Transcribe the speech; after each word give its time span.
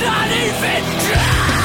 not 0.00 0.30
even 0.30 0.98
try. 1.00 1.57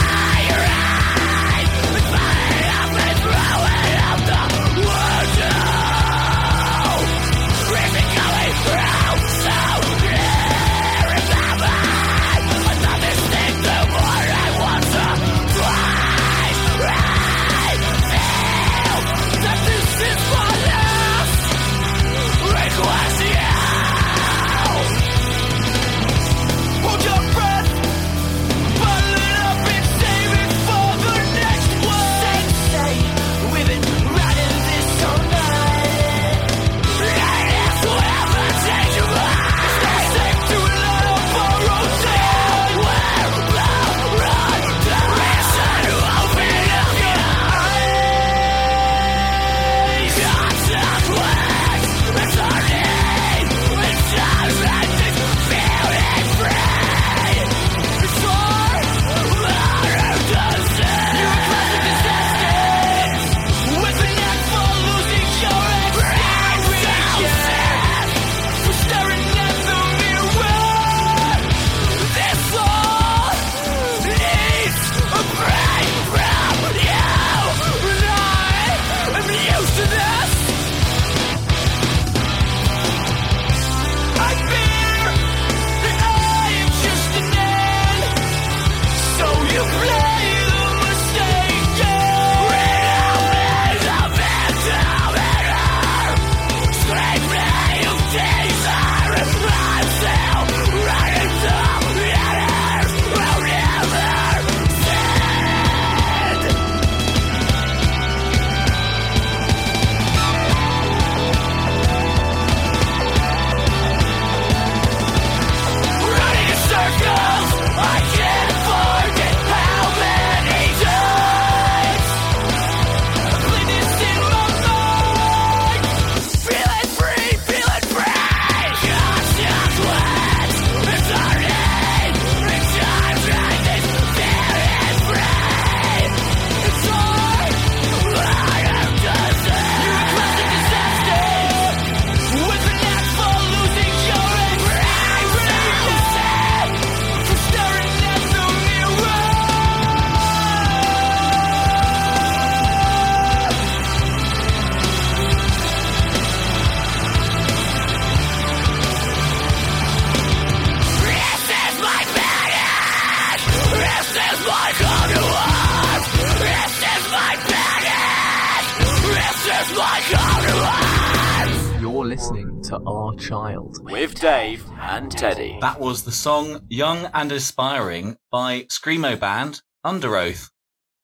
That 175.63 175.79
was 175.79 176.03
the 176.03 176.11
song 176.11 176.65
Young 176.67 177.09
and 177.13 177.31
Aspiring 177.31 178.17
by 178.29 178.63
Screamo 178.63 179.17
Band 179.17 179.61
Underoath. 179.85 180.49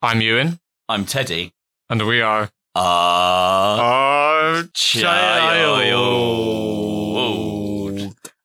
I'm 0.02 0.20
Ewan. 0.20 0.60
I'm 0.90 1.06
Teddy. 1.06 1.54
And 1.90 2.06
we 2.06 2.22
are 2.22 2.50
our 2.76 4.64
child. 4.74 5.80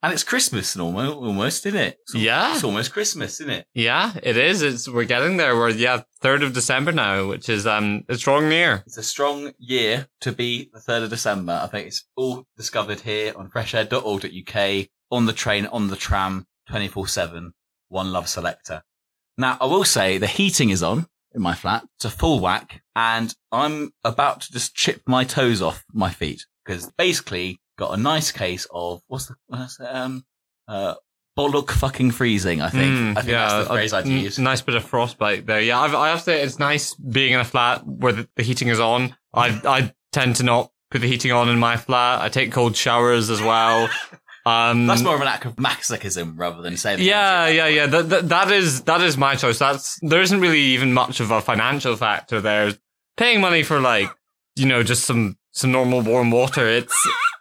And 0.04 0.12
it's 0.12 0.22
Christmas 0.22 0.76
almost, 0.76 1.16
almost, 1.16 1.66
isn't 1.66 1.80
it? 1.80 1.98
It's, 2.02 2.14
yeah. 2.14 2.54
It's 2.54 2.62
almost 2.62 2.92
Christmas, 2.92 3.40
isn't 3.40 3.52
it? 3.52 3.66
Yeah, 3.74 4.12
it 4.22 4.36
is. 4.36 4.62
It's 4.62 4.88
we're 4.88 5.06
getting 5.06 5.36
there. 5.36 5.56
We're 5.56 5.70
yeah, 5.70 6.02
third 6.20 6.44
of 6.44 6.52
December 6.52 6.92
now, 6.92 7.26
which 7.26 7.48
is 7.48 7.66
um 7.66 8.04
a 8.08 8.14
strong 8.14 8.52
year. 8.52 8.84
It's 8.86 8.98
a 8.98 9.02
strong 9.02 9.50
year 9.58 10.06
to 10.20 10.30
be 10.30 10.70
the 10.72 10.78
third 10.78 11.02
of 11.02 11.10
December. 11.10 11.58
I 11.60 11.66
think 11.66 11.88
it's 11.88 12.04
all 12.14 12.44
discovered 12.56 13.00
here 13.00 13.32
on 13.34 13.50
freshair.org.uk 13.50 14.86
on 15.14 15.26
the 15.26 15.32
train, 15.32 15.66
on 15.66 15.88
the 15.88 15.96
tram, 15.96 16.46
24 16.68 17.08
7, 17.08 17.52
one 17.88 18.12
love 18.12 18.28
selector. 18.28 18.82
Now, 19.36 19.56
I 19.60 19.66
will 19.66 19.84
say 19.84 20.18
the 20.18 20.26
heating 20.26 20.70
is 20.70 20.82
on 20.82 21.06
in 21.34 21.42
my 21.42 21.54
flat. 21.54 21.84
It's 21.96 22.04
a 22.04 22.10
full 22.10 22.40
whack 22.40 22.82
and 22.94 23.34
I'm 23.50 23.92
about 24.04 24.42
to 24.42 24.52
just 24.52 24.74
chip 24.74 25.02
my 25.06 25.24
toes 25.24 25.60
off 25.60 25.84
my 25.92 26.10
feet 26.10 26.46
because 26.64 26.90
basically 26.96 27.60
got 27.76 27.98
a 27.98 28.00
nice 28.00 28.30
case 28.30 28.66
of 28.72 29.02
what's 29.08 29.26
the, 29.26 29.34
what's 29.48 29.76
the 29.78 29.96
um, 29.96 30.24
uh, 30.68 30.94
bollock 31.36 31.70
fucking 31.70 32.12
freezing, 32.12 32.60
I 32.62 32.70
think. 32.70 32.94
Mm, 32.94 33.10
I 33.10 33.20
think 33.22 33.32
yeah, 33.32 33.48
that's 33.48 33.68
the 33.68 33.74
phrase 33.74 33.92
I'd 33.92 34.06
use. 34.06 34.38
Nice 34.38 34.62
bit 34.62 34.76
of 34.76 34.84
frostbite 34.84 35.46
there. 35.46 35.60
Yeah, 35.60 35.80
I've, 35.80 35.94
I 35.94 36.08
have 36.08 36.18
to 36.18 36.24
say 36.24 36.42
it's 36.42 36.58
nice 36.58 36.94
being 36.94 37.32
in 37.32 37.40
a 37.40 37.44
flat 37.44 37.86
where 37.86 38.12
the, 38.12 38.28
the 38.36 38.42
heating 38.42 38.68
is 38.68 38.80
on. 38.80 39.16
I, 39.32 39.60
I 39.64 39.92
tend 40.12 40.36
to 40.36 40.44
not 40.44 40.70
put 40.90 41.00
the 41.00 41.08
heating 41.08 41.32
on 41.32 41.48
in 41.48 41.58
my 41.58 41.76
flat. 41.76 42.22
I 42.22 42.28
take 42.28 42.52
cold 42.52 42.76
showers 42.76 43.30
as 43.30 43.40
well. 43.42 43.88
Um, 44.46 44.86
That's 44.86 45.02
more 45.02 45.14
of 45.14 45.22
an 45.22 45.28
act 45.28 45.46
of 45.46 45.56
masochism 45.56 46.34
rather 46.36 46.60
than 46.60 46.76
saying. 46.76 47.00
Yeah, 47.00 47.48
yeah, 47.48 47.66
yeah. 47.66 47.86
That, 47.86 48.08
that 48.10 48.28
that 48.28 48.50
is 48.50 48.82
that 48.82 49.00
is 49.00 49.16
my 49.16 49.36
choice. 49.36 49.58
That's 49.58 49.98
there 50.02 50.20
isn't 50.20 50.40
really 50.40 50.60
even 50.60 50.92
much 50.92 51.20
of 51.20 51.30
a 51.30 51.40
financial 51.40 51.96
factor 51.96 52.40
there. 52.40 52.74
Paying 53.16 53.40
money 53.40 53.62
for 53.62 53.80
like 53.80 54.10
you 54.56 54.66
know 54.66 54.82
just 54.82 55.04
some 55.04 55.38
some 55.52 55.72
normal 55.72 56.02
warm 56.02 56.30
water. 56.30 56.66
It's 56.68 56.94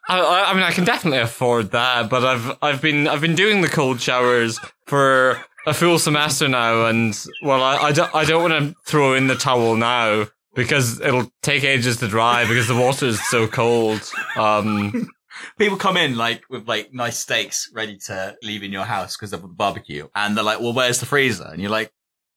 I, 0.08 0.46
I 0.48 0.54
mean 0.54 0.64
I 0.64 0.72
can 0.72 0.86
definitely 0.86 1.20
afford 1.20 1.72
that, 1.72 2.10
but 2.10 2.24
I've 2.24 2.58
I've 2.62 2.82
been 2.82 3.08
I've 3.08 3.22
been 3.22 3.36
doing 3.36 3.62
the 3.62 3.70
cold 3.70 4.00
showers 4.00 4.60
for 4.86 5.42
a 5.66 5.74
full 5.74 6.00
semester 6.00 6.48
now, 6.48 6.86
and 6.86 7.18
well 7.42 7.62
I 7.62 7.78
I 7.78 7.92
don't, 7.92 8.16
I 8.16 8.24
don't 8.24 8.50
want 8.50 8.64
to 8.64 8.76
throw 8.86 9.14
in 9.14 9.28
the 9.28 9.36
towel 9.36 9.76
now 9.76 10.28
because 10.56 11.02
it'll 11.02 11.32
take 11.42 11.64
ages 11.64 11.98
to 11.98 12.08
dry 12.08 12.48
because 12.48 12.68
the 12.68 12.76
water 12.76 13.08
is 13.08 13.26
so 13.30 13.48
cold. 13.48 14.10
Um, 14.38 15.10
people 15.58 15.78
come 15.78 15.98
in 15.98 16.16
like 16.18 16.44
with 16.50 16.68
like 16.68 16.94
nice 16.94 17.18
steaks 17.18 17.70
ready 17.74 17.98
to 18.08 18.36
leave 18.44 18.64
in 18.64 18.72
your 18.72 18.86
house 18.86 19.16
because 19.18 19.34
of 19.34 19.42
the 19.42 19.48
barbecue, 19.48 20.08
and 20.16 20.36
they're 20.38 20.44
like, 20.44 20.60
"Well, 20.60 20.74
where's 20.74 21.00
the 21.00 21.06
freezer?" 21.06 21.48
And 21.52 21.62
you're 21.62 21.72
like, 21.72 21.92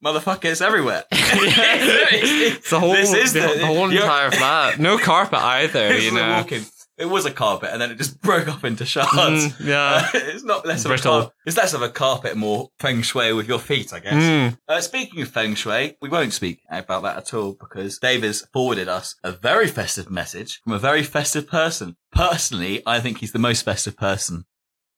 "Motherfucker, 0.04 0.44
it's 0.50 0.60
everywhere." 0.60 1.04
it's 1.12 2.70
the 2.70 2.80
whole, 2.80 2.92
This 2.92 3.12
is 3.12 3.32
the, 3.32 3.40
the- 3.40 3.54
the 3.60 3.66
whole 3.66 3.90
entire 3.90 4.30
flat. 4.30 4.78
No 4.78 4.98
carpet 4.98 5.38
either, 5.38 5.96
you 5.98 6.12
know. 6.12 6.28
walking. 6.38 6.64
It 6.98 7.06
was 7.06 7.26
a 7.26 7.30
carpet, 7.30 7.70
and 7.72 7.80
then 7.80 7.90
it 7.90 7.98
just 7.98 8.20
broke 8.22 8.48
up 8.48 8.64
into 8.64 8.86
shards. 8.86 9.10
Mm, 9.12 9.66
yeah. 9.66 9.82
Uh, 9.84 10.08
it's 10.14 10.44
not 10.44 10.64
less 10.66 10.84
of 10.84 10.90
a 10.90 10.94
Brittle. 10.94 11.12
carpet. 11.12 11.32
It's 11.44 11.56
less 11.56 11.74
of 11.74 11.82
a 11.82 11.88
carpet, 11.90 12.36
more 12.36 12.70
feng 12.78 13.02
shui 13.02 13.32
with 13.32 13.48
your 13.48 13.58
feet, 13.58 13.92
I 13.92 14.00
guess. 14.00 14.14
Mm. 14.14 14.58
Uh, 14.66 14.80
speaking 14.80 15.20
of 15.20 15.28
feng 15.28 15.54
shui, 15.54 15.96
we 16.00 16.08
won't 16.08 16.32
speak 16.32 16.60
about 16.70 17.02
that 17.02 17.16
at 17.18 17.34
all 17.34 17.52
because 17.58 17.98
Dave 17.98 18.22
has 18.22 18.46
forwarded 18.52 18.88
us 18.88 19.14
a 19.22 19.32
very 19.32 19.66
festive 19.68 20.10
message 20.10 20.60
from 20.64 20.72
a 20.72 20.78
very 20.78 21.02
festive 21.02 21.46
person. 21.46 21.96
Personally, 22.12 22.82
I 22.86 23.00
think 23.00 23.18
he's 23.18 23.32
the 23.32 23.38
most 23.38 23.62
festive 23.64 23.96
person 23.96 24.46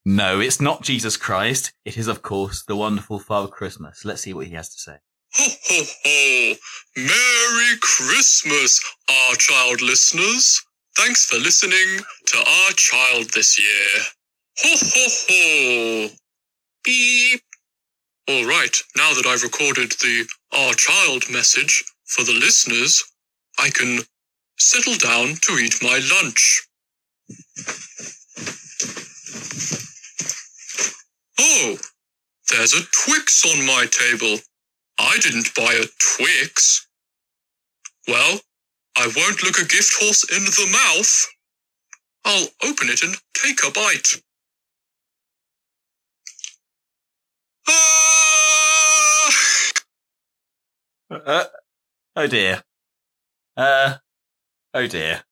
No, 0.05 0.41
it's 0.41 0.61
not 0.61 0.83
Jesus 0.83 1.17
Christ. 1.17 1.73
It 1.85 1.99
is, 1.99 2.09
of 2.09 2.23
course, 2.23 2.65
the 2.65 2.77
wonderful 2.77 3.19
Father 3.19 3.49
Christmas. 3.49 4.05
Let's 4.05 4.23
see 4.23 4.33
what 4.33 4.47
he 4.47 4.55
has 4.55 4.69
to 4.71 4.79
say. 4.81 4.97
Ho, 5.35 5.49
ho, 5.69 5.85
ho. 6.05 6.55
Merry 6.97 7.79
Christmas, 7.83 8.81
our 9.11 9.35
child 9.35 9.83
listeners. 9.83 10.63
Thanks 10.99 11.27
for 11.27 11.37
listening 11.39 12.05
to 12.27 12.39
Our 12.39 12.73
Child 12.73 13.31
this 13.33 13.57
year. 13.57 14.03
Ho, 14.59 14.75
ho, 14.83 15.07
ho. 15.29 16.09
Beep. 16.85 17.41
All 18.29 18.45
right, 18.45 18.77
now 18.97 19.15
that 19.15 19.25
I've 19.25 19.45
recorded 19.45 19.93
the 19.93 20.27
Our 20.53 20.75
Child 20.75 21.31
message 21.31 21.85
for 22.07 22.25
the 22.25 22.33
listeners, 22.33 23.05
I 23.61 23.71
can 23.71 24.01
settle 24.59 24.97
down 24.97 25.37
to 25.43 25.53
eat 25.53 25.77
my 25.81 26.01
lunch. 26.21 26.67
Oh, 31.39 31.77
there's 32.51 32.75
a 32.75 32.83
Twix 33.05 33.47
on 33.47 33.65
my 33.65 33.87
table. 33.89 34.39
I 34.99 35.17
didn't 35.23 35.55
buy 35.55 35.75
a 35.75 35.87
Twix. 36.17 36.89
Well, 38.09 38.41
I 39.01 39.07
won't 39.17 39.45
look 39.45 39.59
a 39.59 39.65
gift 39.65 39.95
horse 40.01 40.25
in 40.29 40.45
the 40.45 40.67
mouth. 40.73 41.27
I'll 42.25 42.49
open 42.69 42.89
it 42.89 43.01
and 43.05 43.15
take 43.33 43.61
a 43.65 43.71
bite. 43.71 44.21
Ah! 47.69 49.31
Uh, 51.11 51.45
oh 52.17 52.27
dear. 52.27 52.63
Uh, 53.57 53.95
oh 54.75 54.87
dear. 54.89 55.23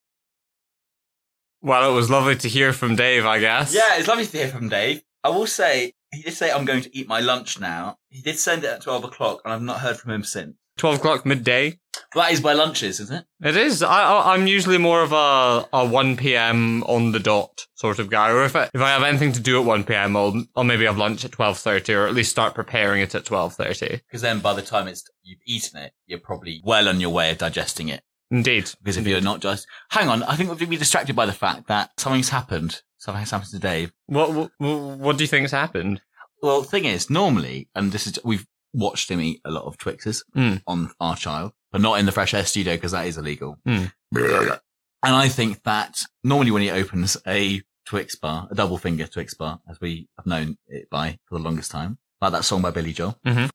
Well, 1.60 1.90
it 1.90 1.94
was 1.94 2.08
lovely 2.08 2.36
to 2.36 2.48
hear 2.48 2.72
from 2.72 2.94
Dave, 2.94 3.26
I 3.26 3.40
guess. 3.40 3.74
Yeah, 3.74 3.96
it's 3.98 4.06
lovely 4.06 4.26
to 4.26 4.36
hear 4.36 4.48
from 4.48 4.68
Dave. 4.68 5.02
I 5.24 5.30
will 5.30 5.48
say, 5.48 5.94
he 6.12 6.22
did 6.22 6.34
say 6.34 6.52
I'm 6.52 6.64
going 6.64 6.82
to 6.82 6.96
eat 6.96 7.08
my 7.08 7.18
lunch 7.18 7.58
now. 7.58 7.98
He 8.10 8.22
did 8.22 8.38
send 8.38 8.62
it 8.62 8.68
at 8.70 8.82
12 8.82 9.04
o'clock 9.04 9.40
and 9.44 9.52
I've 9.52 9.62
not 9.62 9.80
heard 9.80 9.96
from 9.96 10.12
him 10.12 10.22
since. 10.22 10.54
12 10.76 10.96
o'clock 10.96 11.26
midday. 11.26 11.78
That 12.14 12.32
is 12.32 12.40
by 12.40 12.52
lunches, 12.52 13.00
isn't 13.00 13.16
it? 13.16 13.48
It 13.48 13.56
is. 13.56 13.82
I, 13.82 14.34
I'm 14.34 14.46
usually 14.46 14.78
more 14.78 15.02
of 15.02 15.12
a, 15.12 15.68
a 15.72 15.86
1 15.86 16.16
p.m. 16.16 16.82
on 16.84 17.12
the 17.12 17.18
dot 17.18 17.66
sort 17.74 17.98
of 17.98 18.10
guy. 18.10 18.30
Or 18.30 18.44
if 18.44 18.54
I, 18.54 18.70
if 18.72 18.80
I 18.80 18.90
have 18.90 19.02
anything 19.02 19.32
to 19.32 19.40
do 19.40 19.58
at 19.58 19.66
1 19.66 19.84
p.m., 19.84 20.16
I'll, 20.16 20.44
I'll 20.54 20.64
maybe 20.64 20.84
have 20.84 20.98
lunch 20.98 21.24
at 21.24 21.32
12.30 21.32 21.94
or 21.94 22.06
at 22.06 22.14
least 22.14 22.30
start 22.30 22.54
preparing 22.54 23.00
it 23.00 23.14
at 23.14 23.24
12.30. 23.24 24.02
Because 24.06 24.22
then 24.22 24.40
by 24.40 24.54
the 24.54 24.62
time 24.62 24.88
it's 24.88 25.04
you've 25.22 25.40
eaten 25.46 25.80
it, 25.80 25.92
you're 26.06 26.18
probably 26.18 26.60
well 26.64 26.88
on 26.88 27.00
your 27.00 27.10
way 27.10 27.30
of 27.30 27.38
digesting 27.38 27.88
it. 27.88 28.02
Indeed. 28.30 28.70
Because 28.82 28.96
if 28.96 29.06
you're 29.06 29.20
not 29.20 29.40
just, 29.40 29.66
hang 29.90 30.08
on, 30.08 30.22
I 30.24 30.36
think 30.36 30.50
we've 30.50 30.68
been 30.68 30.78
distracted 30.78 31.16
by 31.16 31.26
the 31.26 31.32
fact 31.32 31.68
that 31.68 31.90
something's 31.98 32.30
happened. 32.30 32.82
Something's 32.98 33.30
happened 33.30 33.50
to 33.50 33.58
Dave. 33.58 33.92
What, 34.06 34.32
what, 34.32 34.50
what 34.58 35.16
do 35.16 35.24
you 35.24 35.28
think's 35.28 35.52
happened? 35.52 36.00
Well, 36.42 36.62
the 36.62 36.68
thing 36.68 36.84
is, 36.84 37.08
normally, 37.08 37.68
and 37.74 37.92
this 37.92 38.06
is, 38.06 38.18
we've 38.24 38.46
watched 38.76 39.10
him 39.10 39.20
eat 39.20 39.40
a 39.44 39.50
lot 39.50 39.64
of 39.64 39.76
Twixes 39.78 40.22
Mm. 40.36 40.62
on 40.66 40.90
our 41.00 41.16
child, 41.16 41.52
but 41.72 41.80
not 41.80 41.98
in 41.98 42.06
the 42.06 42.12
Fresh 42.12 42.34
Air 42.34 42.44
studio 42.44 42.74
because 42.74 42.92
that 42.92 43.06
is 43.06 43.16
illegal. 43.18 43.58
Mm. 43.66 43.90
And 45.02 45.14
I 45.14 45.28
think 45.28 45.62
that 45.64 46.00
normally 46.24 46.50
when 46.50 46.62
he 46.62 46.70
opens 46.70 47.16
a 47.26 47.62
Twix 47.86 48.16
bar, 48.16 48.48
a 48.50 48.54
double 48.54 48.78
finger 48.78 49.06
Twix 49.06 49.34
bar, 49.34 49.60
as 49.70 49.80
we 49.80 50.08
have 50.16 50.26
known 50.26 50.58
it 50.68 50.90
by 50.90 51.18
for 51.28 51.38
the 51.38 51.44
longest 51.44 51.70
time, 51.70 51.98
like 52.20 52.32
that 52.32 52.44
song 52.44 52.62
by 52.62 52.70
Billy 52.70 52.92
Joel. 52.92 53.18
Mhm. 53.24 53.50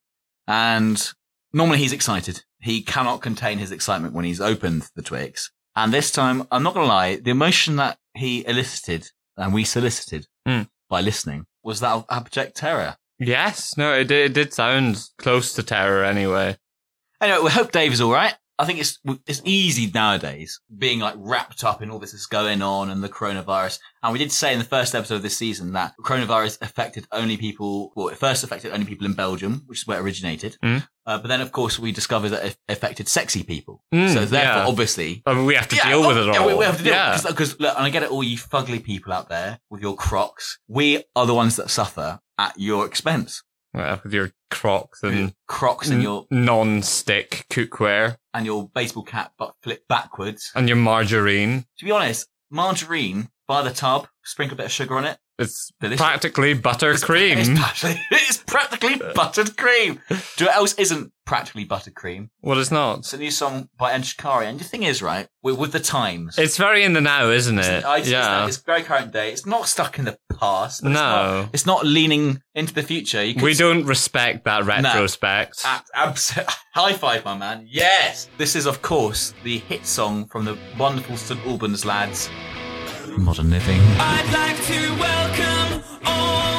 And 0.48 1.12
normally 1.52 1.78
he's 1.78 1.92
excited. 1.92 2.42
He 2.60 2.82
cannot 2.82 3.20
contain 3.20 3.58
his 3.58 3.72
excitement 3.72 4.14
when 4.14 4.24
he's 4.24 4.40
opened 4.40 4.88
the 4.94 5.02
Twix. 5.02 5.50
And 5.76 5.92
this 5.92 6.10
time, 6.10 6.46
I'm 6.50 6.62
not 6.62 6.74
going 6.74 6.84
to 6.86 6.92
lie, 6.92 7.16
the 7.16 7.30
emotion 7.30 7.76
that 7.76 7.98
he 8.14 8.46
elicited 8.46 9.10
and 9.36 9.54
we 9.54 9.64
solicited 9.64 10.26
Mm. 10.46 10.68
by 10.88 11.00
listening 11.00 11.46
was 11.62 11.80
that 11.80 11.92
of 11.92 12.04
abject 12.10 12.56
terror. 12.56 12.96
Yes. 13.22 13.76
No, 13.76 13.94
it 13.94 14.08
did, 14.08 14.30
it 14.30 14.34
did 14.34 14.52
sound 14.52 15.02
close 15.18 15.52
to 15.54 15.62
terror 15.62 16.04
anyway. 16.04 16.56
Anyway, 17.20 17.40
we 17.44 17.50
hope 17.50 17.72
Dave 17.72 17.92
is 17.92 18.00
all 18.00 18.12
right. 18.12 18.34
I 18.58 18.64
think 18.64 18.78
it's 18.78 19.00
it's 19.26 19.42
easy 19.44 19.90
nowadays 19.92 20.60
being 20.76 21.00
like 21.00 21.14
wrapped 21.16 21.64
up 21.64 21.82
in 21.82 21.90
all 21.90 21.98
this 21.98 22.12
that's 22.12 22.26
going 22.26 22.62
on 22.62 22.90
and 22.90 23.02
the 23.02 23.08
coronavirus. 23.08 23.80
And 24.02 24.12
we 24.12 24.20
did 24.20 24.30
say 24.30 24.52
in 24.52 24.58
the 24.58 24.64
first 24.64 24.94
episode 24.94 25.16
of 25.16 25.22
this 25.22 25.36
season 25.36 25.72
that 25.72 25.94
coronavirus 26.04 26.60
affected 26.62 27.06
only 27.10 27.36
people. 27.36 27.92
Well, 27.96 28.08
it 28.08 28.18
first 28.18 28.44
affected 28.44 28.72
only 28.72 28.86
people 28.86 29.06
in 29.06 29.14
Belgium, 29.14 29.62
which 29.66 29.80
is 29.80 29.86
where 29.86 29.98
it 29.98 30.02
originated. 30.02 30.58
Mm. 30.62 30.86
Uh, 31.04 31.18
but 31.18 31.28
then, 31.28 31.40
of 31.40 31.50
course, 31.50 31.78
we 31.78 31.90
discovered 31.90 32.28
that 32.28 32.44
it 32.44 32.56
affected 32.68 33.08
sexy 33.08 33.42
people. 33.42 33.82
Mm, 33.92 34.12
so 34.12 34.24
therefore, 34.24 34.62
yeah. 34.62 34.68
obviously. 34.68 35.22
I 35.26 35.34
mean, 35.34 35.46
we 35.46 35.54
have 35.54 35.66
to 35.68 35.76
Yeah, 35.76 35.88
deal 35.88 36.06
with 36.06 36.18
oh, 36.18 36.22
it 36.22 36.28
all. 36.28 36.34
Yeah, 36.34 36.46
we, 36.46 36.54
we 36.54 36.64
have 36.64 36.76
to 36.76 36.84
deal 36.84 36.92
yeah. 36.92 37.20
because 37.26 37.58
look, 37.58 37.74
and 37.74 37.84
I 37.84 37.90
get 37.90 38.04
it, 38.04 38.10
all 38.10 38.22
you 38.22 38.36
fugly 38.36 38.84
people 38.84 39.12
out 39.12 39.28
there 39.28 39.58
with 39.70 39.80
your 39.80 39.96
Crocs. 39.96 40.58
We 40.68 41.02
are 41.16 41.26
the 41.26 41.34
ones 41.34 41.56
that 41.56 41.70
suffer 41.70 42.20
at 42.42 42.58
your 42.58 42.84
expense. 42.86 43.42
Well, 43.74 44.00
with 44.04 44.12
your 44.12 44.32
Crocs 44.50 45.02
and 45.02 45.18
Your 45.18 45.30
Crocs 45.46 45.88
and 45.88 46.02
your 46.02 46.26
non-stick 46.30 47.46
cookware 47.50 48.16
and 48.34 48.44
your 48.44 48.68
baseball 48.74 49.02
cap, 49.04 49.32
but 49.38 49.54
flip 49.62 49.86
backwards. 49.88 50.50
and 50.54 50.68
your 50.68 50.76
margarine. 50.76 51.64
To 51.78 51.84
be 51.84 51.90
honest, 51.90 52.28
margarine 52.50 53.30
by 53.48 53.62
the 53.62 53.70
tub, 53.72 54.08
sprinkle 54.24 54.56
a 54.56 54.58
bit 54.58 54.66
of 54.66 54.72
sugar 54.72 54.96
on 54.98 55.04
it. 55.06 55.18
It's 55.42 55.70
Delicious. 55.80 56.00
practically 56.00 56.50
It's 56.52 56.60
buttercream. 56.60 57.56
practically, 57.56 58.00
it's 58.10 58.38
practically 58.38 59.00
buttered 59.14 59.56
cream. 59.56 60.00
Do 60.36 60.46
what 60.46 60.56
else 60.56 60.74
isn't 60.74 61.12
practically 61.24 61.64
buttered 61.64 61.94
cream? 61.94 62.30
What 62.40 62.58
is 62.58 62.70
not? 62.70 62.98
It's 63.00 63.12
a 63.12 63.18
new 63.18 63.30
song 63.30 63.68
by 63.78 63.92
En 63.92 64.02
Shikari. 64.02 64.46
And 64.46 64.58
the 64.58 64.64
thing 64.64 64.82
is, 64.82 65.02
right, 65.02 65.28
with, 65.42 65.56
with 65.58 65.72
the 65.72 65.80
times. 65.80 66.38
It's 66.38 66.56
very 66.56 66.82
in 66.84 66.92
the 66.94 67.00
now, 67.00 67.28
isn't 67.30 67.58
it? 67.58 67.84
I- 67.84 67.98
it's, 67.98 68.08
yeah. 68.08 68.46
it's 68.46 68.56
very 68.58 68.82
current 68.82 69.12
day. 69.12 69.30
It's 69.32 69.46
not 69.46 69.68
stuck 69.68 69.98
in 69.98 70.04
the 70.04 70.18
past. 70.38 70.80
It's 70.80 70.88
No. 70.88 70.90
not, 70.92 71.48
it's 71.52 71.66
not 71.66 71.86
leaning 71.86 72.40
into 72.54 72.74
the 72.74 72.82
future. 72.82 73.20
We 73.40 73.54
don't 73.54 73.84
respect 73.84 74.44
that 74.44 74.64
retrospect. 74.64 75.62
Ab- 75.64 75.84
abs- 75.94 76.30
High 76.74 76.94
five, 76.94 77.24
my 77.24 77.36
man. 77.36 77.66
Yes! 77.68 78.28
This 78.38 78.56
is, 78.56 78.66
of 78.66 78.80
course, 78.82 79.34
the 79.44 79.58
hit 79.58 79.86
song 79.86 80.26
from 80.28 80.44
the 80.44 80.56
wonderful 80.78 81.16
St 81.16 81.38
Albans 81.46 81.84
lads. 81.84 82.30
Modern 83.18 83.50
Living. 83.50 83.80
I'd 83.98 84.32
like 84.32 84.62
to 84.66 84.80
welcome 84.98 85.82
all 86.04 86.51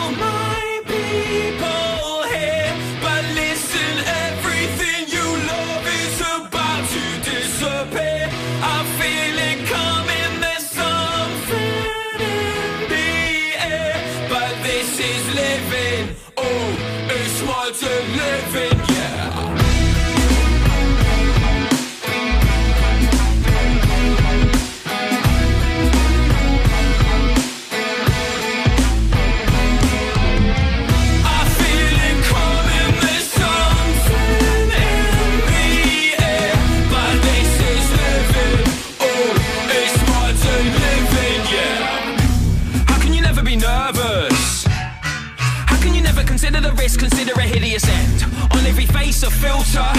filter. 49.43 49.91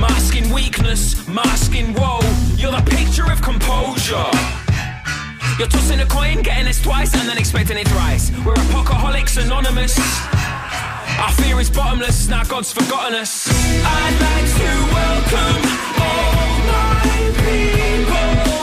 Masking 0.00 0.48
weakness, 0.50 1.28
masking 1.28 1.92
woe. 1.92 2.20
You're 2.56 2.72
the 2.72 2.84
picture 2.96 3.30
of 3.30 3.42
composure. 3.42 4.30
You're 5.58 5.68
tossing 5.68 6.00
a 6.00 6.06
coin, 6.06 6.42
getting 6.42 6.64
this 6.64 6.82
twice, 6.82 7.12
and 7.14 7.28
then 7.28 7.38
expecting 7.38 7.76
it 7.76 7.88
thrice. 7.88 8.30
We're 8.44 8.54
apocalyptics 8.54 9.36
anonymous. 9.44 9.94
Our 11.22 11.32
fear 11.40 11.60
is 11.60 11.70
bottomless, 11.70 12.28
now 12.28 12.44
God's 12.44 12.72
forgotten 12.72 13.14
us. 13.14 13.48
I'd 13.48 14.16
like 14.26 14.48
to 14.60 14.70
welcome 14.96 15.62
all 16.06 16.52
my 16.70 16.90
people 17.44 18.55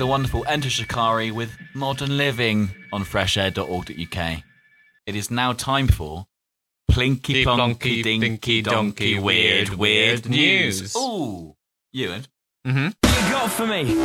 the 0.00 0.06
wonderful 0.06 0.42
Enter 0.48 0.70
Shikari 0.70 1.30
with 1.30 1.58
Modern 1.74 2.16
Living 2.16 2.70
on 2.90 3.04
freshair.org.uk. 3.04 4.42
It 5.04 5.14
is 5.14 5.30
now 5.30 5.52
time 5.52 5.88
for 5.88 6.26
Plinky 6.90 7.44
Plonky 7.44 8.02
Dinky 8.02 8.62
Donkey 8.62 9.18
Weird 9.18 9.74
Weird 9.74 10.26
News. 10.26 10.96
Ooh, 10.96 11.54
Ewan. 11.92 12.24
Mm-hmm. 12.66 12.88
What 13.00 13.24
you 13.24 13.30
got 13.32 13.50
for 13.50 13.66
me? 13.66 13.96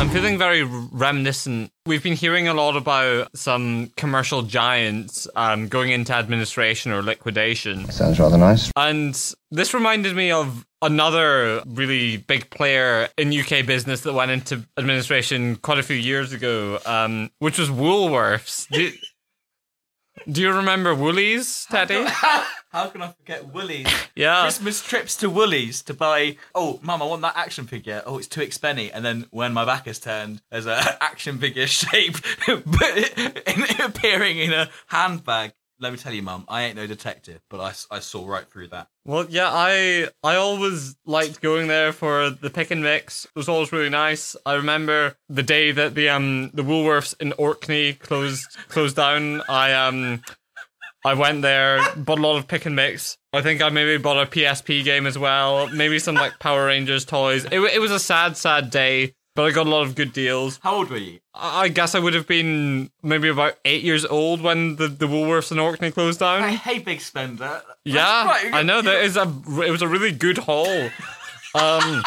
I'm 0.00 0.10
feeling 0.10 0.38
very 0.38 0.64
reminiscent. 0.64 1.70
We've 1.86 2.02
been 2.02 2.14
hearing 2.14 2.48
a 2.48 2.54
lot 2.54 2.76
about 2.76 3.36
some 3.36 3.92
commercial 3.96 4.42
giants 4.42 5.28
um, 5.36 5.68
going 5.68 5.90
into 5.90 6.12
administration 6.12 6.90
or 6.90 7.02
liquidation. 7.02 7.88
Sounds 7.90 8.18
rather 8.18 8.38
nice. 8.38 8.72
And 8.74 9.14
this 9.52 9.72
reminded 9.72 10.16
me 10.16 10.32
of 10.32 10.66
another 10.82 11.62
really 11.66 12.16
big 12.16 12.50
player 12.50 13.08
in 13.16 13.32
UK 13.32 13.64
business 13.64 14.00
that 14.00 14.12
went 14.12 14.30
into 14.30 14.64
administration 14.76 15.56
quite 15.56 15.78
a 15.78 15.82
few 15.82 15.96
years 15.96 16.32
ago, 16.32 16.78
um, 16.86 17.30
which 17.38 17.58
was 17.58 17.70
Woolworths. 17.70 18.66
Do, 20.30 20.40
you 20.40 20.52
remember 20.52 20.94
Woolies, 20.94 21.66
Teddy? 21.70 22.04
How 22.70 22.88
can 22.88 23.02
I 23.02 23.12
forget 23.12 23.52
Woolies? 23.52 23.86
Yeah. 24.14 24.42
Christmas 24.42 24.82
trips 24.82 25.16
to 25.16 25.30
Woolies 25.30 25.82
to 25.82 25.94
buy. 25.94 26.36
Oh, 26.54 26.78
mum, 26.82 27.02
I 27.02 27.06
want 27.06 27.22
that 27.22 27.36
action 27.36 27.66
figure. 27.66 28.02
Oh, 28.04 28.18
it's 28.18 28.26
too 28.26 28.42
expensive. 28.42 28.90
And 28.92 29.04
then 29.04 29.26
when 29.30 29.52
my 29.52 29.64
back 29.64 29.86
is 29.86 29.98
turned, 29.98 30.42
there's 30.50 30.66
an 30.66 30.78
action 31.00 31.38
figure 31.38 31.66
shape 31.66 32.16
appearing 33.78 34.38
in 34.38 34.52
a 34.52 34.68
handbag. 34.88 35.52
Let 35.80 35.92
me 35.92 35.98
tell 35.98 36.12
you, 36.12 36.22
mum, 36.22 36.44
I 36.48 36.64
ain't 36.64 36.76
no 36.76 36.86
detective, 36.86 37.40
but 37.48 37.60
I, 37.60 37.96
I 37.96 38.00
saw 38.00 38.26
right 38.26 38.50
through 38.50 38.68
that. 38.68 38.88
Well, 39.04 39.26
yeah, 39.28 39.48
I 39.50 40.08
I 40.24 40.36
always 40.36 40.96
liked 41.06 41.40
going 41.40 41.68
there 41.68 41.92
for 41.92 42.30
the 42.30 42.50
pick 42.50 42.70
and 42.70 42.82
mix. 42.82 43.24
It 43.26 43.36
was 43.36 43.48
always 43.48 43.70
really 43.70 43.88
nice. 43.88 44.34
I 44.44 44.54
remember 44.54 45.16
the 45.28 45.42
day 45.42 45.70
that 45.72 45.94
the 45.94 46.08
um 46.08 46.50
the 46.52 46.62
Woolworths 46.64 47.14
in 47.20 47.32
Orkney 47.34 47.92
closed 47.92 48.44
closed 48.68 48.96
down. 48.96 49.42
I 49.48 49.72
um 49.72 50.22
I 51.04 51.14
went 51.14 51.42
there, 51.42 51.80
bought 51.96 52.18
a 52.18 52.22
lot 52.22 52.38
of 52.38 52.48
pick 52.48 52.66
and 52.66 52.74
mix. 52.74 53.16
I 53.32 53.40
think 53.40 53.62
I 53.62 53.68
maybe 53.68 54.02
bought 54.02 54.20
a 54.20 54.28
PSP 54.28 54.82
game 54.82 55.06
as 55.06 55.16
well. 55.16 55.68
Maybe 55.68 55.98
some 55.98 56.16
like 56.16 56.38
Power 56.40 56.66
Rangers 56.66 57.04
toys. 57.04 57.44
It 57.44 57.60
it 57.60 57.80
was 57.80 57.92
a 57.92 58.00
sad 58.00 58.36
sad 58.36 58.70
day, 58.70 59.14
but 59.38 59.44
I 59.44 59.52
got 59.52 59.68
a 59.68 59.70
lot 59.70 59.82
of 59.82 59.94
good 59.94 60.12
deals. 60.12 60.58
How 60.64 60.74
old 60.74 60.90
were 60.90 60.96
you? 60.96 61.20
I 61.32 61.60
I 61.60 61.68
guess 61.68 61.94
I 61.94 62.00
would 62.00 62.12
have 62.14 62.26
been 62.26 62.90
maybe 63.04 63.28
about 63.28 63.54
eight 63.64 63.84
years 63.84 64.04
old 64.04 64.40
when 64.40 64.74
the, 64.74 64.88
the 64.88 65.06
Woolworths 65.06 65.52
in 65.52 65.60
Orkney 65.60 65.92
closed 65.92 66.18
down. 66.18 66.42
I 66.42 66.50
hate 66.50 66.84
big 66.84 67.00
spender. 67.00 67.62
Yeah, 67.84 68.26
right. 68.26 68.52
I 68.52 68.64
know 68.64 68.82
that 68.82 69.04
is 69.04 69.16
a 69.16 69.32
it 69.64 69.70
was 69.70 69.80
a 69.80 69.86
really 69.86 70.10
good 70.10 70.38
haul. 70.38 70.90
Um, 71.54 72.02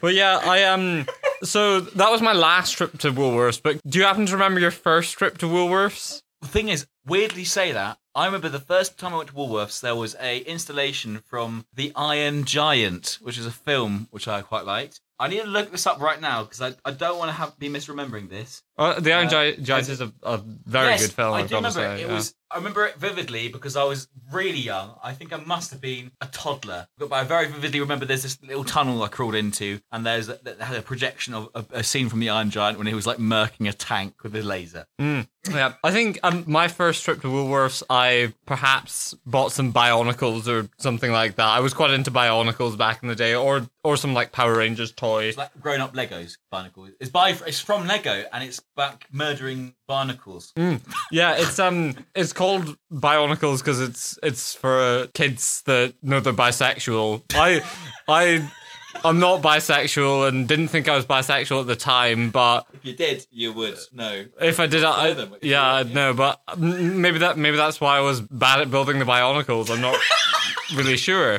but 0.00 0.14
yeah, 0.14 0.38
I 0.40 0.62
um. 0.64 1.06
So 1.42 1.80
that 1.80 2.08
was 2.10 2.22
my 2.22 2.32
last 2.32 2.70
trip 2.70 2.96
to 2.98 3.10
Woolworths. 3.10 3.60
But 3.60 3.80
do 3.84 3.98
you 3.98 4.04
happen 4.04 4.26
to 4.26 4.32
remember 4.32 4.60
your 4.60 4.70
first 4.70 5.18
trip 5.18 5.38
to 5.38 5.46
Woolworths? 5.46 6.22
The 6.40 6.46
thing 6.46 6.68
is, 6.68 6.86
weirdly 7.04 7.44
say 7.44 7.72
that. 7.72 7.98
I 8.16 8.26
remember 8.26 8.48
the 8.48 8.60
first 8.60 8.96
time 8.96 9.12
I 9.12 9.16
went 9.16 9.30
to 9.30 9.34
Woolworths, 9.34 9.80
there 9.80 9.96
was 9.96 10.14
a 10.20 10.38
installation 10.40 11.18
from 11.26 11.66
The 11.74 11.92
Iron 11.96 12.44
Giant, 12.44 13.18
which 13.20 13.38
is 13.38 13.46
a 13.46 13.50
film 13.50 14.06
which 14.10 14.28
I 14.28 14.40
quite 14.42 14.64
liked. 14.64 15.00
I 15.18 15.28
need 15.28 15.42
to 15.42 15.46
look 15.46 15.70
this 15.70 15.86
up 15.86 16.00
right 16.00 16.20
now 16.20 16.42
because 16.42 16.60
I, 16.60 16.74
I 16.84 16.90
don't 16.90 17.18
want 17.18 17.28
to 17.28 17.32
have 17.34 17.56
be 17.58 17.68
misremembering 17.68 18.28
this. 18.28 18.62
Uh, 18.76 18.98
the 18.98 19.12
Iron 19.12 19.28
Uh, 19.28 19.52
Gi- 19.52 19.62
Giant 19.62 19.88
is 19.88 20.00
a, 20.00 20.12
a 20.24 20.38
very 20.38 20.90
yes, 20.90 21.02
good 21.06 21.12
film. 21.12 21.34
I 21.34 21.42
do 21.42 21.54
remember 21.54 21.68
it. 21.68 21.72
say. 21.72 22.02
It 22.02 22.08
yeah. 22.08 22.14
was. 22.14 22.34
I 22.50 22.56
remember 22.58 22.84
it 22.86 22.96
vividly 22.96 23.48
because 23.48 23.76
I 23.76 23.84
was 23.84 24.08
really 24.32 24.58
young. 24.58 24.96
I 25.02 25.12
think 25.12 25.32
I 25.32 25.36
must 25.38 25.70
have 25.70 25.80
been 25.80 26.12
a 26.20 26.26
toddler, 26.26 26.86
but 26.98 27.12
I 27.12 27.24
very 27.24 27.46
vividly 27.46 27.80
remember 27.80 28.06
there's 28.06 28.22
this 28.22 28.40
little 28.42 28.64
tunnel 28.64 29.02
I 29.02 29.08
crawled 29.08 29.34
into, 29.36 29.80
and 29.92 30.04
there's 30.04 30.26
that 30.26 30.60
had 30.60 30.76
a 30.76 30.82
projection 30.82 31.34
of 31.34 31.48
a, 31.54 31.64
a 31.72 31.84
scene 31.84 32.08
from 32.08 32.18
the 32.20 32.28
Iron 32.30 32.50
Giant 32.50 32.78
when 32.78 32.88
he 32.88 32.94
was 32.94 33.06
like 33.06 33.18
murking 33.18 33.68
a 33.68 33.72
tank 33.72 34.22
with 34.24 34.34
a 34.34 34.42
laser. 34.42 34.86
Yeah, 34.98 35.74
I 35.84 35.90
think 35.92 36.18
um, 36.22 36.44
my 36.46 36.68
first 36.68 37.04
trip 37.04 37.20
to 37.22 37.28
Woolworths, 37.28 37.82
I 37.88 38.03
perhaps 38.46 39.14
bought 39.26 39.52
some 39.52 39.72
Bionicles 39.72 40.48
or 40.48 40.68
something 40.78 41.12
like 41.12 41.36
that. 41.36 41.46
I 41.46 41.60
was 41.60 41.74
quite 41.74 41.90
into 41.90 42.10
Bionicles 42.10 42.76
back 42.76 43.02
in 43.02 43.08
the 43.08 43.14
day, 43.14 43.34
or 43.34 43.66
or 43.82 43.96
some 43.96 44.14
like 44.14 44.32
Power 44.32 44.56
Rangers 44.56 44.92
toys. 44.92 45.30
It's 45.30 45.38
like 45.38 45.60
grown 45.60 45.80
up 45.80 45.94
Legos 45.94 46.36
barnacle. 46.50 46.88
It's 47.00 47.10
by 47.10 47.30
it's 47.30 47.60
from 47.60 47.86
Lego 47.86 48.24
and 48.32 48.44
it's 48.44 48.60
back 48.76 49.06
murdering 49.12 49.74
barnacles. 49.86 50.52
Yeah, 51.10 51.36
it's 51.36 51.58
um, 51.58 51.94
it's 52.14 52.32
called 52.32 52.76
Bionicles 52.92 53.58
because 53.58 53.80
it's 53.80 54.18
it's 54.22 54.54
for 54.54 55.06
kids 55.14 55.62
that 55.66 55.94
know 56.02 56.20
they're 56.20 56.32
bisexual. 56.32 57.22
I, 57.34 57.62
I, 58.08 58.50
I'm 59.04 59.18
not 59.18 59.42
bisexual 59.42 60.28
and 60.28 60.46
didn't 60.48 60.68
think 60.68 60.88
I 60.88 60.96
was 60.96 61.04
bisexual 61.06 61.60
at 61.62 61.66
the 61.66 61.76
time, 61.76 62.30
but 62.30 62.66
If 62.72 62.84
you 62.84 62.94
did, 62.94 63.26
you 63.30 63.52
would 63.52 63.78
know. 63.92 64.24
if 64.40 64.60
I 64.60 64.66
did, 64.66 64.84
I, 64.84 65.08
if 65.08 65.28
yeah, 65.42 65.82
no, 65.90 66.14
but 66.14 66.40
maybe 66.58 67.18
that 67.18 67.36
maybe 67.36 67.56
that's 67.56 67.80
why 67.80 67.96
I 67.98 68.00
was 68.00 68.20
bad 68.20 68.60
at 68.60 68.70
building 68.70 68.98
the 68.98 69.04
Bionicles. 69.04 69.70
I'm 69.70 69.80
not 69.80 69.98
really 70.74 70.96
sure. 70.96 71.38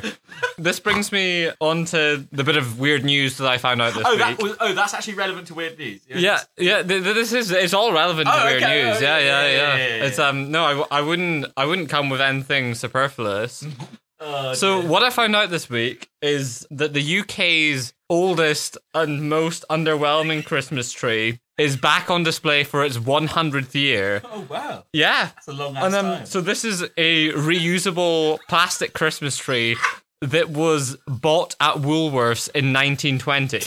This 0.58 0.78
brings 0.80 1.10
me 1.12 1.50
on 1.60 1.86
to 1.86 2.26
the 2.30 2.44
bit 2.44 2.56
of 2.56 2.78
weird 2.78 3.04
news 3.04 3.38
that 3.38 3.48
I 3.48 3.58
found 3.58 3.80
out 3.82 3.94
this 3.94 4.04
Oh, 4.06 4.10
week. 4.10 4.18
that 4.20 4.42
was 4.42 4.56
oh, 4.60 4.72
that's 4.74 4.94
actually 4.94 5.14
relevant 5.14 5.48
to 5.48 5.54
weird 5.54 5.78
news. 5.78 6.00
Yeah, 6.08 6.40
yeah. 6.58 6.82
Th- 6.82 7.02
th- 7.02 7.14
this 7.14 7.32
is 7.32 7.50
it's 7.50 7.74
all 7.74 7.92
relevant 7.92 8.28
to 8.28 8.34
Oh, 8.42 8.44
weird 8.44 8.62
okay. 8.62 8.84
news. 8.84 8.96
Oh, 8.98 9.00
yeah, 9.00 9.18
yeah, 9.18 9.24
yeah, 9.24 9.42
yeah, 9.42 9.50
yeah, 9.50 9.76
yeah, 9.76 9.96
yeah, 9.96 10.04
It's 10.04 10.18
um 10.18 10.50
no, 10.50 10.64
I, 10.64 10.68
w- 10.70 10.86
I 10.90 11.00
wouldn't 11.00 11.46
I 11.56 11.64
wouldn't 11.66 11.88
come 11.88 12.10
with 12.10 12.20
anything 12.20 12.74
superfluous. 12.74 13.66
Oh, 14.18 14.54
so 14.54 14.80
what 14.80 15.02
I 15.02 15.10
found 15.10 15.36
out 15.36 15.50
this 15.50 15.68
week 15.68 16.08
is 16.22 16.66
that 16.70 16.94
the 16.94 17.18
UK's 17.20 17.92
oldest 18.08 18.78
and 18.94 19.28
most 19.28 19.64
underwhelming 19.68 20.44
Christmas 20.44 20.90
tree 20.92 21.38
is 21.58 21.76
back 21.76 22.10
on 22.10 22.22
display 22.22 22.64
for 22.64 22.82
its 22.84 22.96
100th 22.96 23.74
year. 23.74 24.22
Oh 24.24 24.46
wow, 24.48 24.84
Yeah. 24.92 25.30
that's 25.34 25.48
a 25.48 25.52
long 25.52 25.76
And 25.76 25.94
um, 25.94 26.04
time. 26.06 26.26
so 26.26 26.40
this 26.40 26.64
is 26.64 26.82
a 26.96 27.30
reusable 27.32 28.38
plastic 28.48 28.94
Christmas 28.94 29.36
tree 29.36 29.76
that 30.22 30.48
was 30.50 30.96
bought 31.06 31.54
at 31.60 31.74
Woolworths 31.76 32.48
in 32.54 32.72
1920. 32.72 33.60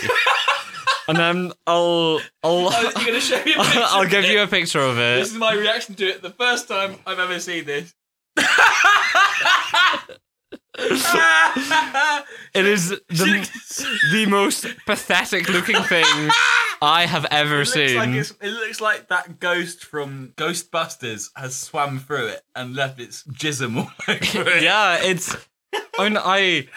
and 1.08 1.18
then 1.18 1.52
I'll 1.68 2.20
I'll 2.44 2.70
Oh, 2.72 2.82
you're 2.98 3.06
gonna 3.06 3.20
show 3.22 3.44
me 3.44 3.54
a 3.54 3.58
picture. 3.64 3.82
I'll 3.84 4.08
give 4.10 4.26
you 4.26 4.42
a 4.42 4.48
picture 4.48 4.82
of 4.82 4.98
it. 4.98 5.20
This 5.20 5.32
is 5.32 5.38
my 5.38 5.54
reaction 5.54 5.94
to 5.96 6.06
it. 6.08 6.22
The 6.24 6.32
first 6.32 6.68
time 6.68 6.96
I've 7.06 7.20
ever 7.20 7.40
seen 7.40 7.66
this. 7.66 7.94
It 12.54 12.66
is 12.66 12.90
the, 12.90 13.50
the 14.12 14.26
most 14.28 14.66
pathetic 14.86 15.50
looking 15.50 15.82
thing 15.84 16.06
I 16.82 17.06
have 17.06 17.26
ever 17.32 17.62
It 17.62 17.66
seen. 17.68 17.96
like 17.98 18.10
it 18.10 18.52
looks 18.52 18.82
like 18.82 19.08
that 19.10 19.40
ghost 19.40 19.84
from 19.86 20.34
Ghostbusters 20.38 21.30
has 21.36 21.56
swam 21.56 22.00
through 22.00 22.28
it 22.28 22.42
and 22.56 22.76
left 22.76 23.00
its 23.00 23.24
jism 23.24 23.78
all 23.78 23.92
over 24.08 24.50
it. 24.56 24.64
yeah, 24.64 24.98
it's. 25.02 25.36
I 25.98 26.10
mean, 26.10 26.18
I. 26.18 26.68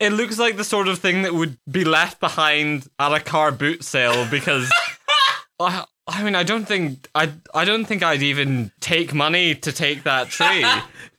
It 0.00 0.10
looks 0.10 0.38
like 0.38 0.56
the 0.56 0.64
sort 0.64 0.88
of 0.88 0.98
thing 0.98 1.22
that 1.22 1.32
would 1.32 1.56
be 1.70 1.84
left 1.84 2.18
behind 2.18 2.88
at 2.98 3.12
a 3.12 3.20
car 3.20 3.52
boot 3.52 3.84
sale 3.84 4.26
because. 4.30 4.70
I, 5.60 5.84
I 6.06 6.22
mean, 6.24 6.34
I 6.34 6.42
don't 6.42 6.64
think 6.66 7.08
I. 7.14 7.32
I 7.54 7.64
don't 7.64 7.84
think 7.84 8.02
I'd 8.02 8.22
even 8.22 8.72
take 8.80 9.14
money 9.14 9.54
to 9.54 9.72
take 9.72 10.02
that 10.02 10.28
tree. 10.30 10.64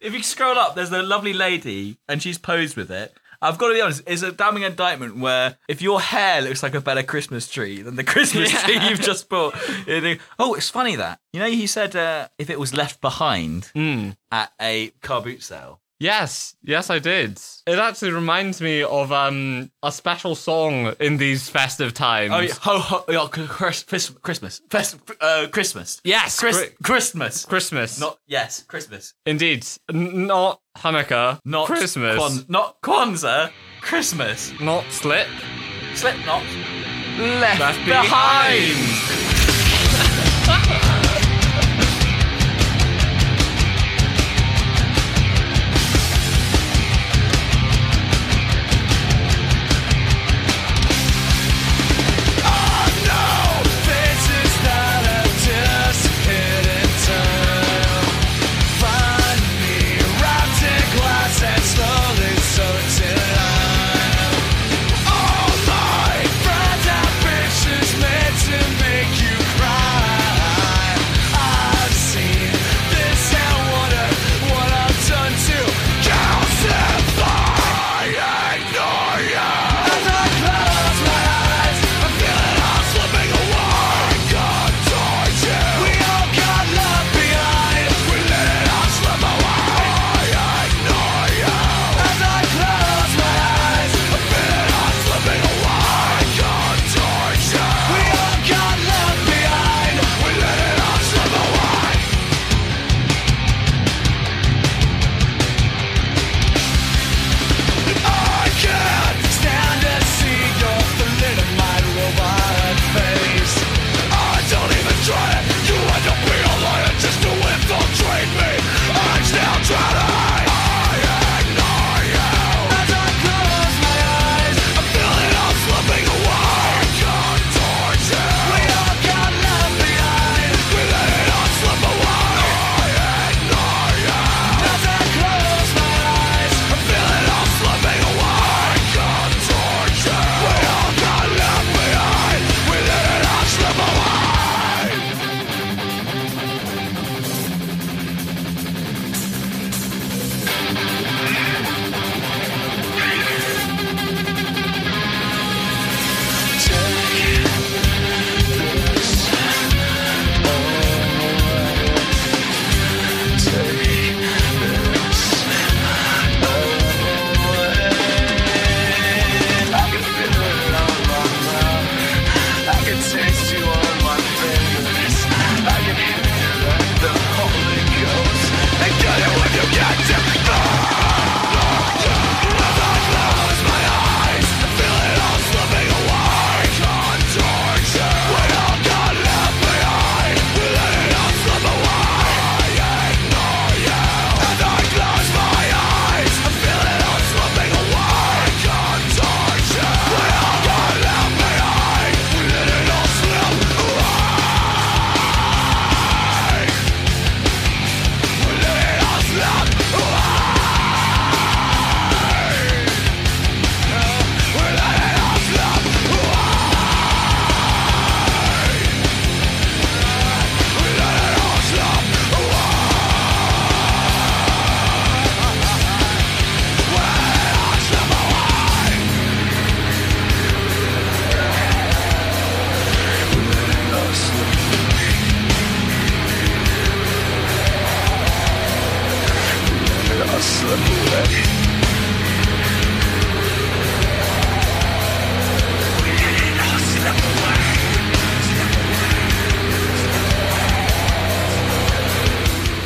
If 0.02 0.13
you 0.13 0.22
scroll 0.24 0.58
up, 0.58 0.75
there's 0.75 0.92
a 0.92 1.02
lovely 1.02 1.34
lady 1.34 1.98
and 2.08 2.22
she's 2.22 2.38
posed 2.38 2.75
with 2.75 2.92
it. 2.92 3.13
I've 3.42 3.58
got 3.58 3.68
to 3.70 3.74
be 3.74 3.82
honest, 3.82 4.04
it's 4.08 4.22
a 4.24 4.32
damning 4.32 4.63
indictment 4.63 5.18
where 5.18 5.58
if 5.68 5.82
your 5.82 6.00
hair 6.00 6.42
looks 6.42 6.63
like 6.63 6.75
a 6.75 6.80
better 6.82 7.04
Christmas 7.04 7.50
tree 7.50 7.82
than 7.82 7.98
the 7.98 8.04
Christmas 8.13 8.52
tree 8.63 8.80
you've 8.88 9.02
just 9.02 9.28
bought. 9.28 9.54
oh, 10.40 10.54
it's 10.54 10.70
funny 10.70 10.96
that. 10.96 11.20
You 11.34 11.42
know, 11.42 11.50
he 11.50 11.68
said 11.68 11.94
uh, 11.96 12.30
if 12.38 12.50
it 12.50 12.58
was 12.60 12.74
left 12.74 13.02
behind 13.02 13.66
Hmm. 13.74 14.12
at 14.32 14.54
a 14.62 14.92
car 15.02 15.22
boot 15.22 15.44
sale. 15.44 15.82
Yes, 16.03 16.53
yes, 16.62 16.89
I 16.89 17.00
did. 17.00 17.39
It 17.65 17.79
actually 17.79 18.12
reminds 18.12 18.60
me 18.60 18.83
of 18.83 19.13
um 19.13 19.72
a 19.81 19.89
special 19.89 20.36
song 20.36 20.93
in 21.00 21.15
these 21.15 21.48
festive 21.50 21.93
times. 21.93 22.31
Oh, 22.36 22.39
yeah. 22.41 22.53
ho, 22.60 22.77
ho, 22.79 23.03
yeah, 23.07 23.27
Chris, 23.31 23.83
Chris, 23.83 24.10
Christmas. 24.10 24.62
Fest, 24.69 24.98
uh, 25.22 25.48
Christmas. 25.50 26.01
Yes, 26.03 26.38
Chris, 26.38 26.57
Chri- 26.57 26.74
Christmas. 26.83 27.45
Christmas. 27.45 28.00
Not, 28.01 28.17
yes, 28.27 28.63
Christmas. 28.63 29.13
indeed, 29.25 29.65
N- 29.93 30.27
not 30.27 30.60
Hanukkah, 30.77 31.39
Not 31.45 31.67
Christmas, 31.67 32.17
Kwan- 32.17 32.45
not 32.50 32.81
Kwanzaa. 32.81 33.50
Christmas. 33.79 34.51
not 34.60 34.83
Slip. 34.91 35.27
Slipknot. 35.95 36.43
Left, 37.17 37.60
Left 37.62 37.86
behind. 37.86 38.75
behind. 40.45 40.79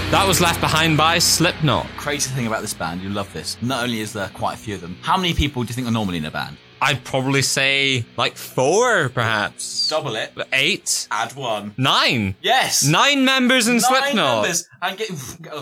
That 0.09 0.25
was 0.25 0.41
left 0.41 0.61
behind 0.61 0.97
by 0.97 1.19
Slipknot. 1.19 1.85
Crazy 1.97 2.29
thing 2.29 2.47
about 2.47 2.61
this 2.61 2.73
band, 2.73 3.01
you 3.01 3.09
love 3.09 3.31
this. 3.33 3.57
Not 3.61 3.83
only 3.83 3.99
is 3.99 4.13
there 4.13 4.29
quite 4.29 4.55
a 4.55 4.57
few 4.57 4.75
of 4.75 4.81
them, 4.81 4.97
how 5.01 5.17
many 5.17 5.33
people 5.33 5.63
do 5.63 5.67
you 5.67 5.75
think 5.75 5.87
are 5.87 5.91
normally 5.91 6.17
in 6.17 6.25
a 6.25 6.31
band? 6.31 6.57
I'd 6.81 7.03
probably 7.03 7.41
say 7.41 8.05
like 8.17 8.37
four, 8.37 9.09
perhaps 9.09 9.89
Double 9.89 10.15
it. 10.15 10.31
eight, 10.53 11.07
Add 11.11 11.33
one. 11.35 11.73
nine, 11.77 12.35
Yes. 12.41 12.83
nine 12.83 13.25
members 13.25 13.67
in 13.67 13.75
Nine 13.75 13.81
Slipknot. 13.81 14.43
members. 14.43 14.67
And 14.81 14.97
get, 14.97 15.09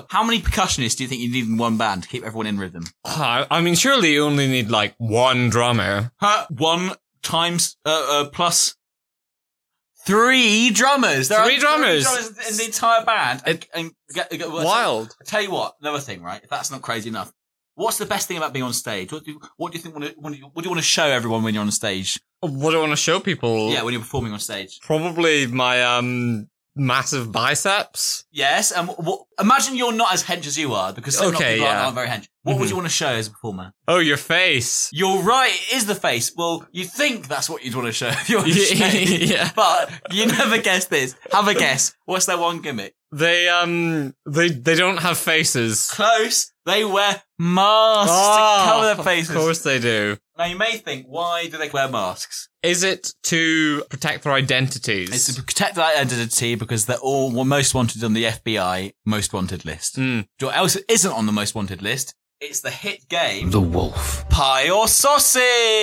how 0.09 0.23
many 0.23 0.41
percussionists 0.41 0.97
do 0.97 1.03
you 1.03 1.09
think 1.09 1.21
you 1.21 1.31
need 1.31 1.45
in 1.47 1.57
one 1.57 1.77
band 1.77 2.03
to 2.03 2.09
keep 2.09 2.23
everyone 2.23 2.47
in 2.47 2.57
rhythm? 2.57 2.85
I 3.05 3.45
I 3.49 3.61
mean, 3.61 3.75
surely 3.75 4.13
you 4.13 4.23
only 4.23 4.47
need 4.47 4.69
like 4.69 4.95
one 4.97 5.49
drummer. 5.49 6.11
Huh? 6.17 6.47
One 6.49 6.91
times 7.23 7.77
uh, 7.85 8.05
uh, 8.25 8.29
plus 8.29 8.75
three 10.05 10.69
drummers. 10.71 11.29
There 11.29 11.43
Three 11.43 11.57
are 11.57 11.59
drummers. 11.59 12.05
in 12.49 12.57
the 12.57 12.65
entire 12.65 13.03
band. 13.05 13.41
And, 13.45 13.65
and 13.73 13.91
get, 14.13 14.29
get, 14.29 14.51
Wild. 14.51 15.15
I 15.19 15.23
tell 15.25 15.41
you 15.41 15.51
what, 15.51 15.75
another 15.81 15.99
thing, 15.99 16.21
right? 16.21 16.41
If 16.43 16.49
that's 16.49 16.69
not 16.71 16.81
crazy 16.81 17.09
enough, 17.09 17.31
what's 17.75 17.97
the 17.97 18.05
best 18.05 18.27
thing 18.27 18.37
about 18.37 18.51
being 18.53 18.63
on 18.63 18.73
stage? 18.73 19.11
What 19.11 19.23
do 19.23 19.31
you, 19.31 19.41
what 19.57 19.71
do 19.71 19.77
you 19.77 19.81
think? 19.83 19.93
What 19.95 20.01
do 20.03 20.37
you, 20.39 20.45
what 20.53 20.61
do 20.61 20.67
you 20.67 20.69
want 20.71 20.79
to 20.81 20.87
show 20.87 21.05
everyone 21.05 21.43
when 21.43 21.53
you're 21.53 21.63
on 21.63 21.71
stage? 21.71 22.19
What 22.41 22.71
do 22.71 22.77
I 22.77 22.79
want 22.81 22.91
to 22.91 22.97
show 22.97 23.19
people? 23.19 23.71
Yeah, 23.71 23.83
when 23.83 23.93
you're 23.93 24.01
performing 24.01 24.33
on 24.33 24.39
stage. 24.39 24.79
Probably 24.81 25.47
my 25.47 25.83
um 25.83 26.47
massive 26.77 27.31
biceps. 27.31 28.25
Yes, 28.31 28.71
and 28.71 28.89
what 28.89 29.21
Imagine 29.39 29.75
you're 29.75 29.93
not 29.93 30.13
as 30.13 30.23
hench 30.23 30.45
as 30.47 30.57
you 30.57 30.73
are, 30.73 30.93
because 30.93 31.17
some 31.17 31.33
Okay, 31.35 31.55
people 31.55 31.67
aren't, 31.67 31.77
yeah. 31.79 31.83
aren't 31.85 31.95
very 31.95 32.07
hench. 32.07 32.27
What 32.43 32.57
would 32.59 32.67
Mhm. 32.67 32.69
you 32.69 32.75
want 32.75 32.87
to 32.87 32.93
show 32.93 33.07
as 33.09 33.27
a 33.27 33.31
performer? 33.31 33.73
Oh, 33.87 33.99
your 33.99 34.17
face. 34.17 34.89
You're 34.93 35.21
right, 35.23 35.51
it 35.71 35.75
is 35.77 35.85
the 35.87 35.95
face. 35.95 36.31
Well, 36.35 36.65
you 36.71 36.85
think 36.85 37.27
that's 37.27 37.49
what 37.49 37.63
you'd 37.63 37.75
want 37.75 37.87
to 37.87 37.91
show 37.93 38.07
if 38.09 38.29
you're 38.29 38.39
on 38.41 38.51
stage. 38.51 39.29
yeah. 39.31 39.51
But 39.55 39.89
you 40.11 40.25
never 40.27 40.57
guess 40.59 40.85
this. 40.85 41.15
Have 41.31 41.47
a 41.49 41.53
guess. 41.53 41.93
What's 42.05 42.25
their 42.27 42.37
one 42.37 42.61
gimmick? 42.61 42.93
They 43.11 43.47
um 43.49 44.13
they 44.25 44.49
they 44.49 44.75
don't 44.75 44.97
have 44.97 45.17
faces. 45.17 45.89
Close. 45.91 46.51
They 46.65 46.83
wear 46.83 47.21
masks 47.37 48.11
Ah, 48.11 48.63
to 48.65 48.71
cover 48.71 48.85
their 48.95 49.03
faces. 49.03 49.29
Of 49.29 49.35
course 49.35 49.61
they 49.61 49.79
do. 49.79 50.17
Now 50.37 50.45
you 50.45 50.57
may 50.57 50.77
think, 50.77 51.05
why 51.07 51.47
do 51.47 51.57
they 51.57 51.69
wear 51.69 51.87
masks? 51.87 52.49
Is 52.63 52.83
it 52.83 53.13
to 53.23 53.83
protect 53.89 54.23
their 54.23 54.33
identities? 54.33 55.09
It's 55.13 55.33
to 55.35 55.43
protect 55.43 55.75
their 55.75 55.85
identity 55.85 56.55
because 56.55 56.87
they're 56.87 56.97
all 56.97 57.31
well, 57.31 57.45
most 57.45 57.75
wanted 57.75 58.03
on 58.03 58.13
the 58.13 58.23
FBI 58.25 58.93
most 59.05 59.31
wanted 59.31 59.63
list. 59.63 59.97
Mm. 59.97 60.27
What 60.39 60.55
else 60.57 60.75
isn't 60.89 61.11
on 61.11 61.27
the 61.27 61.31
most 61.31 61.53
wanted 61.53 61.81
list? 61.83 62.15
It's 62.41 62.59
the 62.59 62.71
hit 62.71 63.07
game 63.07 63.49
The 63.51 63.61
wolf. 63.61 64.27
Pie 64.29 64.69
or 64.69 64.87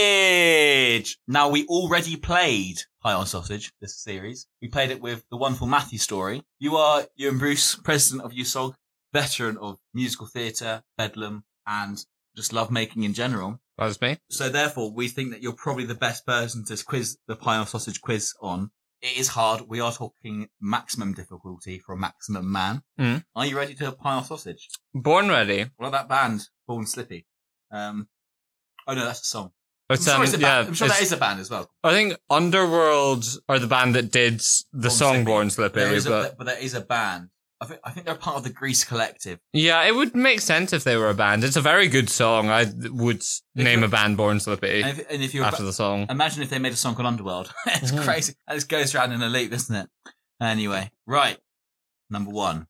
Sausage. 0.03 1.19
Now 1.27 1.49
we 1.49 1.65
already 1.67 2.17
played 2.17 2.77
Pie 3.03 3.15
or 3.15 3.25
Sausage 3.27 3.73
this 3.81 3.97
series. 3.97 4.47
We 4.61 4.69
played 4.69 4.91
it 4.91 5.01
with 5.01 5.25
the 5.31 5.37
wonderful 5.37 5.67
Matthew 5.67 5.99
story. 5.99 6.43
You 6.59 6.77
are 6.77 7.05
you 7.17 7.31
and 7.31 7.39
Bruce, 7.39 7.75
president 7.77 8.23
of 8.25 8.33
EUSOG, 8.33 8.75
veteran 9.13 9.57
of 9.59 9.79
musical 9.93 10.27
theatre, 10.27 10.83
Bedlam, 10.97 11.45
and 11.67 12.05
just 12.37 12.53
love 12.53 12.71
making 12.71 13.03
in 13.05 13.15
general. 13.15 13.61
That 13.79 13.87
was 13.87 14.01
me. 14.01 14.19
So 14.31 14.49
therefore, 14.49 14.93
we 14.93 15.09
think 15.09 15.31
that 15.31 15.43
you're 15.43 15.55
probably 15.55 15.85
the 15.85 15.95
best 15.95 16.27
person 16.27 16.65
to 16.67 16.85
quiz 16.85 17.19
the 17.27 17.37
pie 17.37 17.61
or 17.61 17.67
sausage 17.67 18.01
quiz 18.01 18.35
on. 18.41 18.71
It 19.01 19.19
is 19.19 19.29
hard. 19.29 19.63
We 19.69 19.81
are 19.81 19.93
talking 19.93 20.49
maximum 20.61 21.15
difficulty 21.15 21.81
for 21.81 21.95
a 21.95 21.99
maximum 21.99 22.53
man. 22.53 22.83
Mm. 23.01 23.25
Are 23.35 23.47
you 23.47 23.57
ready 23.57 23.75
to 23.75 23.93
pie 23.93 24.19
or 24.19 24.23
sausage? 24.23 24.69
Born 24.95 25.29
ready. 25.29 25.67
What 25.77 25.89
about 25.89 26.09
that 26.09 26.09
band, 26.09 26.49
Born 26.69 26.87
Slippy? 26.87 27.27
Um, 27.73 28.09
oh 28.87 28.95
no, 28.95 29.05
that's 29.05 29.23
a 29.23 29.25
song. 29.25 29.51
I'm, 29.91 29.99
sure 29.99 30.15
um, 30.15 30.23
a 30.23 30.39
yeah. 30.39 30.59
I'm 30.61 30.75
sure 30.75 30.89
that 30.89 31.03
is 31.03 31.13
a 31.13 31.17
band 31.17 31.41
as 31.41 31.51
well. 31.51 31.69
I 31.83 31.91
think 31.91 32.17
Underworld 32.31 33.25
are 33.49 33.59
the 33.59 33.67
band 33.67 33.95
that 33.97 34.11
did 34.11 34.41
the 34.73 34.89
Born 34.89 34.91
song 34.91 35.15
Slippy. 35.15 35.25
Born 35.25 35.51
Slippy, 35.51 35.81
There 35.81 35.95
is 35.95 36.07
a, 36.07 36.11
but 36.11 36.39
but 36.39 36.47
there 36.47 36.59
is 36.59 36.75
a 36.75 36.81
band. 36.81 37.29
I 37.63 37.67
think, 37.67 37.81
I 37.85 37.91
think 37.93 38.07
they're 38.07 38.15
part 38.17 38.37
of 38.39 38.43
the 38.43 38.51
Grease 38.51 38.83
Collective. 38.85 39.39
yeah, 39.53 39.85
it 39.85 39.95
would 39.95 40.17
make 40.17 40.41
sense 40.41 40.73
if 40.73 40.83
they 40.83 40.97
were 40.97 41.09
a 41.09 41.15
band. 41.15 41.45
It's 41.45 41.55
a 41.57 41.61
very 41.61 41.87
good 41.87 42.11
song. 42.11 42.51
I 42.51 42.67
would 42.91 43.23
name 43.55 43.85
a 43.85 43.89
band 43.89 44.17
Born 44.17 44.41
Slippy 44.41 44.83
And 44.83 44.99
if, 44.99 45.11
and 45.11 45.23
if 45.23 45.33
you're 45.33 45.45
after 45.45 45.59
ba- 45.63 45.67
the 45.67 45.73
song. 45.73 46.07
imagine 46.11 46.43
if 46.43 46.51
they 46.51 46.59
made 46.59 46.73
a 46.73 46.77
song 46.77 46.97
called 46.97 47.07
Underworld. 47.07 47.55
it's 47.67 47.93
Mhm. 47.93 48.03
crazy. 48.05 48.35
And 48.49 48.59
it 48.59 48.67
goes 48.69 48.95
around 48.95 49.13
in 49.13 49.23
a 49.23 49.29
loop, 49.29 49.53
doesn't 49.53 49.75
it? 49.77 49.89
Anyway, 50.41 50.91
right. 51.07 51.39
Number 52.11 52.31
one. 52.33 52.67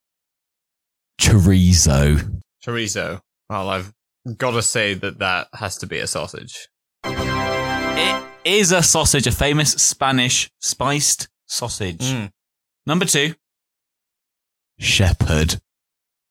Chorizo. 1.21 2.41
Chorizo. 2.65 3.21
Well, 3.49 3.69
I've 3.71 3.93
got 4.37 4.53
to 4.53 4.63
say 4.63 4.95
that 4.95 5.19
that 5.21 5.49
has 5.55 5.77
to 5.79 5.87
be 5.87 5.99
a 5.99 6.07
sausage. 6.07 6.69
It 7.05 8.25
is 8.45 8.73
a 8.73 8.83
sausage, 8.83 9.27
a 9.27 9.33
famous 9.33 9.73
Spanish 9.73 10.51
spiced 10.61 11.29
sausage. 11.47 12.01
Mm. 12.01 12.31
Number 12.87 13.05
two, 13.05 13.35
shepherd. 14.83 15.61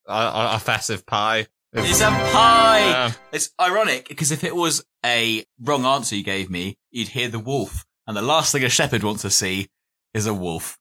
A, 0.07 0.13
a, 0.13 0.51
a 0.55 0.59
festive 0.59 1.05
pie. 1.05 1.47
It's 1.73 2.01
a 2.01 2.09
pie. 2.09 2.79
Yeah. 2.89 3.11
It's 3.31 3.51
ironic 3.59 4.09
because 4.09 4.31
if 4.31 4.43
it 4.43 4.55
was 4.55 4.83
a 5.05 5.45
wrong 5.59 5.85
answer 5.85 6.15
you 6.15 6.23
gave 6.23 6.49
me, 6.49 6.77
you'd 6.91 7.07
hear 7.09 7.29
the 7.29 7.39
wolf, 7.39 7.85
and 8.05 8.15
the 8.17 8.21
last 8.21 8.51
thing 8.51 8.63
a 8.63 8.69
shepherd 8.69 9.03
wants 9.03 9.21
to 9.21 9.29
see 9.29 9.69
is 10.13 10.25
a 10.27 10.33
wolf. 10.33 10.77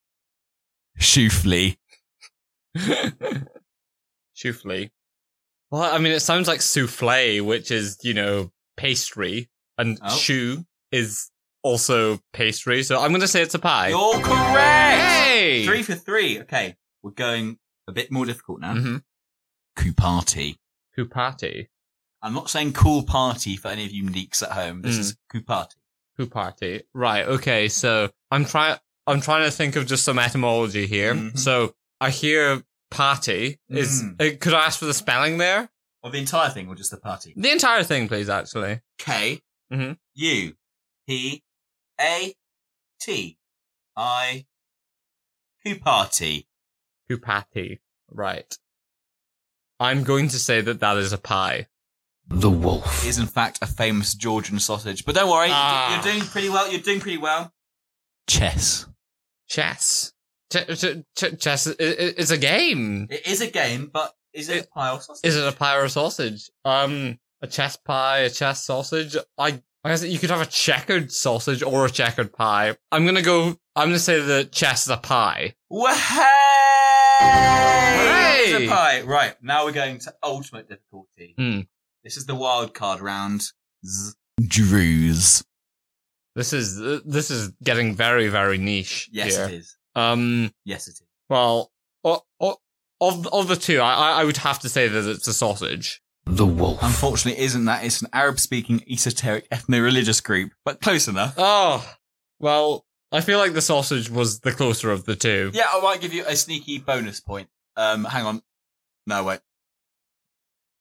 Shoofly. 0.99 1.77
Souffle. 4.37 4.91
Well, 5.71 5.83
I 5.83 5.99
mean, 5.99 6.13
it 6.13 6.21
sounds 6.21 6.49
like 6.49 6.61
souffle, 6.61 7.41
which 7.45 7.71
is, 7.71 7.99
you 8.03 8.15
know, 8.15 8.51
pastry, 8.77 9.49
and 9.79 9.99
Oh. 10.03 10.17
choux 10.19 10.65
is 10.91 11.31
also 11.63 12.19
pastry. 12.33 12.83
So 12.83 13.01
I'm 13.01 13.11
going 13.11 13.21
to 13.21 13.29
say 13.29 13.43
it's 13.43 13.55
a 13.55 13.59
pie. 13.61 13.89
You're 13.91 14.21
correct. 14.21 15.01
Hey! 15.01 15.65
Three 15.67 15.83
for 15.83 15.95
three. 15.95 16.41
Okay, 16.41 16.75
we're 17.03 17.11
going 17.13 17.59
a 17.89 17.93
bit 17.93 18.11
more 18.11 18.27
difficult 18.27 18.61
now. 18.61 18.75
Mm-hmm. 18.75 18.97
Kupati. 19.79 20.57
Kupati. 20.97 21.69
I'm 22.23 22.35
not 22.35 22.51
saying 22.51 22.75
cool 22.75 23.03
party 23.05 23.57
for 23.57 23.69
any 23.69 23.85
of 23.87 23.93
you 23.93 24.03
neeks 24.09 24.43
at 24.43 24.51
home. 24.53 24.83
This 24.83 24.97
Mm. 24.97 25.01
is 25.01 25.17
Kupati. 25.33 25.77
Kupati. 26.19 26.83
Right. 26.93 27.27
Okay. 27.27 27.69
So 27.69 28.11
I'm 28.31 28.45
trying. 28.45 28.79
I'm 29.07 29.21
trying 29.23 29.45
to 29.45 29.51
think 29.51 29.77
of 29.77 29.87
just 29.87 30.05
some 30.05 30.19
etymology 30.19 30.87
here. 30.87 31.15
Mhm. 31.15 31.39
So 31.39 31.75
I 32.01 32.11
hear 32.11 32.63
party 32.91 33.59
is. 33.69 34.03
Mm. 34.03 34.21
uh, 34.21 34.37
could 34.39 34.53
I 34.53 34.67
ask 34.67 34.79
for 34.79 34.85
the 34.85 34.95
spelling 34.95 35.39
there? 35.39 35.71
Or 36.03 36.11
the 36.11 36.19
entire 36.19 36.51
thing, 36.51 36.69
or 36.69 36.75
just 36.75 36.91
the 36.91 36.97
party? 36.99 37.33
The 37.37 37.51
entire 37.51 37.83
thing, 37.85 38.09
please. 38.09 38.29
Actually. 38.29 38.81
K 38.99 39.41
Mhm. 39.73 39.99
U 40.15 40.57
P 41.07 41.43
A 42.01 42.35
T 43.01 43.39
I. 43.97 44.47
Kupati. 47.11 47.79
Right. 48.11 48.57
I'm 49.79 50.03
going 50.05 50.29
to 50.29 50.39
say 50.39 50.61
that 50.61 50.81
that 50.81 50.97
is 50.99 51.13
a 51.13 51.19
pie. 51.19 51.67
The 52.29 52.51
wolf. 52.51 53.05
is 53.07 53.19
in 53.19 53.27
fact 53.27 53.59
a 53.63 53.67
famous 53.67 54.15
Georgian 54.15 54.61
sausage. 54.61 55.05
But 55.05 55.15
don't 55.17 55.29
worry, 55.31 55.49
you're- 55.49 55.57
Ah. 55.59 55.95
you're 56.05 56.13
doing 56.13 56.25
pretty 56.25 56.49
well. 56.49 56.71
You're 56.71 56.81
doing 56.81 57.01
pretty 57.01 57.19
well. 57.19 57.53
Chess. 58.29 58.87
Chess. 59.49 60.13
Ch- 60.53 60.67
ch- 60.79 61.05
ch- 61.17 61.41
chess 61.41 61.67
i- 61.67 61.71
i- 61.79 62.15
is 62.19 62.31
a 62.31 62.39
game. 62.39 63.09
It 63.11 63.27
is 63.27 63.41
a 63.41 63.51
game, 63.51 63.87
but 63.93 64.15
is 64.33 64.49
it, 64.49 64.57
It- 64.59 64.65
a 64.67 64.69
pie 64.69 64.91
or 64.93 65.01
sausage? 65.01 65.29
Is 65.29 65.37
it 65.37 65.47
a 65.47 65.53
pie 65.57 65.77
or 65.77 65.85
a 65.85 65.91
sausage? 65.91 66.51
Um, 66.65 67.19
a 67.43 67.47
chess 67.49 67.77
pie, 67.77 68.19
a 68.19 68.31
chess 68.31 68.65
sausage. 68.65 69.17
I, 69.39 69.61
I 69.83 69.89
guess 69.89 70.05
you 70.05 70.19
could 70.19 70.31
have 70.31 70.41
a 70.43 70.47
checkered 70.47 71.11
sausage 71.13 71.63
or 71.63 71.87
a 71.87 71.91
checkered 71.91 72.33
pie. 72.33 72.77
I'm 72.93 73.07
gonna 73.07 73.23
go. 73.23 73.57
I'm 73.75 73.89
gonna 73.89 73.99
say 73.99 74.21
that 74.21 74.53
chess 74.53 74.83
is 74.85 74.91
a 74.91 74.99
pie. 74.99 75.55
Hooray! 77.21 78.43
It's 78.47 78.65
a 78.65 78.69
pie. 78.69 79.01
Right, 79.03 79.35
now 79.43 79.65
we're 79.65 79.73
going 79.73 79.99
to 80.01 80.15
ultimate 80.23 80.69
difficulty. 80.69 81.35
Hmm. 81.37 81.61
This 82.05 82.17
is 82.17 82.27
the 82.27 82.35
wild 82.35 82.75
card 82.75 83.01
round. 83.01 83.43
Z- 83.85 84.13
Druze. 84.43 85.45
This 86.35 86.53
is 86.53 86.81
uh, 86.81 87.01
this 87.05 87.31
is 87.31 87.51
getting 87.63 87.95
very 87.95 88.29
very 88.29 88.57
niche. 88.59 89.09
Yes, 89.13 89.37
here. 89.37 89.47
it 89.47 89.55
is. 89.55 89.77
Um. 89.95 90.53
Yes, 90.65 90.87
it 90.89 90.93
is. 90.93 91.03
Well, 91.29 91.71
o- 92.05 92.23
o- 92.41 92.57
of 93.01 93.27
of 93.29 93.49
the 93.49 93.57
two, 93.57 93.81
I 93.81 93.93
I- 93.95 94.21
I 94.21 94.25
would 94.25 94.39
have 94.39 94.59
to 94.61 94.69
say 94.69 94.89
that 94.89 95.09
it's 95.11 95.29
a 95.29 95.35
sausage. 95.35 96.01
The 96.27 96.47
wolf. 96.47 96.79
Unfortunately, 96.83 97.43
isn't 97.43 97.65
that? 97.65 97.85
It's 97.85 98.03
an 98.03 98.09
Arab-speaking, 98.13 98.85
esoteric, 98.89 99.49
ethno-religious 99.51 100.21
group, 100.21 100.53
but 100.65 100.81
close 100.81 101.09
enough. 101.09 101.35
Oh, 101.39 101.85
well, 102.39 102.85
I 103.13 103.21
feel 103.21 103.39
like 103.39 103.55
the 103.55 103.63
sausage 103.63 104.09
was 104.11 104.41
the 104.41 104.53
closer 104.53 104.91
of 104.91 105.05
the 105.05 105.17
two. 105.17 105.51
Yeah, 105.53 105.67
I 105.73 105.81
might 105.81 106.01
give 106.01 106.15
you 106.15 106.25
a 106.27 106.37
sneaky 106.37 106.79
bonus 106.79 107.21
point. 107.21 107.49
Um, 107.77 108.05
hang 108.05 108.25
on. 108.25 108.43
No, 109.07 109.25
wait. 109.25 109.41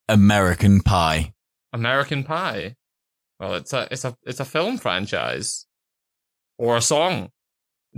American 0.07 0.81
Pie. 0.81 1.33
American 1.73 2.23
Pie. 2.23 2.75
Well, 3.39 3.55
it's 3.55 3.73
a 3.73 3.87
it's 3.91 4.05
a 4.05 4.17
it's 4.23 4.39
a 4.39 4.45
film 4.45 4.77
franchise 4.77 5.65
or 6.57 6.77
a 6.77 6.81
song. 6.81 7.31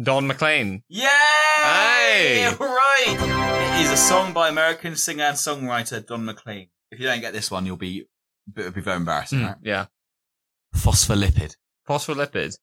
Don 0.02 0.28
McLean. 0.28 0.84
Yay! 0.88 1.08
Hey! 1.08 2.52
Right! 2.60 3.78
It 3.80 3.86
is 3.86 3.92
a 3.92 3.98
song 3.98 4.32
by 4.34 4.48
American 4.50 4.96
singer 4.96 5.24
and 5.26 5.36
songwriter 5.38 6.06
Don 6.06 6.24
McLean. 6.24 6.70
If 6.92 7.00
you 7.00 7.08
don't 7.08 7.20
get 7.20 7.34
this 7.34 7.50
one, 7.52 7.66
you'll 7.66 7.78
be, 7.78 8.06
it'll 8.56 8.72
be 8.72 8.80
very 8.82 8.98
embarrassing, 8.98 9.40
Mm, 9.40 9.48
right? 9.48 9.56
yeah, 9.64 9.86
Phospholipid. 10.76 11.56
phospholipid. 11.88 12.56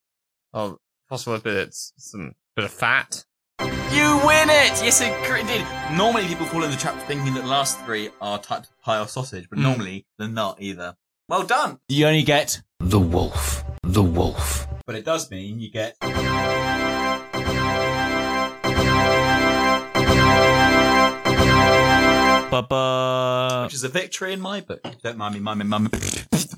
Oh, 0.54 0.78
phospholipid. 1.10 1.46
It's 1.68 1.92
some 1.96 2.34
bit 2.56 2.64
of 2.64 2.70
fat. 2.70 3.24
You 3.60 4.20
win 4.24 4.48
it! 4.50 4.80
Yes, 4.84 5.00
it 5.00 5.12
cr- 5.24 5.44
did. 5.46 5.66
Normally 5.96 6.26
people 6.26 6.46
fall 6.46 6.62
in 6.62 6.70
the 6.70 6.76
trap 6.76 6.94
thinking 7.08 7.34
that 7.34 7.42
the 7.42 7.48
last 7.48 7.80
three 7.84 8.10
are 8.20 8.38
type 8.38 8.62
of 8.64 8.80
pie 8.82 9.00
or 9.00 9.08
sausage, 9.08 9.48
but 9.50 9.58
Mm. 9.58 9.62
normally 9.62 10.06
they're 10.18 10.28
not 10.28 10.60
either. 10.62 10.94
Well 11.28 11.42
done! 11.44 11.80
You 11.88 12.06
only 12.06 12.22
get, 12.22 12.62
The 12.80 13.00
wolf. 13.00 13.64
The 13.82 14.02
wolf. 14.02 14.66
but 14.86 14.94
it 14.94 15.04
does 15.04 15.30
mean 15.30 15.60
you 15.60 15.70
get 15.70 15.96
which 22.50 23.74
is 23.74 23.84
a 23.84 23.88
victory 23.88 24.32
in 24.32 24.40
my 24.40 24.60
book. 24.60 24.80
Don't 25.02 25.18
mind 25.18 25.34
me, 25.34 25.40
mind 25.40 25.58
me, 25.58 25.64
mind 25.66 25.84
me. 25.92 26.57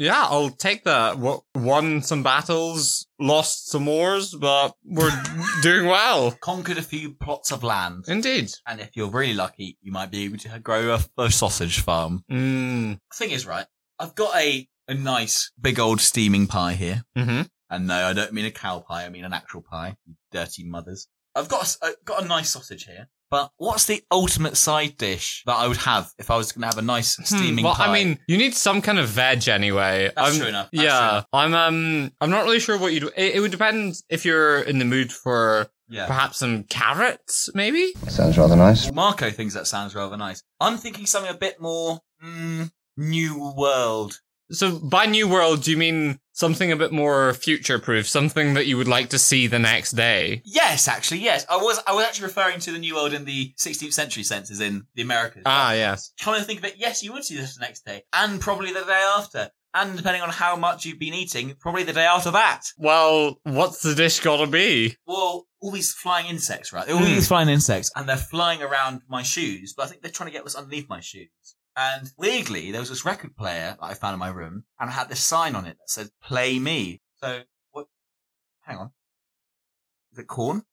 Yeah, 0.00 0.26
I'll 0.30 0.48
take 0.48 0.84
that. 0.84 1.16
W- 1.16 1.42
won 1.54 2.00
some 2.00 2.22
battles, 2.22 3.06
lost 3.18 3.68
some 3.68 3.84
wars, 3.84 4.34
but 4.34 4.72
we're 4.82 5.12
doing 5.62 5.88
well. 5.88 6.30
Conquered 6.40 6.78
a 6.78 6.82
few 6.82 7.12
plots 7.12 7.52
of 7.52 7.62
land. 7.62 8.06
Indeed. 8.08 8.50
And 8.66 8.80
if 8.80 8.96
you're 8.96 9.10
really 9.10 9.34
lucky, 9.34 9.76
you 9.82 9.92
might 9.92 10.10
be 10.10 10.24
able 10.24 10.38
to 10.38 10.58
grow 10.58 10.94
a, 10.94 11.22
a 11.22 11.30
sausage 11.30 11.80
farm. 11.80 12.24
Mm. 12.32 12.98
Thing 13.12 13.30
is, 13.30 13.44
right, 13.44 13.66
I've 13.98 14.14
got 14.14 14.34
a, 14.34 14.66
a 14.88 14.94
nice 14.94 15.52
big 15.60 15.78
old 15.78 16.00
steaming 16.00 16.46
pie 16.46 16.72
here. 16.72 17.02
Mm-hmm. 17.18 17.42
And 17.68 17.86
no, 17.86 18.06
I 18.06 18.14
don't 18.14 18.32
mean 18.32 18.46
a 18.46 18.50
cow 18.50 18.78
pie. 18.78 19.04
I 19.04 19.10
mean 19.10 19.26
an 19.26 19.34
actual 19.34 19.60
pie. 19.60 19.96
Dirty 20.32 20.64
mothers. 20.64 21.08
I've 21.34 21.50
got 21.50 21.76
a, 21.82 21.86
I've 21.86 22.04
got 22.06 22.24
a 22.24 22.26
nice 22.26 22.48
sausage 22.48 22.86
here. 22.86 23.10
But 23.30 23.52
what's 23.58 23.84
the 23.84 24.02
ultimate 24.10 24.56
side 24.56 24.96
dish 24.96 25.42
that 25.46 25.54
I 25.54 25.68
would 25.68 25.76
have 25.78 26.10
if 26.18 26.30
I 26.30 26.36
was 26.36 26.50
going 26.50 26.62
to 26.62 26.66
have 26.66 26.78
a 26.78 26.82
nice 26.82 27.14
Hmm, 27.16 27.22
steaming 27.22 27.64
well, 27.64 27.74
pie? 27.74 27.86
I 27.86 27.92
mean, 27.92 28.18
you 28.26 28.36
need 28.36 28.54
some 28.54 28.82
kind 28.82 28.98
of 28.98 29.08
veg 29.08 29.48
anyway. 29.48 30.10
That's 30.16 30.30
I'm- 30.30 30.38
true 30.38 30.48
enough. 30.48 30.68
That's 30.72 30.84
yeah, 30.84 30.98
true 30.98 31.08
enough. 31.08 31.26
I'm 31.32 31.54
um, 31.54 32.12
I'm 32.20 32.30
not 32.30 32.44
really 32.44 32.58
sure 32.58 32.76
what 32.76 32.92
you'd. 32.92 33.04
It, 33.16 33.36
it 33.36 33.40
would 33.40 33.52
depend 33.52 33.94
if 34.08 34.24
you're 34.24 34.60
in 34.60 34.78
the 34.78 34.84
mood 34.84 35.12
for 35.12 35.68
yeah. 35.88 36.06
perhaps 36.06 36.38
some 36.38 36.64
carrots, 36.64 37.50
maybe. 37.54 37.92
Sounds 38.08 38.36
rather 38.36 38.56
nice. 38.56 38.90
Marco 38.92 39.30
thinks 39.30 39.54
that 39.54 39.66
sounds 39.66 39.94
rather 39.94 40.16
nice. 40.16 40.42
I'm 40.58 40.76
thinking 40.76 41.06
something 41.06 41.30
a 41.32 41.38
bit 41.38 41.60
more 41.60 42.00
mm, 42.24 42.70
new 42.96 43.52
world. 43.56 44.18
So 44.50 44.78
by 44.78 45.06
new 45.06 45.28
world, 45.28 45.62
do 45.62 45.70
you 45.70 45.76
mean 45.76 46.18
something 46.32 46.72
a 46.72 46.76
bit 46.76 46.90
more 46.92 47.32
future 47.34 47.78
proof, 47.78 48.08
something 48.08 48.54
that 48.54 48.66
you 48.66 48.76
would 48.76 48.88
like 48.88 49.10
to 49.10 49.18
see 49.18 49.46
the 49.46 49.58
next 49.58 49.92
day? 49.92 50.42
Yes, 50.44 50.88
actually, 50.88 51.20
yes. 51.20 51.46
I 51.48 51.56
was 51.56 51.80
I 51.86 51.92
was 51.94 52.04
actually 52.04 52.26
referring 52.26 52.58
to 52.60 52.72
the 52.72 52.78
new 52.78 52.94
world 52.94 53.12
in 53.12 53.24
the 53.24 53.54
16th 53.58 53.92
century 53.92 54.22
sense, 54.24 54.50
as 54.50 54.60
in 54.60 54.86
the 54.94 55.02
Americas. 55.02 55.42
Ah, 55.46 55.72
yes. 55.72 56.12
Come 56.20 56.34
to 56.34 56.42
think 56.42 56.58
of 56.58 56.64
it, 56.64 56.74
yes, 56.78 57.02
you 57.02 57.12
would 57.12 57.24
see 57.24 57.36
this 57.36 57.54
the 57.56 57.60
next 57.60 57.84
day, 57.84 58.02
and 58.12 58.40
probably 58.40 58.72
the 58.72 58.80
day 58.84 59.04
after, 59.16 59.50
and 59.72 59.96
depending 59.96 60.22
on 60.22 60.30
how 60.30 60.56
much 60.56 60.84
you've 60.84 60.98
been 60.98 61.14
eating, 61.14 61.54
probably 61.60 61.84
the 61.84 61.92
day 61.92 62.06
after 62.06 62.32
that. 62.32 62.62
Well, 62.76 63.38
what's 63.44 63.82
the 63.82 63.94
dish 63.94 64.18
gotta 64.18 64.48
be? 64.48 64.96
Well, 65.06 65.46
all 65.60 65.70
these 65.70 65.92
flying 65.92 66.26
insects, 66.26 66.72
right? 66.72 66.90
All 66.90 66.98
Hmm. 66.98 67.04
these 67.04 67.28
flying 67.28 67.48
insects, 67.48 67.90
and 67.94 68.08
they're 68.08 68.16
flying 68.16 68.62
around 68.62 69.02
my 69.08 69.22
shoes, 69.22 69.74
but 69.76 69.84
I 69.84 69.86
think 69.86 70.02
they're 70.02 70.10
trying 70.10 70.28
to 70.28 70.32
get 70.32 70.42
what's 70.42 70.56
underneath 70.56 70.88
my 70.88 71.00
shoes. 71.00 71.28
And 71.80 72.12
weirdly, 72.18 72.72
there 72.72 72.80
was 72.80 72.90
this 72.90 73.06
record 73.06 73.34
player 73.36 73.76
that 73.78 73.78
I 73.80 73.94
found 73.94 74.12
in 74.12 74.18
my 74.18 74.28
room, 74.28 74.64
and 74.78 74.90
I 74.90 74.92
had 74.92 75.08
this 75.08 75.20
sign 75.20 75.54
on 75.54 75.64
it 75.64 75.78
that 75.78 75.88
said 75.88 76.10
"Play 76.22 76.58
Me." 76.58 77.00
So 77.22 77.44
what? 77.70 77.86
Hang 78.60 78.76
on, 78.76 78.90
is 80.12 80.18
it 80.18 80.26
corn? 80.26 80.64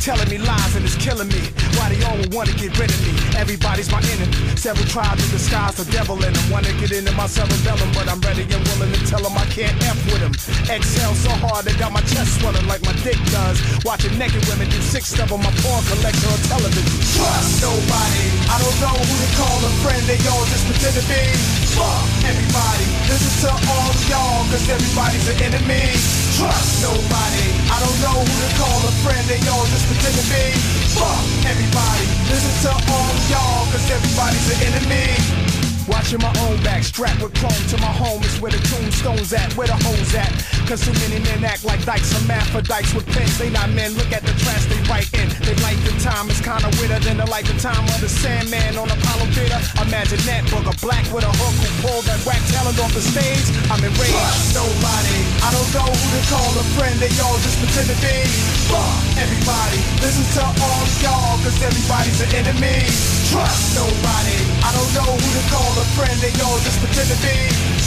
telling 0.00 0.28
me 0.32 0.38
lies 0.38 0.74
and 0.74 0.84
it's 0.84 0.96
killing 0.96 1.28
me. 1.28 1.44
Why 1.76 1.92
they 1.92 2.00
all 2.08 2.16
want 2.32 2.48
to 2.48 2.56
get 2.56 2.72
rid 2.80 2.88
of 2.88 3.00
me? 3.04 3.12
Everybody's 3.36 3.92
my 3.92 4.00
enemy. 4.16 4.32
Several 4.56 4.88
tribes 4.88 5.20
in 5.24 5.30
disguise 5.30 5.76
the 5.76 5.84
devil 5.92 6.16
in 6.24 6.32
them. 6.32 6.46
Want 6.50 6.64
to 6.66 6.72
get 6.80 6.90
into 6.90 7.12
my 7.12 7.28
cerebellum, 7.28 7.92
but 7.92 8.08
I'm 8.08 8.20
ready 8.24 8.48
and 8.48 8.64
willing 8.72 8.92
to 8.96 9.00
tell 9.04 9.20
them 9.20 9.36
I 9.36 9.44
can't 9.52 9.76
F 9.84 10.00
with 10.08 10.24
them. 10.24 10.32
Exhale 10.72 11.14
so 11.14 11.30
hard 11.44 11.68
they 11.68 11.76
got 11.76 11.92
my 11.92 12.00
chest 12.08 12.40
swelling 12.40 12.66
like 12.66 12.80
my 12.82 12.96
dick 13.04 13.20
does. 13.28 13.60
Watching 13.84 14.16
naked 14.16 14.40
women 14.48 14.68
do 14.72 14.80
six 14.80 15.12
of 15.20 15.28
them, 15.28 15.44
my 15.44 15.52
porn 15.60 15.84
collector 15.92 16.32
on 16.32 16.40
television. 16.48 16.96
Trust 17.20 17.60
nobody. 17.60 18.24
I 18.48 18.56
don't 18.56 18.78
know 18.80 18.96
who 18.96 19.14
to 19.20 19.28
call 19.36 19.58
a 19.60 19.70
friend. 19.84 20.02
They 20.08 20.16
all 20.32 20.44
just 20.48 20.64
pretend 20.64 20.96
to 20.96 21.04
be. 21.04 21.69
Fuck 21.76 22.06
everybody. 22.26 22.86
Listen 23.06 23.46
to 23.46 23.52
all 23.54 23.92
y'all, 24.10 24.42
cause 24.50 24.66
everybody's 24.68 25.26
an 25.30 25.38
enemy. 25.42 25.82
Trust 26.34 26.82
nobody. 26.82 27.46
I 27.70 27.76
don't 27.78 27.98
know 28.02 28.18
who 28.18 28.34
to 28.42 28.50
call 28.58 28.80
a 28.86 28.92
friend. 29.06 29.22
They 29.30 29.38
all 29.50 29.66
just 29.70 29.86
pretend 29.86 30.14
to 30.18 30.24
be. 30.30 30.44
Fuck 30.98 31.22
everybody. 31.46 32.06
Listen 32.26 32.54
to 32.66 32.72
all 32.74 33.12
y'all, 33.30 33.70
cause 33.70 33.86
everybody's 33.90 34.46
an 34.50 34.58
enemy. 34.74 35.49
Watching 35.90 36.22
my 36.22 36.30
own 36.46 36.54
back, 36.62 36.86
strapped 36.86 37.18
with 37.18 37.34
chrome 37.34 37.64
to 37.74 37.76
my 37.82 37.90
home 37.90 38.22
is 38.22 38.38
where 38.38 38.54
the 38.54 38.62
tombstone's 38.70 39.34
at, 39.34 39.50
where 39.58 39.66
the 39.66 39.74
hoes 39.74 40.14
at. 40.14 40.30
Cause 40.70 40.86
too 40.86 40.94
many 41.02 41.18
men 41.18 41.42
act 41.42 41.66
like 41.66 41.82
dykes, 41.84 42.14
hermaphrodites 42.14 42.94
with 42.94 43.10
pens. 43.10 43.34
They 43.38 43.50
not 43.50 43.74
men, 43.74 43.98
look 43.98 44.14
at 44.14 44.22
the 44.22 44.30
trash 44.38 44.70
they 44.70 44.78
write 44.86 45.10
in. 45.18 45.26
They 45.42 45.58
life 45.66 45.82
in 45.82 45.98
time 45.98 46.30
is 46.30 46.38
kinda 46.38 46.70
weirder 46.78 47.02
than 47.02 47.18
the 47.18 47.26
life 47.26 47.50
in 47.50 47.58
time 47.58 47.82
of 47.90 47.98
the 47.98 48.08
Sandman 48.08 48.78
on 48.78 48.86
Apollo 48.86 49.34
Theater. 49.34 49.58
Imagine 49.82 50.22
that 50.30 50.46
booger 50.46 50.78
black 50.78 51.02
with 51.10 51.26
a 51.26 51.32
hook 51.42 51.54
who 51.58 51.68
pulled 51.82 52.06
that 52.06 52.22
whack 52.22 52.38
talent 52.54 52.78
off 52.78 52.94
the 52.94 53.02
stage. 53.02 53.50
I'm 53.66 53.82
enraged. 53.82 54.14
Trust 54.14 54.54
nobody. 54.54 55.18
I 55.42 55.50
don't 55.50 55.70
know 55.74 55.90
who 55.90 56.06
to 56.14 56.22
call 56.30 56.50
a 56.54 56.64
friend, 56.78 56.94
they 57.02 57.10
all 57.18 57.34
just 57.42 57.58
pretend 57.58 57.90
to 57.90 57.98
be. 57.98 58.14
Fuck 58.70 59.18
everybody. 59.18 59.82
Listen 60.06 60.22
to 60.38 60.44
all 60.46 60.86
y'all, 61.02 61.34
cause 61.42 61.58
everybody's 61.66 62.22
an 62.22 62.30
enemy. 62.46 62.78
Trust 63.26 63.74
nobody. 63.74 64.38
I 64.62 64.70
don't 64.72 64.92
know 64.92 65.10
who 65.16 65.28
to 65.40 65.44
call 65.48 65.72
a 65.80 65.86
friend, 65.96 66.16
they 66.20 66.32
all 66.44 66.58
just 66.60 66.78
pretend 66.80 67.08
to 67.08 67.18
be. 67.24 67.36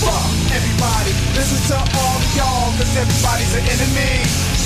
Fuck 0.02 0.26
everybody. 0.52 1.14
Listen 1.38 1.62
to 1.70 1.78
all 1.78 2.20
y'all, 2.36 2.72
cause 2.78 2.96
everybody's 2.98 3.54
an 3.56 3.64
enemy. 3.70 4.63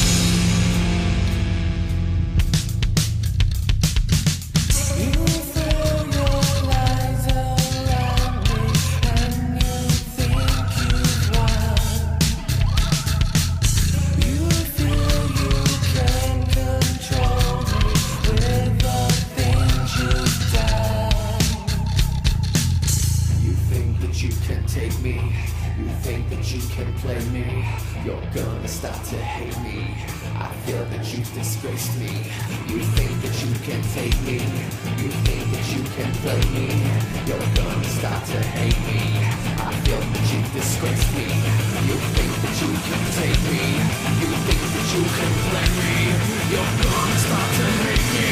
You? 45.28 46.13
You're 46.52 46.74
gonna 46.84 47.20
start 47.26 47.50
to 47.58 47.66
hate 47.84 48.08
me. 48.16 48.28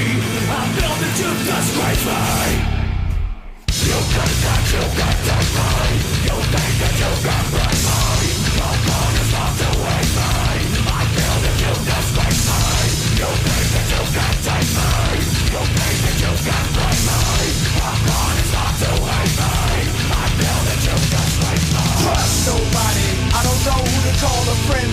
I 0.47 0.63
feel 0.75 0.95
that 1.01 1.13
you've 1.19 1.41
disgraced 1.45 2.05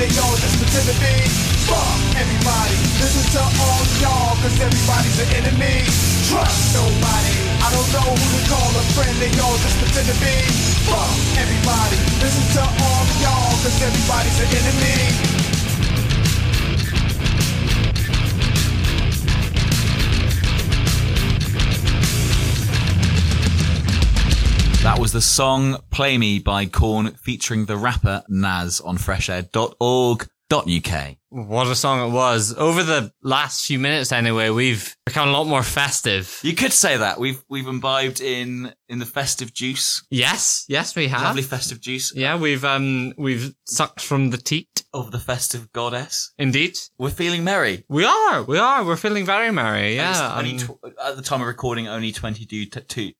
they 0.02 0.10
all 0.18 0.34
just 0.34 0.58
pretend 0.58 0.86
to 0.90 0.96
be. 0.98 1.14
Fuck 1.70 2.18
everybody. 2.18 2.74
Listen 2.98 3.22
to 3.38 3.42
all 3.62 3.82
y'all, 4.02 4.34
cause 4.42 4.58
everybody's 4.58 5.18
an 5.22 5.30
enemy. 5.38 5.86
Trust 6.26 6.74
nobody. 6.74 7.34
I 7.62 7.70
don't 7.70 7.86
know 7.94 8.10
who 8.10 8.26
to 8.34 8.42
call 8.50 8.70
a 8.74 8.84
friend, 8.98 9.14
they 9.22 9.30
all 9.38 9.54
just 9.62 9.78
pretend 9.78 10.10
to 10.10 10.16
be. 10.18 10.34
Fuck 10.90 11.06
everybody. 11.38 11.98
Listen 12.18 12.46
to 12.58 12.62
all 12.66 13.04
y'all, 13.22 13.54
cause 13.62 13.78
everybody's 13.78 14.38
an 14.42 14.50
enemy. 14.50 15.51
That 24.82 24.98
was 24.98 25.12
the 25.12 25.20
song 25.20 25.78
Play 25.90 26.18
Me 26.18 26.40
by 26.40 26.66
Korn 26.66 27.12
featuring 27.12 27.66
the 27.66 27.76
rapper 27.76 28.24
Nas 28.28 28.80
on 28.80 28.98
freshair.org.uk. 28.98 30.26
What 31.28 31.66
a 31.68 31.74
song 31.76 32.08
it 32.08 32.12
was. 32.12 32.52
Over 32.58 32.82
the 32.82 33.12
last 33.22 33.64
few 33.64 33.78
minutes, 33.78 34.10
anyway, 34.10 34.50
we've 34.50 34.96
become 35.06 35.28
a 35.28 35.32
lot 35.32 35.46
more 35.46 35.62
festive. 35.62 36.40
You 36.42 36.54
could 36.54 36.72
say 36.72 36.96
that. 36.96 37.20
We've 37.20 37.40
we've 37.48 37.68
imbibed 37.68 38.20
in 38.20 38.74
in 38.88 38.98
the 38.98 39.06
festive 39.06 39.54
juice. 39.54 40.04
Yes, 40.10 40.64
yes, 40.68 40.96
we 40.96 41.06
have. 41.08 41.22
Lovely 41.22 41.42
festive 41.42 41.80
juice 41.80 42.12
Yeah, 42.14 42.36
we've 42.36 42.64
um 42.64 43.12
we've 43.16 43.54
sucked 43.66 44.00
from 44.00 44.30
the 44.30 44.36
teat. 44.36 44.84
of 44.92 45.10
the 45.12 45.18
festive 45.20 45.72
goddess. 45.72 46.32
Indeed, 46.38 46.76
We're 46.98 47.08
feeling 47.10 47.44
merry. 47.44 47.84
we 47.88 48.04
are. 48.04 48.42
We 48.42 48.58
are. 48.58 48.84
We're 48.84 48.96
feeling 48.96 49.24
very 49.24 49.52
merry. 49.52 49.94
Yeah. 49.94 50.34
only 50.36 50.52
um, 50.54 50.58
tw- 50.58 50.98
at 51.02 51.14
the 51.16 51.22
time 51.22 51.40
of 51.40 51.46
recording, 51.46 51.86
only 51.88 52.10
22 52.12 52.66
t- 52.66 52.80
two, 52.88 53.12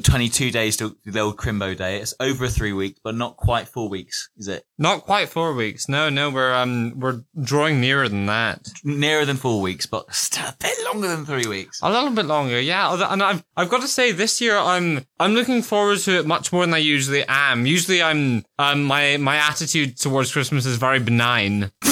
22 0.00 0.50
days 0.50 0.76
to 0.78 0.96
the 1.04 1.20
old 1.20 1.36
Crimbo 1.36 1.76
Day. 1.76 1.98
It's 1.98 2.14
over 2.20 2.48
three 2.48 2.72
weeks, 2.72 3.00
but 3.02 3.14
not 3.14 3.36
quite 3.36 3.68
four 3.68 3.88
weeks, 3.88 4.30
is 4.36 4.48
it? 4.48 4.64
Not 4.78 5.02
quite 5.02 5.28
four 5.28 5.54
weeks. 5.54 5.88
No, 5.88 6.10
no, 6.10 6.30
we're 6.30 6.54
um 6.54 6.98
we're 6.98 7.22
drawing 7.40 7.80
nearer 7.80 8.08
than 8.08 8.26
that. 8.26 8.68
Nearer 8.84 9.24
than 9.24 9.36
four 9.36 9.60
weeks, 9.60 9.86
but 9.86 10.12
still 10.14 10.46
a 10.46 10.56
bit 10.58 10.76
longer 10.84 11.08
than 11.08 11.24
three 11.24 11.46
weeks. 11.46 11.80
A 11.82 11.90
little 11.90 12.10
bit 12.10 12.26
longer, 12.26 12.60
yeah. 12.60 13.12
And 13.12 13.22
I've 13.22 13.44
I've 13.56 13.70
got 13.70 13.82
to 13.82 13.88
say, 13.88 14.12
this 14.12 14.40
year 14.40 14.56
I'm 14.56 15.06
I'm 15.18 15.34
looking 15.34 15.62
forward 15.62 15.98
to 16.00 16.18
it 16.18 16.26
much 16.26 16.52
more 16.52 16.64
than 16.64 16.74
I 16.74 16.78
usually 16.78 17.24
am. 17.28 17.66
Usually, 17.66 18.02
I'm 18.02 18.44
um 18.58 18.84
my 18.84 19.16
my 19.16 19.36
attitude 19.36 19.96
towards 19.96 20.32
Christmas 20.32 20.66
is 20.66 20.76
very 20.76 21.00
benign. 21.00 21.70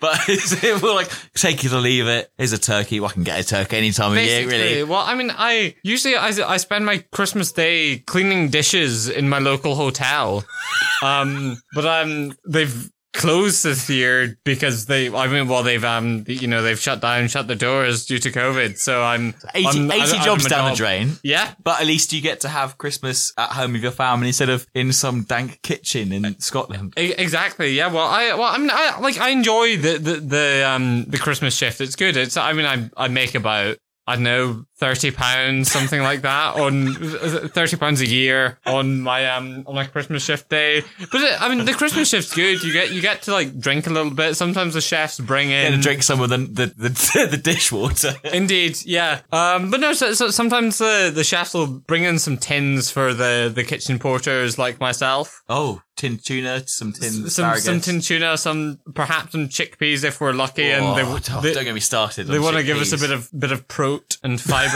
But 0.00 0.18
will 0.82 0.94
like 0.94 1.10
take 1.34 1.64
it 1.64 1.72
or 1.72 1.80
leave 1.80 2.06
it. 2.06 2.32
Here's 2.38 2.52
a 2.52 2.58
turkey. 2.58 3.00
Well, 3.00 3.10
I 3.10 3.12
can 3.12 3.22
get 3.22 3.40
a 3.40 3.44
turkey 3.44 3.76
any 3.76 3.92
time 3.92 4.12
of 4.12 4.18
year, 4.18 4.48
really. 4.48 4.82
well, 4.82 5.00
I 5.00 5.14
mean, 5.14 5.30
I 5.30 5.74
usually 5.82 6.16
I, 6.16 6.28
I 6.28 6.56
spend 6.56 6.86
my 6.86 6.98
Christmas 7.12 7.52
day 7.52 7.98
cleaning 7.98 8.48
dishes 8.48 9.08
in 9.08 9.28
my 9.28 9.38
local 9.38 9.74
hotel, 9.74 10.44
um, 11.02 11.60
but 11.74 11.86
um, 11.86 12.34
they've 12.48 12.90
closed 13.12 13.64
this 13.64 13.88
year 13.90 14.38
because 14.44 14.86
they, 14.86 15.12
I 15.12 15.26
mean, 15.26 15.48
well, 15.48 15.62
they've 15.62 15.84
um, 15.84 16.24
you 16.28 16.46
know, 16.46 16.62
they've 16.62 16.78
shut 16.78 17.00
down, 17.00 17.28
shut 17.28 17.48
the 17.48 17.56
doors 17.56 18.06
due 18.06 18.18
to 18.18 18.30
COVID. 18.30 18.78
So 18.78 19.02
I'm 19.02 19.34
80, 19.54 19.66
I'm- 19.66 19.90
80 19.90 20.02
I- 20.18 20.24
jobs 20.24 20.44
I'm 20.46 20.50
down 20.50 20.70
the 20.70 20.76
drain. 20.76 21.12
Yeah, 21.22 21.52
But 21.62 21.80
at 21.80 21.86
least 21.86 22.12
you 22.12 22.20
get 22.20 22.40
to 22.40 22.48
have 22.48 22.78
Christmas 22.78 23.32
at 23.36 23.50
home 23.50 23.72
with 23.72 23.82
your 23.82 23.92
family 23.92 24.28
instead 24.28 24.48
of 24.48 24.66
in 24.74 24.92
some 24.92 25.22
dank 25.24 25.60
kitchen 25.62 26.12
in 26.12 26.38
Scotland. 26.40 26.94
Exactly. 26.96 27.72
Yeah. 27.72 27.88
Well, 27.92 28.06
I 28.06 28.34
well, 28.34 28.44
I 28.54 28.58
mean, 28.58 28.70
I 28.72 28.98
like 29.00 29.18
I 29.18 29.30
enjoy 29.30 29.76
the 29.76 29.98
the 29.98 30.14
the 30.16 30.68
um 30.68 31.04
the 31.08 31.18
Christmas 31.18 31.56
shift. 31.56 31.80
It's 31.80 31.96
good. 31.96 32.16
It's 32.16 32.36
I 32.36 32.52
mean, 32.52 32.66
I 32.66 32.90
I 32.96 33.08
make 33.08 33.34
about 33.34 33.76
I 34.06 34.14
don't 34.14 34.24
know 34.24 34.64
thirty 34.80 35.10
pounds 35.10 35.70
something 35.70 36.00
like 36.02 36.22
that 36.22 36.56
on 36.56 36.94
thirty 37.50 37.76
pounds 37.76 38.00
a 38.00 38.06
year 38.06 38.58
on 38.66 39.00
my 39.02 39.26
um 39.26 39.62
on 39.66 39.74
my 39.74 39.84
Christmas 39.84 40.24
shift 40.24 40.48
day. 40.48 40.82
But 41.12 41.20
it, 41.20 41.40
I 41.40 41.54
mean, 41.54 41.64
the 41.66 41.74
Christmas 41.74 42.08
shift's 42.08 42.34
good. 42.34 42.62
You 42.62 42.72
get 42.72 42.90
you 42.90 43.00
get 43.02 43.22
to 43.22 43.32
like 43.32 43.58
drink 43.60 43.86
a 43.86 43.90
little 43.90 44.10
bit. 44.12 44.36
Sometimes 44.36 44.74
the 44.74 44.80
chefs 44.80 45.20
bring 45.20 45.50
in 45.50 45.74
And 45.74 45.82
drink 45.82 46.02
some 46.02 46.20
of 46.20 46.30
the 46.30 46.38
the, 46.38 46.66
the, 46.66 47.28
the 47.32 47.36
dishwater. 47.36 48.14
Indeed, 48.24 48.78
yeah. 48.84 49.20
Um, 49.30 49.70
but 49.70 49.80
no, 49.80 49.92
so, 49.92 50.14
so 50.14 50.30
sometimes 50.30 50.78
the 50.78 51.12
the 51.14 51.24
chefs 51.24 51.54
will 51.54 51.66
bring 51.66 52.04
in 52.04 52.18
some 52.18 52.36
tins 52.38 52.90
for 52.90 53.12
the 53.12 53.52
the 53.54 53.64
kitchen 53.64 53.98
porters 53.98 54.58
like 54.58 54.80
myself. 54.80 55.42
Oh, 55.48 55.82
tin 55.96 56.16
tuna, 56.18 56.66
some 56.66 56.92
tin 56.92 57.10
some 57.10 57.24
asparagus. 57.26 57.64
some 57.64 57.80
tin 57.80 58.00
tuna, 58.00 58.38
some 58.38 58.78
perhaps 58.94 59.32
some 59.32 59.48
chickpeas 59.48 60.04
if 60.04 60.20
we're 60.20 60.32
lucky, 60.32 60.70
and 60.70 60.96
they, 60.96 61.02
Oh, 61.02 61.18
they, 61.42 61.52
don't 61.52 61.64
get 61.64 61.74
me 61.74 61.80
started. 61.80 62.26
they 62.26 62.38
want 62.38 62.56
to 62.56 62.62
give 62.62 62.78
us 62.78 62.92
a 62.92 62.98
bit 62.98 63.10
of 63.10 63.28
bit 63.38 63.52
of 63.52 63.68
prot 63.68 64.16
and 64.22 64.40
fiber. 64.50 64.69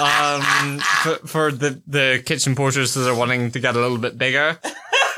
Um, 0.00 0.78
for, 1.02 1.14
for 1.26 1.52
the 1.52 1.82
the 1.86 2.22
kitchen 2.24 2.54
porters 2.54 2.94
that 2.94 3.08
are 3.08 3.16
wanting 3.16 3.50
to 3.50 3.60
get 3.60 3.76
a 3.76 3.80
little 3.80 3.98
bit 3.98 4.18
bigger. 4.18 4.58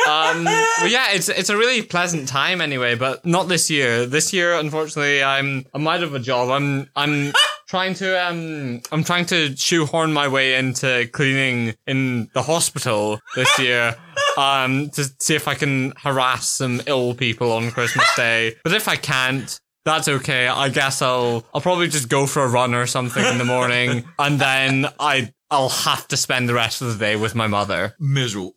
Um, 0.06 0.44
but 0.44 0.90
yeah, 0.90 1.12
it's 1.12 1.28
it's 1.28 1.48
a 1.48 1.56
really 1.56 1.82
pleasant 1.82 2.28
time 2.28 2.60
anyway, 2.60 2.94
but 2.94 3.24
not 3.24 3.48
this 3.48 3.70
year. 3.70 4.06
This 4.06 4.32
year, 4.32 4.54
unfortunately, 4.54 5.22
I'm 5.22 5.64
I'm 5.72 5.86
out 5.86 6.02
of 6.02 6.14
a 6.14 6.18
job. 6.18 6.50
I'm 6.50 6.90
I'm 6.94 7.32
trying 7.68 7.94
to 7.94 8.26
um 8.28 8.82
I'm 8.92 9.02
trying 9.02 9.24
to 9.26 9.56
shoehorn 9.56 10.12
my 10.12 10.28
way 10.28 10.56
into 10.56 11.08
cleaning 11.12 11.74
in 11.86 12.28
the 12.34 12.42
hospital 12.42 13.20
this 13.34 13.58
year. 13.58 13.96
Um, 14.36 14.90
to 14.90 15.04
see 15.20 15.36
if 15.36 15.46
I 15.46 15.54
can 15.54 15.92
harass 15.96 16.48
some 16.48 16.82
ill 16.88 17.14
people 17.14 17.52
on 17.52 17.70
Christmas 17.70 18.08
Day. 18.16 18.56
But 18.64 18.72
if 18.72 18.88
I 18.88 18.96
can't, 18.96 19.60
that's 19.84 20.08
okay. 20.08 20.46
I 20.48 20.68
guess 20.68 21.02
I'll 21.02 21.44
I'll 21.54 21.60
probably 21.60 21.88
just 21.88 22.08
go 22.08 22.26
for 22.26 22.42
a 22.42 22.48
run 22.48 22.74
or 22.74 22.86
something 22.86 23.24
in 23.24 23.38
the 23.38 23.44
morning, 23.44 24.04
and 24.18 24.40
then 24.40 24.86
I 24.98 25.32
I'll 25.50 25.68
have 25.68 26.08
to 26.08 26.16
spend 26.16 26.48
the 26.48 26.54
rest 26.54 26.82
of 26.82 26.88
the 26.92 26.98
day 26.98 27.16
with 27.16 27.34
my 27.34 27.46
mother. 27.46 27.94
miserable. 28.00 28.54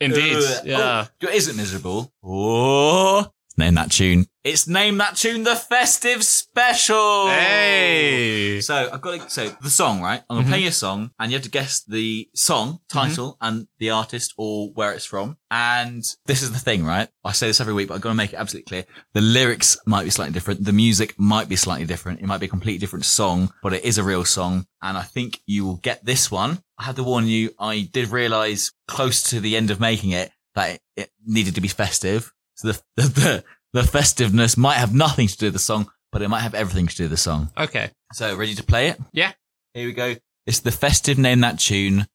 Indeed, 0.00 0.36
Ugh. 0.36 0.44
Oh, 0.58 0.60
yeah. 0.64 1.06
Oh, 1.24 1.28
is 1.28 1.48
it 1.48 1.56
miserable? 1.56 2.12
Oh, 2.22 3.26
name 3.56 3.74
that 3.74 3.90
tune. 3.90 4.26
It's 4.46 4.68
name 4.68 4.98
that 4.98 5.16
tune 5.16 5.42
the 5.42 5.56
festive 5.56 6.22
special. 6.22 7.26
Hey, 7.26 8.60
So 8.60 8.88
I've 8.92 9.00
got 9.00 9.20
to, 9.20 9.28
so 9.28 9.48
the 9.60 9.70
song, 9.70 10.00
right? 10.00 10.22
I'm 10.30 10.36
gonna 10.36 10.42
mm-hmm. 10.42 10.50
play 10.52 10.60
you 10.60 10.68
a 10.68 10.72
song, 10.72 11.10
and 11.18 11.32
you 11.32 11.36
have 11.36 11.42
to 11.42 11.50
guess 11.50 11.82
the 11.82 12.28
song 12.32 12.74
mm-hmm. 12.74 12.96
title 12.96 13.38
and 13.40 13.66
the 13.80 13.90
artist 13.90 14.34
or 14.38 14.68
where 14.68 14.92
it's 14.92 15.04
from. 15.04 15.36
And 15.50 16.04
this 16.26 16.42
is 16.42 16.52
the 16.52 16.60
thing, 16.60 16.84
right? 16.84 17.08
I 17.24 17.32
say 17.32 17.48
this 17.48 17.60
every 17.60 17.74
week, 17.74 17.88
but 17.88 17.94
I've 17.94 18.02
got 18.02 18.10
to 18.10 18.14
make 18.14 18.34
it 18.34 18.36
absolutely 18.36 18.68
clear. 18.68 18.84
The 19.14 19.20
lyrics 19.20 19.78
might 19.84 20.04
be 20.04 20.10
slightly 20.10 20.32
different. 20.32 20.64
The 20.64 20.72
music 20.72 21.18
might 21.18 21.48
be 21.48 21.56
slightly 21.56 21.84
different. 21.84 22.20
It 22.20 22.26
might 22.26 22.38
be 22.38 22.46
a 22.46 22.48
completely 22.48 22.78
different 22.78 23.04
song, 23.04 23.52
but 23.64 23.72
it 23.72 23.84
is 23.84 23.98
a 23.98 24.04
real 24.04 24.24
song. 24.24 24.68
And 24.80 24.96
I 24.96 25.02
think 25.02 25.40
you 25.46 25.64
will 25.64 25.78
get 25.78 26.04
this 26.04 26.30
one. 26.30 26.62
I 26.78 26.84
had 26.84 26.94
to 26.96 27.02
warn 27.02 27.26
you. 27.26 27.50
I 27.58 27.88
did 27.92 28.10
realize 28.10 28.70
close 28.86 29.24
to 29.30 29.40
the 29.40 29.56
end 29.56 29.72
of 29.72 29.80
making 29.80 30.10
it 30.10 30.30
that 30.54 30.70
it, 30.70 30.80
it 30.94 31.10
needed 31.26 31.56
to 31.56 31.60
be 31.60 31.66
festive. 31.66 32.32
So 32.54 32.68
the, 32.68 32.82
the, 32.96 33.02
the, 33.08 33.44
the 33.76 33.82
festiveness 33.82 34.56
might 34.56 34.76
have 34.78 34.94
nothing 34.94 35.28
to 35.28 35.36
do 35.36 35.46
with 35.48 35.52
the 35.52 35.58
song, 35.58 35.90
but 36.10 36.22
it 36.22 36.28
might 36.28 36.40
have 36.40 36.54
everything 36.54 36.86
to 36.86 36.96
do 36.96 37.04
with 37.04 37.10
the 37.10 37.16
song. 37.18 37.50
okay, 37.58 37.90
So 38.14 38.34
ready 38.34 38.54
to 38.54 38.62
play 38.62 38.88
it? 38.88 38.98
Yeah. 39.12 39.32
Here 39.74 39.86
we 39.86 39.92
go. 39.92 40.14
It's 40.46 40.60
the 40.60 40.70
festive 40.70 41.18
name 41.18 41.40
that 41.40 41.58
tune. 41.58 42.06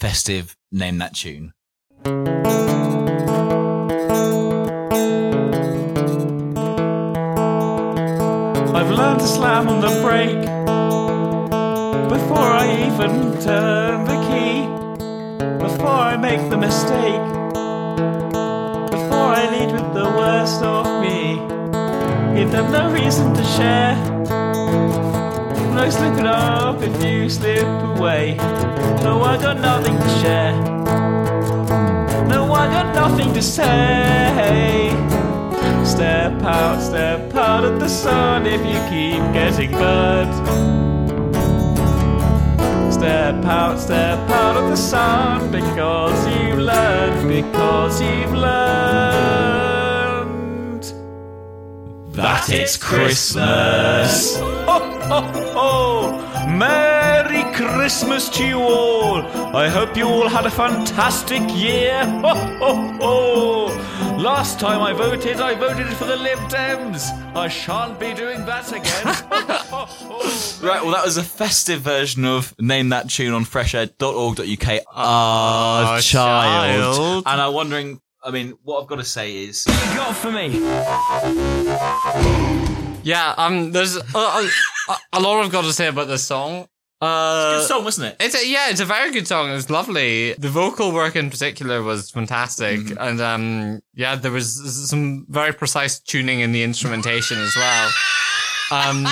Festive 0.00 0.56
name 0.72 0.96
that 0.98 1.14
tune. 1.14 1.52
I've 8.74 8.90
learned 8.90 9.20
to 9.20 9.26
slam 9.26 9.68
on 9.68 9.80
the 9.82 9.92
brake 10.00 10.40
before 12.08 12.38
I 12.62 12.86
even 12.86 13.38
turn 13.42 14.04
the 14.06 14.18
key, 14.28 14.66
before 15.58 15.88
I 16.12 16.16
make 16.16 16.48
the 16.48 16.56
mistake, 16.56 17.20
before 17.52 18.51
I 19.34 19.48
lead 19.50 19.72
with 19.72 19.94
the 19.94 20.04
worst 20.04 20.62
of 20.62 20.84
me. 21.00 21.36
Give 22.36 22.50
them 22.52 22.70
no 22.70 22.92
reason 22.92 23.32
to 23.32 23.44
share. 23.44 23.94
No 25.74 25.88
slipping 25.88 26.26
up 26.26 26.82
if 26.82 27.02
you 27.02 27.30
slip 27.30 27.64
away. 27.96 28.34
No, 29.02 29.22
I 29.22 29.38
got 29.40 29.58
nothing 29.58 29.96
to 29.96 30.08
share. 30.20 30.52
No, 32.28 32.52
I 32.52 32.66
got 32.66 32.94
nothing 32.94 33.32
to 33.32 33.42
say. 33.42 34.90
Step 35.82 36.42
out, 36.42 36.82
step 36.82 37.34
out 37.34 37.64
of 37.64 37.80
the 37.80 37.88
sun 37.88 38.46
if 38.46 38.60
you 38.60 38.78
keep 38.90 39.22
getting 39.32 39.70
burnt. 39.70 40.34
Step 42.92 43.44
out, 43.46 43.80
step 43.80 44.18
out 44.30 44.56
of 44.56 44.68
the 44.68 44.76
sun 44.76 45.50
because 45.50 46.21
because 47.42 48.00
you've 48.00 48.32
learned 48.32 48.52
that 52.12 52.48
it's 52.50 52.76
Christmas. 52.76 54.36
Ho, 54.38 54.78
ho, 55.10 55.20
ho! 55.56 56.46
Merry 56.48 57.42
Christmas 57.54 58.28
to 58.30 58.44
you 58.46 58.60
all. 58.60 59.22
I 59.56 59.68
hope 59.68 59.96
you 59.96 60.06
all 60.06 60.28
had 60.28 60.46
a 60.46 60.50
fantastic 60.50 61.42
year. 61.54 62.04
Ho, 62.24 62.34
ho, 62.60 62.72
ho! 63.00 64.11
Last 64.22 64.60
time 64.60 64.80
I 64.82 64.92
voted, 64.92 65.40
I 65.40 65.54
voted 65.56 65.88
for 65.96 66.04
the 66.04 66.14
Lib 66.16 66.38
Dems. 66.48 67.10
I 67.34 67.48
shan't 67.48 67.98
be 67.98 68.14
doing 68.14 68.44
that 68.46 68.70
again. 68.70 69.04
Right, 70.62 70.80
well, 70.80 70.92
that 70.92 71.04
was 71.04 71.16
a 71.16 71.24
festive 71.24 71.80
version 71.80 72.24
of 72.24 72.54
Name 72.60 72.90
That 72.90 73.10
Tune 73.10 73.32
on 73.34 73.44
freshair.org.uk. 73.44 74.82
Ah, 74.94 75.96
Ah, 75.96 76.00
child. 76.00 76.94
child. 76.96 77.24
And 77.26 77.40
I'm 77.40 77.52
wondering, 77.52 78.00
I 78.22 78.30
mean, 78.30 78.54
what 78.62 78.80
I've 78.82 78.86
got 78.88 78.96
to 78.96 79.04
say 79.04 79.44
is, 79.44 79.64
you 79.66 79.72
got 79.96 80.14
for 80.14 80.30
me. 80.30 80.60
yeah. 83.02 83.34
Um, 83.36 83.72
there's 83.72 83.96
a, 83.96 84.02
a, 84.14 84.48
a 85.14 85.20
lot 85.20 85.44
I've 85.44 85.50
got 85.50 85.62
to 85.64 85.72
say 85.72 85.88
about 85.88 86.06
this 86.06 86.22
song. 86.22 86.68
Uh, 87.02 87.58
good 87.58 87.66
song, 87.66 87.82
wasn't 87.82 88.06
it? 88.06 88.16
It's 88.20 88.40
a, 88.40 88.48
yeah, 88.48 88.70
it's 88.70 88.78
a 88.78 88.84
very 88.84 89.10
good 89.10 89.26
song. 89.26 89.50
It 89.50 89.54
was 89.54 89.68
lovely. 89.68 90.34
The 90.34 90.48
vocal 90.48 90.92
work 90.92 91.16
in 91.16 91.30
particular 91.30 91.82
was 91.82 92.10
fantastic, 92.10 92.78
and 93.00 93.20
um, 93.20 93.80
yeah, 93.92 94.14
there 94.14 94.30
was 94.30 94.88
some 94.88 95.26
very 95.28 95.52
precise 95.52 95.98
tuning 95.98 96.38
in 96.38 96.52
the 96.52 96.62
instrumentation 96.62 97.38
as 97.38 97.56
well. 97.56 97.90
Um, 98.70 99.04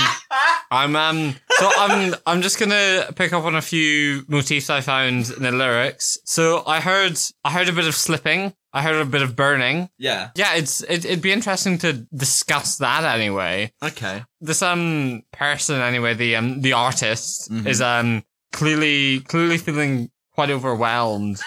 I'm 0.71 0.95
um, 0.95 1.35
so 1.59 1.69
I'm 1.77 2.15
I'm 2.27 2.43
just 2.43 2.61
gonna 2.61 3.13
pick 3.17 3.33
up 3.33 3.45
on 3.45 3.57
a 3.57 3.61
few 3.61 4.25
motifs 4.29 4.71
I 4.71 4.81
found 4.83 5.29
in 5.37 5.43
the 5.43 5.51
lyrics. 5.51 6.17
So 6.25 6.63
I 6.67 6.81
heard 6.81 7.19
I 7.45 7.51
heard 7.51 7.69
a 7.69 7.73
bit 7.73 7.89
of 7.89 7.97
slipping. 7.97 8.55
I 8.73 8.83
heard 8.83 9.01
a 9.01 9.05
bit 9.05 9.23
of 9.23 9.35
burning. 9.35 9.91
Yeah. 9.99 10.31
Yeah, 10.37 10.55
it's 10.55 10.81
it, 10.83 11.05
it'd 11.05 11.23
be 11.23 11.33
interesting 11.33 11.79
to 11.79 11.93
discuss 12.15 12.77
that 12.79 13.05
anyway 13.05 13.73
Okay. 13.83 14.23
this 14.41 14.63
um 14.63 15.23
person 15.33 15.81
anyway 15.81 16.15
the 16.15 16.37
um 16.37 16.61
the 16.61 16.73
artist 16.75 17.51
Mhm. 17.51 17.67
is 17.67 17.81
um 17.81 18.25
clearly 18.53 19.21
clearly 19.21 19.59
feeling 19.59 20.11
quite 20.35 20.51
overwhelmed 20.51 21.41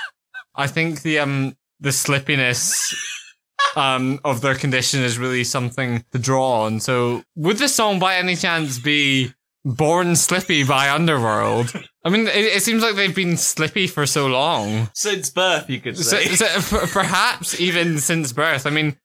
i 0.55 0.67
think 0.67 1.01
the 1.01 1.19
um 1.19 1.55
the 1.79 1.89
slippiness 1.91 2.93
um 3.75 4.19
of 4.23 4.41
their 4.41 4.55
condition 4.55 5.01
is 5.01 5.17
really 5.17 5.43
something 5.43 6.03
to 6.11 6.19
draw 6.19 6.63
on 6.63 6.79
so 6.79 7.23
would 7.35 7.57
this 7.57 7.75
song 7.75 7.99
by 7.99 8.15
any 8.15 8.35
chance 8.35 8.79
be 8.79 9.33
born 9.65 10.15
slippy 10.15 10.63
by 10.63 10.89
Underworld. 10.89 11.73
I 12.03 12.09
mean, 12.09 12.27
it, 12.27 12.35
it 12.35 12.63
seems 12.63 12.83
like 12.83 12.95
they've 12.95 13.15
been 13.15 13.37
slippy 13.37 13.87
for 13.87 14.05
so 14.05 14.27
long. 14.27 14.89
Since 14.93 15.29
birth, 15.29 15.69
you 15.69 15.79
could 15.79 15.97
So, 15.97 16.17
say. 16.17 16.25
so 16.35 16.45
p- 16.79 16.87
perhaps 16.91 17.59
even 17.59 17.99
since 17.99 18.33
birth. 18.33 18.65
I 18.65 18.69
mean, 18.71 18.97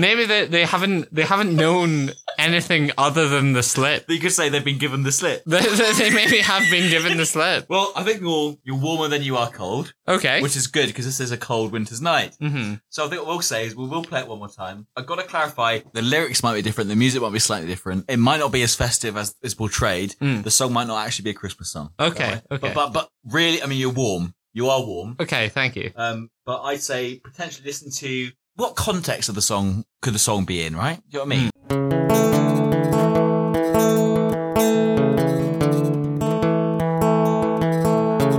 maybe 0.00 0.24
they, 0.26 0.46
they 0.46 0.64
haven't 0.64 1.12
they 1.14 1.24
haven't 1.24 1.54
known 1.54 2.10
anything 2.38 2.90
other 2.96 3.28
than 3.28 3.52
the 3.52 3.62
slip. 3.62 4.04
you 4.08 4.20
could 4.20 4.32
say 4.32 4.48
they've 4.48 4.64
been 4.64 4.78
given 4.78 5.02
the 5.02 5.12
slip. 5.12 5.42
They, 5.44 5.60
they 5.60 5.92
they 5.92 6.10
maybe 6.10 6.38
have 6.38 6.62
been 6.70 6.90
given 6.90 7.16
the 7.16 7.26
slip. 7.26 7.68
Well, 7.68 7.92
I 7.96 8.02
think 8.04 8.20
you're 8.20 8.56
you're 8.64 8.76
warmer 8.78 9.08
than 9.08 9.22
you 9.22 9.36
are 9.36 9.50
cold, 9.50 9.92
Okay. 10.06 10.40
which 10.42 10.56
is 10.56 10.66
good 10.66 10.86
because 10.88 11.04
this 11.04 11.20
is 11.20 11.32
a 11.32 11.36
cold 11.36 11.72
winter's 11.72 12.00
night. 12.00 12.36
hmm 12.40 12.74
So 12.88 13.04
I 13.06 13.08
think 13.08 13.22
what 13.22 13.28
we'll 13.28 13.40
say 13.42 13.66
is 13.66 13.74
we 13.74 13.86
will 13.86 14.02
play 14.02 14.20
it 14.20 14.28
one 14.28 14.38
more 14.38 14.48
time. 14.48 14.86
I've 14.96 15.06
got 15.06 15.16
to 15.16 15.24
clarify 15.24 15.80
the 15.92 16.02
lyrics 16.02 16.42
might 16.42 16.54
be 16.54 16.62
different, 16.62 16.88
the 16.90 16.96
music 16.96 17.22
might 17.22 17.32
be 17.32 17.38
slightly 17.38 17.66
different. 17.68 18.04
It 18.08 18.18
might 18.18 18.38
not 18.38 18.52
be 18.52 18.62
as 18.62 18.74
festive 18.74 19.16
as 19.16 19.34
is 19.42 19.54
portrayed. 19.54 20.14
Mm. 20.20 20.44
The 20.44 20.50
song 20.50 20.72
might 20.72 20.86
not 20.86 21.04
actually 21.06 21.24
be 21.24 21.30
a 21.30 21.34
Christmas 21.34 21.70
song. 21.70 21.90
Okay, 21.98 22.40
okay. 22.50 22.72
But, 22.72 22.74
but 22.74 22.92
but 22.92 23.08
really, 23.24 23.62
I 23.62 23.66
mean, 23.66 23.78
you're 23.78 23.92
warm. 23.92 24.34
You 24.54 24.68
are 24.70 24.80
warm. 24.84 25.16
Okay. 25.20 25.48
Thank 25.50 25.76
you. 25.76 25.92
Um, 25.94 26.30
but 26.44 26.62
I'd 26.62 26.80
say 26.80 27.20
potentially 27.22 27.66
listen 27.66 27.90
to 27.92 28.30
what 28.56 28.74
context 28.74 29.28
of 29.28 29.34
the 29.36 29.42
song 29.42 29.84
could 30.00 30.14
the 30.14 30.18
song 30.18 30.44
be 30.44 30.62
in, 30.62 30.76
right? 30.76 31.00
Do 31.10 31.18
you 31.18 31.18
know 31.18 31.24
what 31.24 31.32
I 31.32 31.36
mean? 31.36 31.50
Hmm. 31.68 32.00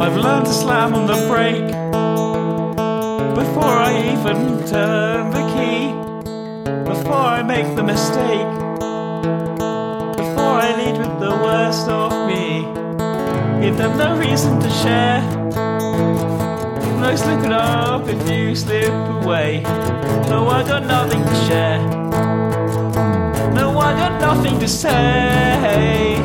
I've 0.01 0.15
learned 0.15 0.45
to 0.45 0.53
slam 0.53 0.93
on 0.95 1.05
the 1.05 1.27
brake 1.27 1.67
before 3.35 3.75
I 3.89 3.91
even 4.13 4.65
turn 4.65 5.31
the 5.31 5.43
key. 5.53 5.91
Before 6.85 7.27
I 7.37 7.43
make 7.43 7.75
the 7.75 7.83
mistake. 7.83 8.47
Before 10.15 10.55
I 10.65 10.73
lead 10.77 10.97
with 10.97 11.19
the 11.19 11.31
worst 11.43 11.87
of 11.89 12.11
me. 12.27 12.63
Give 13.61 13.75
them 13.77 13.97
no 13.97 14.17
reason 14.17 14.59
to 14.61 14.69
share. 14.69 16.38
No 16.99 17.15
slipping 17.15 17.53
up 17.53 18.07
if 18.07 18.29
you 18.29 18.55
slip 18.55 18.91
away. 19.23 19.61
No, 20.29 20.47
I 20.49 20.63
got 20.63 20.83
nothing 20.85 21.23
to 21.23 21.35
share. 21.47 21.79
No, 23.53 23.79
I 23.79 23.93
got 23.93 24.19
nothing 24.19 24.59
to 24.59 24.67
say. 24.67 26.17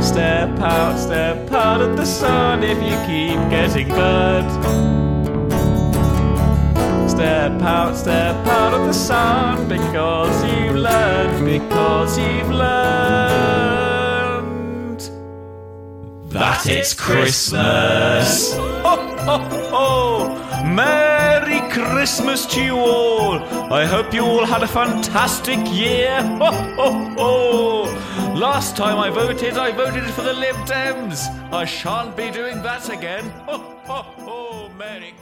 Step 0.00 0.58
out, 0.60 0.96
step 0.98 1.50
out 1.52 1.80
of 1.80 1.96
the 1.96 2.06
sun 2.06 2.62
if 2.62 2.78
you 2.78 2.96
keep 3.06 3.38
getting 3.50 3.88
burned. 3.88 4.50
Step 7.10 7.60
out, 7.60 7.96
step 7.96 8.46
out 8.46 8.72
of 8.72 8.86
the 8.86 8.94
sun 8.94 9.68
because 9.68 10.44
you've 10.44 10.76
learned, 10.76 11.44
because 11.44 12.16
you've 12.16 12.48
learned 12.48 13.50
that 16.30 16.66
it's 16.66 16.94
Christmas. 16.94 18.54
Ho, 18.54 19.09
Merry 20.64 21.60
Christmas 21.70 22.46
to 22.46 22.62
you 22.62 22.76
all. 22.76 23.38
I 23.72 23.84
hope 23.84 24.14
you 24.14 24.24
all 24.24 24.44
had 24.44 24.62
a 24.62 24.68
fantastic 24.68 25.58
year. 25.72 26.22
Ho, 26.22 26.52
ho, 26.78 26.90
ho! 27.18 28.34
Last 28.34 28.76
time 28.76 28.98
I 28.98 29.10
voted, 29.10 29.58
I 29.58 29.72
voted 29.72 30.04
for 30.10 30.22
the 30.22 30.32
Lib 30.32 30.56
Dems. 30.66 31.28
I 31.52 31.64
shan't 31.64 32.16
be 32.16 32.30
doing 32.30 32.62
that 32.62 32.88
again. 32.88 33.24
Ho, 33.46 33.58
ho, 33.86 34.02
ho! 34.02 34.19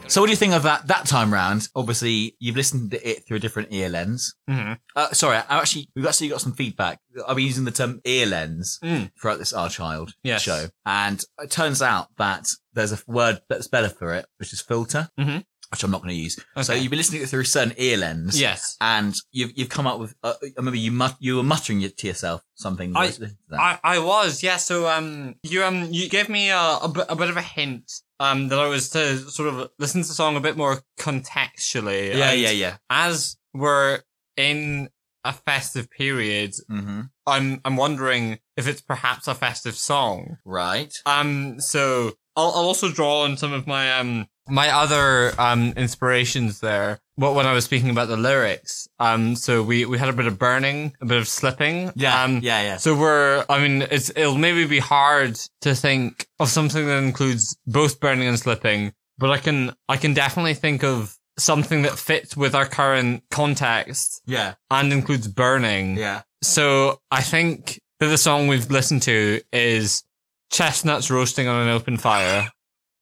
So 0.06 0.20
what 0.20 0.26
do 0.28 0.30
you 0.30 0.36
think 0.36 0.54
of 0.54 0.62
that 0.62 0.86
that 0.86 1.06
time 1.06 1.32
round? 1.32 1.68
Obviously, 1.74 2.36
you've 2.38 2.56
listened 2.56 2.90
to 2.92 3.09
it 3.09 3.26
through 3.26 3.36
a 3.38 3.40
different 3.40 3.68
ear 3.72 3.88
lens. 3.88 4.34
hmm 4.48 4.72
Uh, 4.96 5.11
sorry, 5.12 5.36
I 5.36 5.59
actually 5.59 5.88
we've 5.94 6.06
actually 6.06 6.28
got 6.28 6.40
some 6.40 6.54
feedback. 6.54 7.00
I've 7.26 7.36
been 7.36 7.46
using 7.46 7.64
the 7.64 7.70
term 7.70 8.00
ear 8.04 8.26
lens 8.26 8.78
Mm. 8.82 9.11
throughout 9.20 9.38
this 9.38 9.52
Our 9.52 9.68
Child 9.68 10.14
Yes. 10.22 10.42
show, 10.42 10.68
and 10.86 11.22
it 11.40 11.50
turns 11.50 11.82
out 11.82 12.09
that 12.16 12.46
there's 12.72 12.92
a 12.92 12.98
word 13.06 13.40
that's 13.48 13.68
better 13.68 13.88
for 13.88 14.14
it, 14.14 14.26
which 14.38 14.52
is 14.52 14.61
filter, 14.61 15.09
Mhm. 15.18 15.44
Which 15.70 15.82
I'm 15.84 15.90
not 15.90 16.02
going 16.02 16.14
to 16.14 16.20
use. 16.20 16.38
So 16.62 16.72
you've 16.72 16.90
been 16.90 16.98
listening 16.98 17.24
through 17.26 17.42
a 17.42 17.44
certain 17.44 17.74
ear 17.76 17.96
lens, 17.96 18.40
Yes. 18.40 18.76
and 18.80 19.14
you've 19.32 19.52
you've 19.56 19.68
come 19.68 19.86
up 19.86 19.98
with. 20.00 20.14
Uh, 20.22 20.34
I 20.42 20.48
remember 20.56 20.78
you 20.78 20.90
mut- 20.92 21.16
you 21.20 21.36
were 21.36 21.42
muttering 21.42 21.82
it 21.82 21.96
to 21.98 22.06
yourself 22.06 22.42
something. 22.54 22.96
I- 22.96 23.10
to 23.10 23.20
that. 23.20 23.60
I, 23.60 23.78
I 23.82 23.98
was, 23.98 24.42
yeah. 24.42 24.56
So 24.56 24.88
um, 24.88 25.34
you 25.42 25.62
um, 25.64 25.88
you 25.90 26.08
gave 26.08 26.28
me 26.28 26.50
a, 26.50 26.78
a, 26.82 26.88
bit, 27.16 27.28
of 27.30 27.36
a 27.36 27.42
hint 27.42 27.90
um 28.20 28.48
that 28.48 28.58
I 28.58 28.66
was 28.68 28.88
to 28.90 29.18
sort 29.30 29.48
of 29.48 29.70
listen 29.78 30.02
to 30.02 30.08
the 30.08 30.14
song 30.14 30.36
a 30.36 30.40
bit 30.40 30.56
more 30.56 30.82
contextually. 30.98 32.14
yeah, 32.14 32.30
And 32.30 32.40
yeah, 32.40 32.50
yeah. 32.50 32.76
As 32.90 33.36
we're 33.54 34.00
in 34.36 34.88
a 35.24 35.32
festive 35.32 35.90
period, 35.90 36.54
hmm 36.68 37.02
I'm 37.26 37.60
I'm 37.64 37.76
wondering 37.76 38.38
if 38.56 38.66
it's 38.66 38.80
perhaps 38.80 39.28
a 39.28 39.34
festive 39.34 39.76
song. 39.76 40.38
Right. 40.44 40.92
Um, 41.04 41.60
so 41.60 42.12
I'll, 42.36 42.46
I'll 42.52 42.64
also 42.66 42.90
draw 42.90 43.22
on 43.24 43.36
some 43.36 43.52
of 43.52 43.66
my 43.66 43.92
um 43.98 44.26
my 44.49 44.70
other 44.70 45.32
um 45.38 45.72
inspirations 45.76 46.61
there. 46.61 47.01
What 47.16 47.34
when 47.34 47.46
I 47.46 47.53
was 47.53 47.64
speaking 47.64 47.90
about 47.90 48.09
the 48.09 48.16
lyrics. 48.16 48.88
Um, 49.01 49.34
so 49.34 49.62
we 49.62 49.84
we 49.84 49.99
had 49.99 50.09
a 50.09 50.12
bit 50.12 50.26
of 50.26 50.38
burning, 50.38 50.94
a 51.01 51.07
bit 51.07 51.18
of 51.18 51.26
slipping. 51.26 51.90
Yeah, 51.96 52.22
Um, 52.22 52.40
yeah, 52.42 52.62
yeah. 52.62 52.76
so 52.76 52.94
we're, 52.96 53.44
I 53.49 53.59
mean, 53.61 53.82
it's, 53.90 54.11
it'll 54.11 54.38
maybe 54.38 54.64
be 54.66 54.78
hard 54.78 55.34
to 55.62 55.74
think 55.74 56.28
of 56.38 56.49
something 56.49 56.86
that 56.86 56.99
includes 57.03 57.57
both 57.66 57.99
burning 57.99 58.28
and 58.28 58.38
slipping, 58.38 58.92
but 59.18 59.30
I 59.30 59.38
can, 59.38 59.74
I 59.88 59.96
can 59.96 60.14
definitely 60.14 60.55
think 60.55 60.84
of 60.84 61.16
something 61.38 61.82
that 61.82 61.99
fits 61.99 62.36
with 62.36 62.55
our 62.55 62.66
current 62.66 63.24
context 63.30 64.22
Yeah, 64.26 64.55
and 64.70 64.92
includes 64.92 65.26
burning. 65.26 65.96
yeah. 65.96 66.22
So 66.42 67.01
I 67.11 67.22
think 67.22 67.80
that 67.99 68.07
the 68.07 68.18
song 68.18 68.46
we've 68.46 68.70
listened 68.70 69.03
to 69.03 69.40
is 69.53 70.05
Chestnuts 70.53 71.11
Roasting 71.11 71.49
on 71.49 71.62
an 71.62 71.68
Open 71.68 71.96
Fire. 71.96 72.51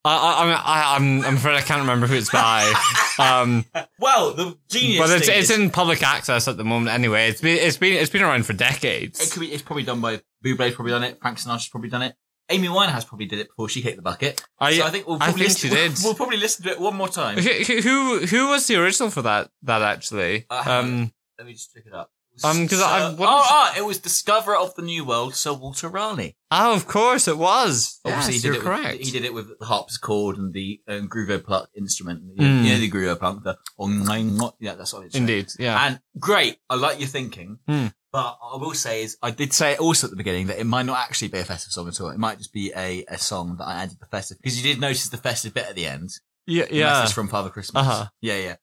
I, 0.07 0.16
I, 0.16 0.44
I, 0.44 0.52
I, 0.92 0.96
I'm, 0.96 1.24
I'm 1.24 1.36
afraid 1.36 1.54
I 1.57 1.61
can't 1.61 1.80
remember 1.80 2.07
who 2.07 2.14
it's 2.14 2.30
by. 2.30 2.72
Um, 3.18 3.64
Well, 3.98 4.34
the 4.34 4.59
genius 4.68 5.00
but 5.00 5.09
it's, 5.16 5.26
it's 5.28 5.48
is- 5.50 5.59
in 5.59 5.70
public 5.70 6.02
access 6.02 6.48
at 6.48 6.59
the 6.59 6.64
moment 6.64 6.90
anyway. 6.94 7.28
It's 7.30 7.40
been, 7.40 7.57
it's 7.57 7.78
been, 7.78 7.94
it's 7.94 8.11
been 8.11 8.20
around 8.22 8.44
for 8.44 8.52
decades. 8.52 9.18
It 9.20 9.30
could 9.32 9.40
be. 9.40 9.52
It's 9.52 9.62
probably 9.62 9.84
done 9.84 10.02
by 10.02 10.20
Bublé's 10.44 10.74
probably 10.74 10.92
done 10.92 11.02
it. 11.02 11.18
Frank 11.22 11.38
Sinatra's 11.38 11.68
probably 11.68 11.88
done 11.88 12.02
it. 12.02 12.14
Amy 12.50 12.68
Winehouse 12.68 13.07
probably 13.07 13.24
did 13.24 13.38
it 13.38 13.48
before 13.48 13.70
she 13.70 13.80
kicked 13.80 13.96
the 13.96 14.02
bucket. 14.02 14.44
I- 14.61 14.76
so 14.76 14.84
I 14.84 14.90
think 14.90 15.07
we'll 15.07 15.16
I 15.16 15.28
probably 15.28 15.46
think 15.46 15.59
she 15.59 15.70
listen, 15.70 15.94
did. 15.94 15.98
We'll, 16.04 16.14
probably 16.14 16.36
listen 16.36 16.64
to 16.66 16.72
it 16.72 16.78
one 16.80 16.94
more 16.94 17.09
time. 17.09 17.38
Who, 17.38 17.48
who 17.80 18.18
who 18.26 18.48
was 18.50 18.66
the 18.66 18.76
original 18.76 19.09
for 19.11 19.22
that? 19.22 19.48
That 19.62 19.80
actually, 19.80 20.44
I 20.50 20.62
haven't- 20.62 20.92
um, 21.04 21.12
Let 21.38 21.46
me 21.46 21.54
just 21.54 21.72
check 21.72 21.84
it 21.86 21.94
up. 21.94 22.11
Um, 22.45 22.68
'cause 22.68 22.78
Sir- 22.78 22.84
I- 22.84 23.11
what 23.14 23.28
oh, 23.30 23.45
oh, 23.49 23.72
it 23.76 23.84
was 23.84 23.99
Discoverer 23.99 24.57
of 24.57 24.74
the 24.74 24.82
New 24.82 25.05
World, 25.05 25.34
Sir 25.34 25.53
Walter 25.53 25.89
Raleigh. 25.89 26.37
oh, 26.51 26.74
of 26.74 26.87
course 26.87 27.26
it 27.28 27.39
was. 27.39 27.99
Obviously, 28.05 28.34
yes, 28.34 28.43
he 28.43 28.49
did 28.49 28.55
you're 28.55 28.62
it 28.62 28.64
correct. 28.64 28.99
With, 28.99 29.07
he 29.07 29.11
did 29.12 29.24
it 29.24 29.34
with 29.34 29.59
the 29.59 29.64
harpsichord 29.64 30.37
and 30.39 30.53
the 30.53 30.80
um, 30.89 31.09
gruvopluck 31.09 31.66
instrument. 31.76 32.22
The, 32.37 32.43
Mm. 32.43 32.64
You 32.64 32.72
know 32.74 32.78
the 32.78 32.91
gruvopluck, 32.91 33.43
the 33.43 33.57
oh, 33.78 34.55
yeah, 34.61 34.74
that's 34.74 34.93
what 34.93 35.07
it's. 35.07 35.14
Indeed, 35.14 35.49
yeah. 35.59 35.87
And 35.87 36.01
great, 36.18 36.59
I 36.68 36.74
like 36.76 36.99
your 36.99 37.09
thinking. 37.09 37.59
Hmm. 37.68 37.87
But 38.12 38.39
I 38.43 38.57
will 38.57 38.72
say 38.74 39.03
is, 39.03 39.18
I 39.22 39.30
did 39.30 39.53
say 39.53 39.76
also 39.76 40.07
at 40.07 40.11
the 40.11 40.16
beginning 40.16 40.47
that 40.47 40.59
it 40.59 40.64
might 40.64 40.87
not 40.87 40.99
actually 40.99 41.28
be 41.28 41.39
a 41.39 41.45
festive 41.45 41.72
song 41.72 41.87
at 41.89 42.01
all. 42.01 42.09
It 42.11 42.18
might 42.18 42.39
just 42.39 42.53
be 42.53 42.72
a, 42.74 43.05
a 43.09 43.18
song 43.18 43.57
that 43.59 43.64
I 43.66 43.82
added 43.82 43.99
the 44.01 44.07
festive 44.07 44.39
because 44.39 44.57
you 44.57 44.62
did 44.62 44.80
notice 44.80 45.09
the 45.09 45.18
festive 45.18 45.53
bit 45.53 45.66
at 45.68 45.74
the 45.74 45.84
end. 45.87 46.11
yeah, 46.47 46.64
The 46.66 46.74
yeah. 46.76 47.01
message 47.01 47.14
from 47.14 47.28
Father 47.28 47.51
Christmas. 47.51 47.82
Uh-huh. 47.87 48.07
Yeah, 48.22 48.37
yeah. 48.39 48.57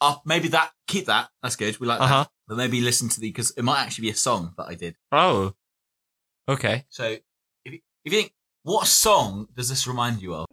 Uh, 0.00 0.14
maybe 0.24 0.48
that, 0.48 0.70
keep 0.86 1.06
that. 1.06 1.28
That's 1.42 1.56
good. 1.56 1.78
We 1.80 1.86
like 1.88 2.00
Uh 2.00 2.06
huh. 2.06 2.22
that. 2.24 2.30
But 2.50 2.56
maybe 2.56 2.80
listen 2.80 3.08
to 3.10 3.20
the, 3.20 3.28
because 3.28 3.52
it 3.52 3.62
might 3.62 3.80
actually 3.80 4.06
be 4.06 4.10
a 4.10 4.16
song 4.16 4.54
that 4.56 4.66
I 4.66 4.74
did. 4.74 4.96
Oh, 5.12 5.54
okay. 6.48 6.84
So 6.88 7.04
if 7.64 7.72
you, 7.72 7.78
if 8.04 8.12
you 8.12 8.18
think, 8.22 8.34
what 8.64 8.88
song 8.88 9.46
does 9.54 9.68
this 9.68 9.86
remind 9.86 10.20
you 10.20 10.34
of? 10.34 10.46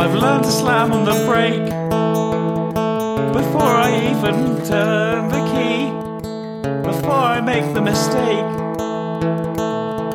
I've 0.00 0.14
learned 0.16 0.42
to 0.46 0.50
slam 0.50 0.90
on 0.90 1.04
the 1.04 1.24
brake 1.28 1.70
before 3.32 3.70
I 3.70 4.10
even 4.10 4.66
turn 4.66 5.28
the 5.28 5.44
key. 5.54 5.92
Before 6.82 7.12
I 7.12 7.40
make 7.40 7.72
the 7.72 7.80
mistake. 7.80 8.50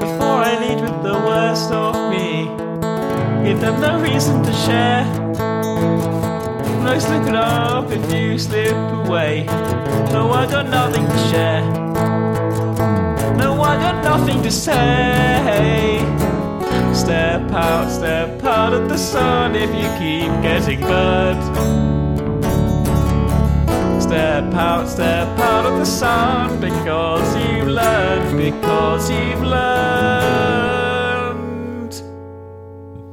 Before 0.02 0.44
I 0.44 0.58
lead 0.60 0.82
with 0.82 1.04
the 1.04 1.14
worst 1.26 1.72
of 1.72 1.96
me. 2.12 2.69
Give 3.44 3.60
them 3.62 3.80
no 3.82 4.02
reason 4.02 4.44
to 4.44 4.54
share. 4.54 5.06
No 6.84 7.00
slipping 7.00 7.36
up 7.36 7.92
if 7.92 8.14
you 8.14 8.38
slip 8.38 8.76
away. 8.76 9.46
No, 10.12 10.32
I 10.32 10.46
got 10.46 10.68
nothing 10.68 11.06
to 11.06 11.18
share. 11.30 11.62
No, 13.38 13.62
I 13.62 13.76
got 13.78 14.04
nothing 14.04 14.44
to 14.44 14.52
say. 14.52 16.00
Step 16.94 17.52
out, 17.52 17.90
step 17.90 18.44
out 18.44 18.74
of 18.74 18.90
the 18.90 18.98
sun 18.98 19.56
if 19.56 19.70
you 19.70 19.88
keep 19.98 20.32
getting 20.42 20.82
burned. 20.82 21.44
Step 24.02 24.54
out, 24.54 24.88
step 24.88 25.40
out 25.40 25.66
of 25.66 25.80
the 25.80 25.86
sun 25.86 26.60
because 26.60 27.36
you've 27.38 27.68
learned, 27.68 28.38
because 28.38 29.10
you've 29.10 29.42
learned 29.42 30.59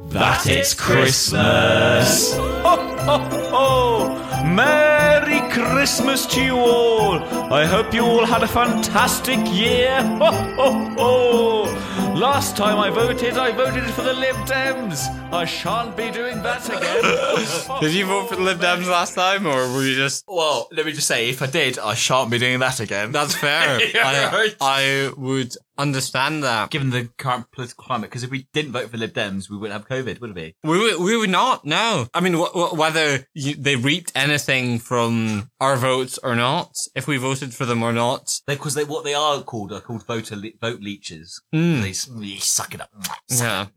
that 0.09 0.47
it's 0.47 0.73
Christmas. 0.73 2.35
Ho, 2.35 2.75
ho, 3.05 3.17
ho! 3.51 4.43
Merry 4.45 5.17
Merry 5.27 5.51
Christmas 5.51 6.25
to 6.27 6.41
you 6.41 6.55
all. 6.55 7.19
I 7.53 7.65
hope 7.65 7.93
you 7.93 8.01
all 8.01 8.25
had 8.25 8.43
a 8.43 8.47
fantastic 8.47 9.39
year. 9.53 10.01
Ho, 10.01 10.31
ho, 10.31 10.95
ho. 10.97 12.13
Last 12.13 12.55
time 12.55 12.77
I 12.77 12.89
voted, 12.89 13.37
I 13.37 13.51
voted 13.51 13.83
for 13.91 14.03
the 14.03 14.13
Lib 14.13 14.35
Dems. 14.47 15.05
I 15.33 15.43
shan't 15.43 15.97
be 15.97 16.09
doing 16.11 16.41
that 16.43 16.65
again. 16.69 17.79
Did 17.81 17.93
you 17.93 18.05
vote 18.05 18.29
for 18.29 18.37
the 18.37 18.41
Lib 18.41 18.59
Dems 18.59 18.87
last 18.89 19.15
time, 19.15 19.45
or 19.45 19.71
were 19.73 19.83
you 19.83 19.95
just? 19.95 20.23
Well, 20.29 20.69
let 20.71 20.85
me 20.85 20.93
just 20.93 21.07
say, 21.07 21.29
if 21.29 21.41
I 21.41 21.47
did, 21.47 21.77
I 21.77 21.93
shan't 21.93 22.31
be 22.31 22.37
doing 22.37 22.59
that 22.59 22.79
again. 22.79 23.11
That's 23.11 23.35
fair. 23.35 23.79
Yeah, 23.93 24.07
I, 24.31 24.35
right. 24.35 24.55
I 24.61 25.11
would 25.17 25.55
understand 25.77 26.43
that. 26.43 26.69
Given 26.69 26.89
the 26.89 27.09
current 27.17 27.51
political 27.51 27.83
climate, 27.83 28.09
because 28.09 28.23
if 28.23 28.29
we 28.31 28.47
didn't 28.53 28.71
vote 28.71 28.89
for 28.89 28.97
Lib 28.97 29.13
Dems, 29.13 29.49
we 29.49 29.57
wouldn't 29.57 29.79
have 29.79 29.87
COVID, 29.89 30.19
would 30.21 30.35
we? 30.35 30.55
We 30.63 30.79
would, 30.79 30.99
we 30.99 31.17
would 31.17 31.29
not. 31.29 31.65
No, 31.65 32.07
I 32.13 32.19
mean, 32.21 32.33
w- 32.33 32.51
w- 32.51 32.75
whether 32.75 33.27
you, 33.33 33.55
they 33.55 33.75
reaped 33.75 34.11
anything 34.15 34.79
from 34.79 35.49
our 35.59 35.75
votes 35.77 36.17
or 36.23 36.35
not, 36.35 36.71
if 36.95 37.07
we 37.07 37.17
voted 37.17 37.53
for 37.53 37.65
them 37.65 37.83
or 37.83 37.93
not. 37.93 38.29
Because 38.47 38.73
they, 38.75 38.83
what 38.83 39.03
they 39.03 39.13
are 39.13 39.41
called 39.41 39.71
are 39.71 39.81
called 39.81 40.05
voter 40.05 40.35
le- 40.35 40.51
vote 40.61 40.81
leeches. 40.81 41.41
Mm. 41.53 41.81
They 41.81 41.89
s- 41.91 42.09
you 42.17 42.39
suck 42.39 42.73
it 42.73 42.81
up. 42.81 42.89
Yeah. 43.29 43.67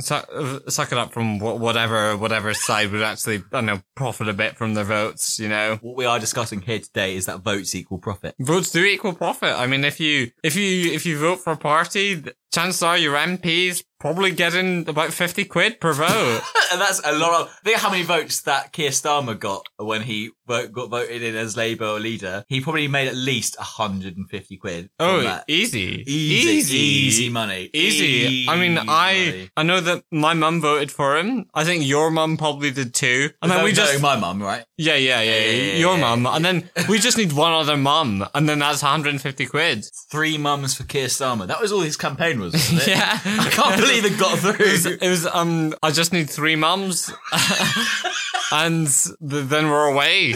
Suck, 0.00 0.28
uh, 0.34 0.58
suck 0.68 0.92
it 0.92 0.98
up 0.98 1.12
from 1.12 1.38
wh- 1.38 1.60
whatever 1.60 2.16
whatever 2.16 2.52
side 2.54 2.90
would 2.92 3.02
actually, 3.02 3.36
I 3.38 3.42
don't 3.52 3.66
know, 3.66 3.80
profit 3.94 4.28
a 4.28 4.32
bit 4.32 4.56
from 4.56 4.74
their 4.74 4.84
votes. 4.84 5.38
You 5.38 5.48
know, 5.48 5.78
What 5.82 5.96
we 5.96 6.04
are 6.04 6.18
discussing 6.18 6.60
here 6.62 6.78
today 6.80 7.14
is 7.16 7.26
that 7.26 7.40
votes 7.40 7.74
equal 7.74 7.98
profit. 7.98 8.34
votes 8.40 8.70
do 8.70 8.84
equal 8.84 9.12
profit. 9.14 9.54
I 9.56 9.66
mean, 9.66 9.84
if 9.84 10.00
you 10.00 10.30
if 10.42 10.56
you 10.56 10.92
if 10.92 11.06
you 11.06 11.18
vote 11.18 11.40
for 11.44 11.56
party, 11.56 12.22
chances 12.52 12.82
are 12.82 12.98
your 12.98 13.14
MPs 13.16 13.82
probably 14.00 14.32
getting 14.32 14.86
about 14.88 15.12
fifty 15.12 15.44
quid 15.44 15.80
per 15.80 15.92
vote. 15.92 16.42
and 16.72 16.80
that's 16.80 17.00
a 17.04 17.12
lot 17.12 17.40
of. 17.40 17.54
Think 17.64 17.78
how 17.78 17.90
many 17.90 18.02
votes 18.02 18.42
that 18.42 18.72
Keir 18.72 18.90
Starmer 18.90 19.38
got 19.38 19.66
when 19.78 20.02
he 20.02 20.30
vote, 20.46 20.72
got 20.72 20.90
voted 20.90 21.22
in 21.22 21.34
as 21.36 21.56
Labour 21.56 21.98
leader. 21.98 22.44
He 22.48 22.60
probably 22.60 22.88
made 22.88 23.08
at 23.08 23.14
least 23.14 23.56
150 23.58 24.56
quid. 24.58 24.90
oh, 25.00 25.22
that. 25.22 25.44
easy, 25.48 26.04
easy, 26.06 26.76
easy 26.76 27.28
money, 27.28 27.70
Easy. 27.72 28.48
I 28.48 28.56
mean, 28.56 28.78
I 28.78 28.84
money. 28.84 29.50
I 29.56 29.62
know 29.62 29.80
that 29.80 30.04
my 30.10 30.34
mum 30.34 30.60
voted 30.60 30.90
for 30.90 31.16
him. 31.16 31.46
I 31.54 31.64
think 31.64 31.86
your 31.86 32.10
mum 32.10 32.36
probably 32.36 32.70
did 32.70 32.94
too. 32.94 33.30
And 33.42 33.50
then 33.50 33.64
we 33.64 33.72
just 33.72 34.00
my 34.02 34.16
mum, 34.16 34.42
right? 34.42 34.64
yeah, 34.76 34.96
yeah, 34.96 35.20
yeah, 35.22 35.32
Yeah, 35.32 35.50
yeah, 35.50 35.74
your 35.76 35.96
yeah, 35.96 36.14
mum, 36.14 36.26
and 36.26 36.44
then 36.44 36.70
we 36.88 36.98
just 36.98 37.16
need 37.16 37.32
one 37.32 37.52
other 37.52 37.76
mum, 37.76 38.26
and 38.34 38.48
then 38.48 38.58
that's 38.58 38.82
150 38.82 39.46
quid. 39.46 39.86
Three 40.10 40.36
mums 40.36 40.74
for 40.74 40.84
Keir 40.84 41.06
Starmer. 41.06 41.46
That 41.46 41.60
was 41.60 41.72
all 41.72 41.80
his 41.80 41.96
campaign 41.96 42.40
was. 42.40 42.43
Wasn't 42.44 42.82
it? 42.82 42.88
Yeah, 42.88 43.18
I 43.24 43.48
can't 43.50 43.76
believe 43.80 44.04
it 44.04 44.18
got 44.18 44.38
It 44.38 44.58
was, 44.58 44.82
through. 44.84 44.98
it 45.00 45.08
was 45.08 45.26
um. 45.26 45.74
I 45.82 45.90
just 45.90 46.12
need 46.12 46.30
three 46.30 46.56
mums, 46.56 47.12
and 48.52 48.86
th- 48.86 49.16
then 49.20 49.68
we're 49.68 49.86
away. 49.86 50.34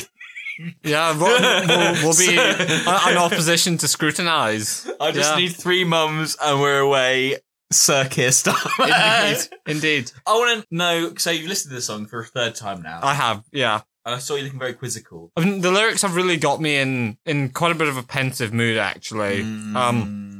Yeah, 0.82 1.16
we'll, 1.16 1.40
we'll, 1.40 1.92
we'll 2.02 2.16
be 2.18 2.36
an 2.86 3.16
opposition 3.16 3.78
to 3.78 3.86
scrutinize. 3.88 4.90
I 5.00 5.12
just 5.12 5.30
Yeah. 5.32 5.36
need 5.36 5.50
three 5.56 5.84
mums 5.84 6.36
and 6.42 6.60
we're 6.60 6.80
away. 6.80 7.36
Sir 7.70 8.08
Keir 8.08 8.30
Starmer. 8.30 9.36
Indeed, 9.36 9.48
indeed. 9.66 10.12
I 10.26 10.32
want 10.32 10.62
to 10.62 10.66
know. 10.74 11.12
So 11.16 11.30
you've 11.30 11.46
listened 11.48 11.70
to 11.70 11.76
the 11.76 11.82
song 11.82 12.06
for 12.06 12.20
a 12.20 12.24
third 12.24 12.54
time 12.56 12.82
now, 12.82 12.98
I 13.02 13.12
have, 13.14 13.44
yeah. 13.52 13.82
and 14.06 14.14
I 14.14 14.18
saw 14.20 14.34
you 14.36 14.44
looking 14.44 14.58
very 14.58 14.72
quizzical. 14.72 15.30
I 15.36 15.44
mean, 15.44 15.60
the 15.60 15.70
lyrics 15.70 16.00
have 16.02 16.16
really 16.16 16.38
got 16.38 16.60
me 16.62 16.76
in 16.78 17.18
in 17.26 17.50
quite 17.50 17.70
a 17.70 17.74
bit 17.76 17.86
of 17.88 17.96
a 17.98 18.02
pensive 18.02 18.52
mood, 18.54 18.78
actually. 18.78 19.42
Um, 19.42 20.37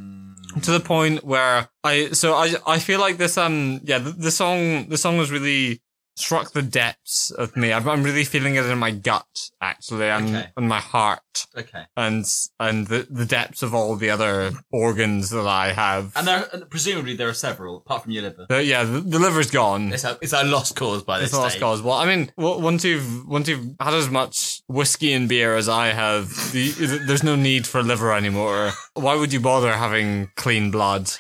to 0.62 0.70
the 0.70 0.80
point 0.80 1.24
where 1.24 1.68
I 1.84 2.10
so 2.10 2.34
I 2.34 2.54
I 2.66 2.78
feel 2.78 3.00
like 3.00 3.16
this 3.16 3.36
um 3.38 3.80
yeah 3.84 3.98
the, 3.98 4.10
the 4.10 4.30
song 4.30 4.88
the 4.88 4.96
song 4.96 5.18
was 5.18 5.30
really 5.30 5.80
struck 6.18 6.52
the 6.52 6.62
depths 6.62 7.30
of 7.30 7.56
me. 7.56 7.72
I'm, 7.72 7.88
I'm 7.88 8.02
really 8.02 8.24
feeling 8.24 8.56
it 8.56 8.64
in 8.66 8.78
my 8.78 8.90
gut 8.90 9.26
actually 9.60 10.08
and 10.08 10.28
Okay. 10.36 10.48
and 10.56 10.68
my 10.68 10.80
heart 10.80 11.20
okay. 11.56 11.84
and 11.96 12.24
and 12.60 12.86
the 12.86 13.06
the 13.10 13.24
depths 13.24 13.62
of 13.62 13.74
all 13.74 13.96
the 13.96 14.10
other 14.10 14.52
organs 14.72 15.30
that 15.30 15.46
I 15.46 15.72
have. 15.72 16.12
And 16.16 16.26
there, 16.26 16.48
and 16.52 16.68
presumably 16.68 17.14
there 17.16 17.28
are 17.28 17.34
several, 17.34 17.78
apart 17.78 18.02
from 18.02 18.12
your 18.12 18.22
liver. 18.24 18.46
The- 18.48 18.64
yeah, 18.64 18.84
the, 18.84 19.00
the 19.00 19.18
liver's 19.18 19.50
gone. 19.50 19.92
It's 19.92 20.04
a, 20.04 20.18
it's 20.20 20.32
a 20.32 20.42
lost 20.44 20.76
cause 20.76 21.02
by 21.02 21.18
this 21.20 21.28
It's 21.28 21.36
a 21.38 21.40
lost 21.40 21.60
cause. 21.60 21.82
Well, 21.82 21.96
I 21.96 22.06
mean, 22.06 22.32
once 22.36 22.84
you've 22.84 23.26
once 23.26 23.48
you've 23.48 23.74
had 23.80 23.94
as 23.94 24.10
much 24.10 24.62
whiskey 24.68 25.12
and 25.12 25.28
beer 25.28 25.56
as 25.56 25.68
I 25.68 25.88
have, 25.88 26.28
the, 26.52 26.70
there's 27.06 27.22
no 27.22 27.36
need 27.36 27.66
for 27.66 27.82
liver 27.82 28.12
anymore. 28.12 28.72
Why 28.94 29.14
would 29.14 29.32
you 29.32 29.40
bother 29.40 29.72
having 29.72 30.30
clean 30.36 30.70
blood? 30.70 31.10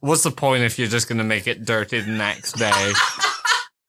What's 0.00 0.22
the 0.22 0.30
point 0.30 0.62
if 0.64 0.78
you're 0.78 0.88
just 0.88 1.08
gonna 1.08 1.24
make 1.24 1.46
it 1.46 1.64
dirty 1.64 2.00
the 2.00 2.10
next 2.12 2.52
day? 2.58 2.92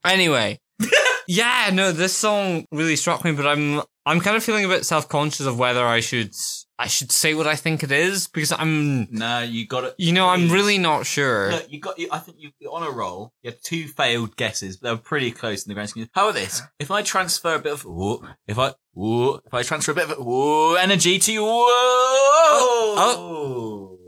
anyway, 0.05 0.59
yeah, 1.27 1.69
no, 1.73 1.91
this 1.91 2.13
song 2.13 2.65
really 2.71 2.95
struck 2.95 3.23
me, 3.23 3.31
but 3.31 3.47
I'm 3.47 3.81
I'm 4.05 4.19
kind 4.19 4.37
of 4.37 4.43
feeling 4.43 4.65
a 4.65 4.67
bit 4.67 4.85
self 4.85 5.09
conscious 5.09 5.45
of 5.45 5.57
whether 5.57 5.85
I 5.85 5.99
should 5.99 6.33
I 6.77 6.87
should 6.87 7.11
say 7.11 7.33
what 7.33 7.47
I 7.47 7.55
think 7.55 7.83
it 7.83 7.91
is 7.91 8.27
because 8.27 8.51
I'm 8.51 9.07
No, 9.09 9.41
you 9.41 9.65
got 9.65 9.85
it. 9.85 9.95
you 9.97 10.11
know 10.11 10.27
I'm 10.27 10.51
really 10.51 10.77
not 10.77 11.05
sure. 11.05 11.51
Look, 11.51 11.71
you 11.71 11.79
got. 11.79 11.97
You, 11.97 12.09
I 12.11 12.19
think 12.19 12.37
you, 12.39 12.51
you're 12.59 12.73
on 12.73 12.83
a 12.83 12.91
roll. 12.91 13.33
You 13.41 13.51
have 13.51 13.61
two 13.61 13.87
failed 13.87 14.35
guesses, 14.35 14.77
but 14.77 14.87
they 14.87 14.93
were 14.93 15.01
pretty 15.01 15.31
close 15.31 15.65
in 15.65 15.69
the 15.69 15.73
grand 15.73 15.89
scheme. 15.89 16.07
How 16.11 16.29
about 16.29 16.35
this? 16.35 16.61
If 16.79 16.91
I 16.91 17.01
transfer 17.01 17.55
a 17.55 17.59
bit 17.59 17.73
of, 17.73 17.85
ooh, 17.85 18.21
if 18.45 18.59
I, 18.59 18.73
ooh, 18.97 19.35
if 19.35 19.53
I 19.53 19.63
transfer 19.63 19.93
a 19.93 19.95
bit 19.95 20.09
of 20.09 20.19
ooh, 20.19 20.75
energy 20.75 21.17
to 21.17 21.31
you, 21.31 21.43
oh, 21.45 22.97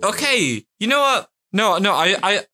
oh, 0.04 0.10
Okay, 0.10 0.66
you 0.80 0.88
know 0.88 1.00
what? 1.00 1.30
No, 1.54 1.78
no, 1.78 1.94
I, 1.94 2.18
I, 2.22 2.46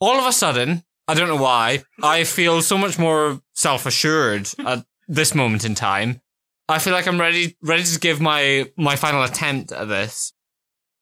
all 0.00 0.18
of 0.18 0.26
a 0.26 0.32
sudden, 0.32 0.82
I 1.10 1.14
don't 1.14 1.26
know 1.26 1.42
why, 1.42 1.82
I 2.04 2.22
feel 2.22 2.62
so 2.62 2.78
much 2.78 2.96
more 2.96 3.40
self-assured 3.54 4.48
at 4.64 4.86
this 5.08 5.34
moment 5.34 5.64
in 5.64 5.74
time. 5.74 6.20
I 6.68 6.78
feel 6.78 6.92
like 6.92 7.08
I'm 7.08 7.20
ready, 7.20 7.56
ready 7.60 7.82
to 7.82 7.98
give 7.98 8.20
my, 8.20 8.70
my 8.76 8.94
final 8.94 9.24
attempt 9.24 9.72
at 9.72 9.88
this. 9.88 10.32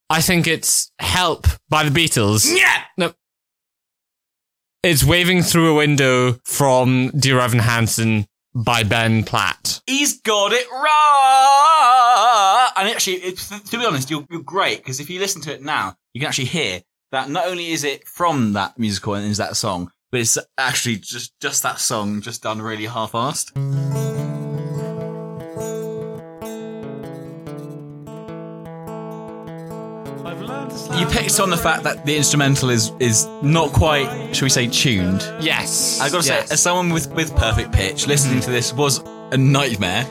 I 0.09 0.23
think 0.23 0.47
it's 0.47 0.91
Help 0.99 1.47
by 1.69 1.87
the 1.87 1.91
Beatles. 1.91 2.51
Yeah. 2.51 2.85
No. 2.97 3.13
It's 4.83 5.05
Waving 5.05 5.43
Through 5.43 5.73
a 5.73 5.75
Window 5.75 6.39
from 6.43 7.11
Dear 7.11 7.41
Evan 7.41 7.59
Hansen 7.59 8.27
by 8.55 8.85
Ben 8.85 9.25
Platt. 9.25 9.83
He's 9.87 10.23
got 10.23 10.55
it 10.55 10.67
right. 10.71 12.71
And 12.79 12.89
actually, 12.89 13.17
it's, 13.17 13.51
to 13.51 13.79
be 13.79 13.85
honest, 13.85 14.11
you're, 14.11 14.25
you're 14.31 14.41
great 14.41 14.79
because 14.79 15.01
if 15.01 15.11
you 15.11 15.21
listen 15.21 15.43
to 15.43 15.53
it 15.53 15.63
now, 15.63 15.97
you 16.15 16.21
can 16.23 16.29
actually 16.29 16.47
hear 16.47 16.81
that 17.13 17.29
not 17.29 17.47
only 17.47 17.73
is 17.73 17.85
it 17.85 18.09
from 18.09 18.55
that 18.55 18.79
musical 18.79 19.13
and 19.13 19.27
is 19.27 19.37
that 19.37 19.55
song, 19.55 19.91
but 20.11 20.21
it's 20.21 20.39
actually 20.57 20.97
just 20.97 21.39
just 21.41 21.63
that 21.63 21.79
song 21.79 22.21
just 22.21 22.43
done 22.43 22.63
really 22.63 22.87
half-assed. 22.87 23.53
I've 30.25 30.41
learned 30.41 30.71
to 30.71 30.77
slam 30.77 30.99
You 30.99 31.07
picked 31.07 31.39
on 31.41 31.51
the 31.51 31.57
fact 31.57 31.85
that 31.85 32.07
the 32.07 32.17
instrumental 32.17 32.71
is 32.71 32.91
is 33.01 33.27
not 33.43 33.73
quite, 33.73 34.33
shall 34.35 34.47
we 34.47 34.51
say, 34.51 34.67
tuned. 34.67 35.21
Yes. 35.41 36.01
I 36.01 36.09
gotta 36.09 36.27
yes. 36.27 36.49
say, 36.49 36.55
as 36.55 36.63
someone 36.63 36.91
with 36.91 37.11
with 37.13 37.35
perfect 37.37 37.73
pitch, 37.73 38.07
listening 38.07 38.41
to 38.41 38.51
this 38.51 38.73
was 38.73 39.01
a 39.31 39.37
nightmare. 39.37 40.07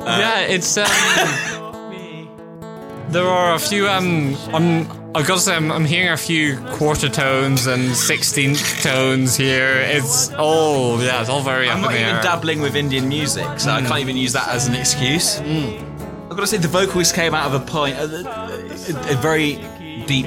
yeah, 0.00 0.40
it's 0.40 0.76
um. 0.76 0.86
there 3.10 3.26
are 3.26 3.54
a 3.54 3.58
few 3.60 3.88
um. 3.88 4.36
I'm. 4.52 4.95
I've 5.14 5.26
got 5.26 5.36
to 5.36 5.40
say, 5.40 5.54
I'm, 5.54 5.72
I'm 5.72 5.86
hearing 5.86 6.10
a 6.10 6.16
few 6.16 6.58
quarter 6.72 7.08
tones 7.08 7.66
and 7.66 7.96
sixteenth 7.96 8.82
tones 8.82 9.34
here. 9.34 9.76
It's 9.76 10.30
all 10.34 11.02
yeah, 11.02 11.20
it's 11.20 11.30
all 11.30 11.40
very 11.40 11.70
I'm 11.70 11.78
up 11.78 11.82
not 11.84 11.92
in 11.92 11.96
the 11.96 12.02
even 12.02 12.16
air. 12.16 12.22
dabbling 12.22 12.60
with 12.60 12.76
Indian 12.76 13.08
music, 13.08 13.58
so 13.58 13.70
I 13.70 13.80
hmm. 13.80 13.86
can't 13.86 14.00
even 14.00 14.16
use 14.16 14.34
that 14.34 14.48
as 14.48 14.68
an 14.68 14.74
excuse. 14.74 15.38
Hmm. 15.38 15.82
I've 16.24 16.30
got 16.30 16.40
to 16.40 16.46
say, 16.46 16.58
the 16.58 16.68
vocals 16.68 17.12
came 17.12 17.34
out 17.34 17.46
of 17.46 17.62
a 17.62 17.64
point, 17.64 17.96
a, 17.96 18.04
a, 18.04 19.12
a 19.12 19.16
very 19.16 19.54
deep 20.06 20.26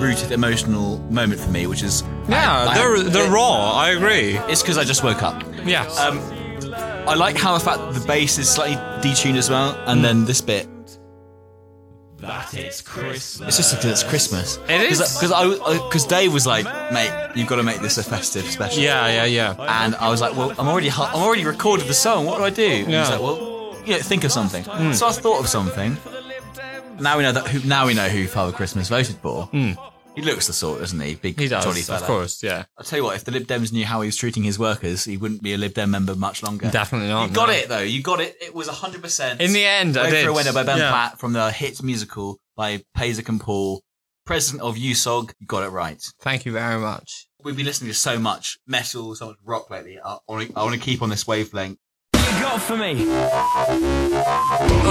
rooted 0.00 0.32
emotional 0.32 0.98
moment 1.10 1.38
for 1.40 1.50
me, 1.50 1.66
which 1.66 1.82
is 1.82 2.02
yeah, 2.26 2.50
I- 2.52 2.66
I- 2.68 2.74
they're 2.74 3.02
they're 3.02 3.30
raw. 3.30 3.72
I 3.72 3.90
agree. 3.90 4.38
It's 4.48 4.62
because 4.62 4.78
I 4.78 4.84
just 4.84 5.04
woke 5.04 5.22
up. 5.22 5.42
Yes. 5.64 5.98
Um, 5.98 6.18
I 7.06 7.14
like 7.14 7.36
how 7.36 7.52
the 7.58 7.62
fact 7.62 7.92
the 7.92 8.04
bass 8.06 8.38
is 8.38 8.48
slightly 8.48 8.76
detuned 9.02 9.36
as 9.36 9.50
well, 9.50 9.74
and 9.86 9.98
hmm. 9.98 10.04
then 10.04 10.24
this 10.24 10.40
bit. 10.40 10.68
That 12.22 12.54
it's 12.54 12.80
Christmas. 12.80 13.48
It's 13.48 13.56
just 13.58 13.74
because 13.76 13.90
it's 13.90 14.02
Christmas. 14.08 14.58
It 14.68 14.80
is. 14.90 14.98
because 14.98 15.32
I 15.32 15.48
because 15.84 16.06
Dave 16.06 16.32
was 16.32 16.46
like, 16.46 16.64
mate, 16.92 17.30
you've 17.34 17.48
got 17.48 17.56
to 17.56 17.62
make 17.62 17.80
this 17.80 17.98
a 17.98 18.02
festive 18.02 18.44
special. 18.46 18.82
yeah, 18.82 19.06
yeah, 19.08 19.24
yeah. 19.24 19.54
And 19.84 19.94
I 19.96 20.08
was 20.08 20.20
like, 20.20 20.34
well, 20.36 20.50
I'm 20.58 20.68
already 20.68 20.88
hu- 20.88 21.02
I'm 21.02 21.22
already 21.22 21.44
recorded 21.44 21.86
the 21.86 21.94
song. 21.94 22.24
What 22.26 22.38
do 22.38 22.44
I 22.44 22.50
do? 22.50 22.62
And 22.84 22.90
Yeah. 22.90 23.00
He's 23.00 23.10
like, 23.10 23.20
well, 23.20 23.76
you 23.84 23.92
know, 23.94 23.98
think 23.98 24.24
of 24.24 24.32
something. 24.32 24.64
Hmm. 24.64 24.92
So 24.92 25.06
I 25.06 25.12
thought 25.12 25.40
of 25.40 25.48
something. 25.48 25.96
Now 27.00 27.16
we 27.16 27.22
know 27.24 27.32
that. 27.32 27.48
Who, 27.48 27.66
now 27.68 27.86
we 27.86 27.94
know 27.94 28.08
who 28.08 28.26
Father 28.26 28.52
Christmas 28.52 28.88
voted 28.88 29.16
for. 29.16 29.46
Hmm. 29.46 29.72
He 30.14 30.20
looks 30.20 30.46
the 30.46 30.52
sort, 30.52 30.80
doesn't 30.80 31.00
he? 31.00 31.14
Big 31.14 31.38
He 31.38 31.48
does, 31.48 31.64
jolly 31.64 31.80
of 31.80 32.06
course. 32.06 32.42
Yeah, 32.42 32.64
I'll 32.76 32.84
tell 32.84 32.98
you 32.98 33.04
what. 33.04 33.16
If 33.16 33.24
the 33.24 33.30
Lib 33.30 33.46
Dems 33.46 33.72
knew 33.72 33.86
how 33.86 34.02
he 34.02 34.06
was 34.06 34.16
treating 34.16 34.42
his 34.42 34.58
workers, 34.58 35.04
he 35.04 35.16
wouldn't 35.16 35.42
be 35.42 35.54
a 35.54 35.58
Lib 35.58 35.72
Dem 35.74 35.90
member 35.90 36.14
much 36.14 36.42
longer. 36.42 36.70
definitely 36.70 37.08
not. 37.08 37.28
You 37.28 37.34
got 37.34 37.48
no. 37.48 37.54
it 37.54 37.68
though. 37.68 37.80
You 37.80 38.02
got 38.02 38.20
it. 38.20 38.36
It 38.40 38.54
was 38.54 38.68
hundred 38.68 39.02
percent. 39.02 39.40
In 39.40 39.52
the 39.52 39.64
end, 39.64 39.96
I 39.96 40.10
did. 40.10 40.24
for 40.24 40.30
a 40.30 40.34
Window 40.34 40.52
by 40.52 40.64
Ben 40.64 40.78
Yeah. 40.78 40.90
Platt 40.90 41.18
from 41.18 41.32
the 41.32 41.50
hit 41.50 41.82
musical 41.82 42.38
by 42.56 42.82
Pasek 42.96 43.28
and 43.28 43.40
Paul, 43.40 43.82
president 44.26 44.62
of 44.62 44.76
EUSOG. 44.76 45.32
You 45.40 45.46
got 45.46 45.62
it 45.64 45.70
right. 45.70 46.02
Thank 46.20 46.44
you 46.44 46.52
very 46.52 46.78
much. 46.78 47.26
We've 47.42 47.56
been 47.56 47.66
listening 47.66 47.90
to 47.90 47.96
so 47.96 48.18
much 48.18 48.58
metal, 48.66 49.14
so 49.14 49.28
much 49.28 49.36
rock 49.44 49.70
lately. 49.70 49.98
I 49.98 50.18
I 50.28 50.62
want 50.62 50.74
to 50.74 50.78
keep 50.78 51.00
on 51.00 51.08
this 51.08 51.26
wavelength. 51.26 51.78
You 52.32 52.40
got 52.40 52.62
for 52.62 52.76
me? 52.76 53.06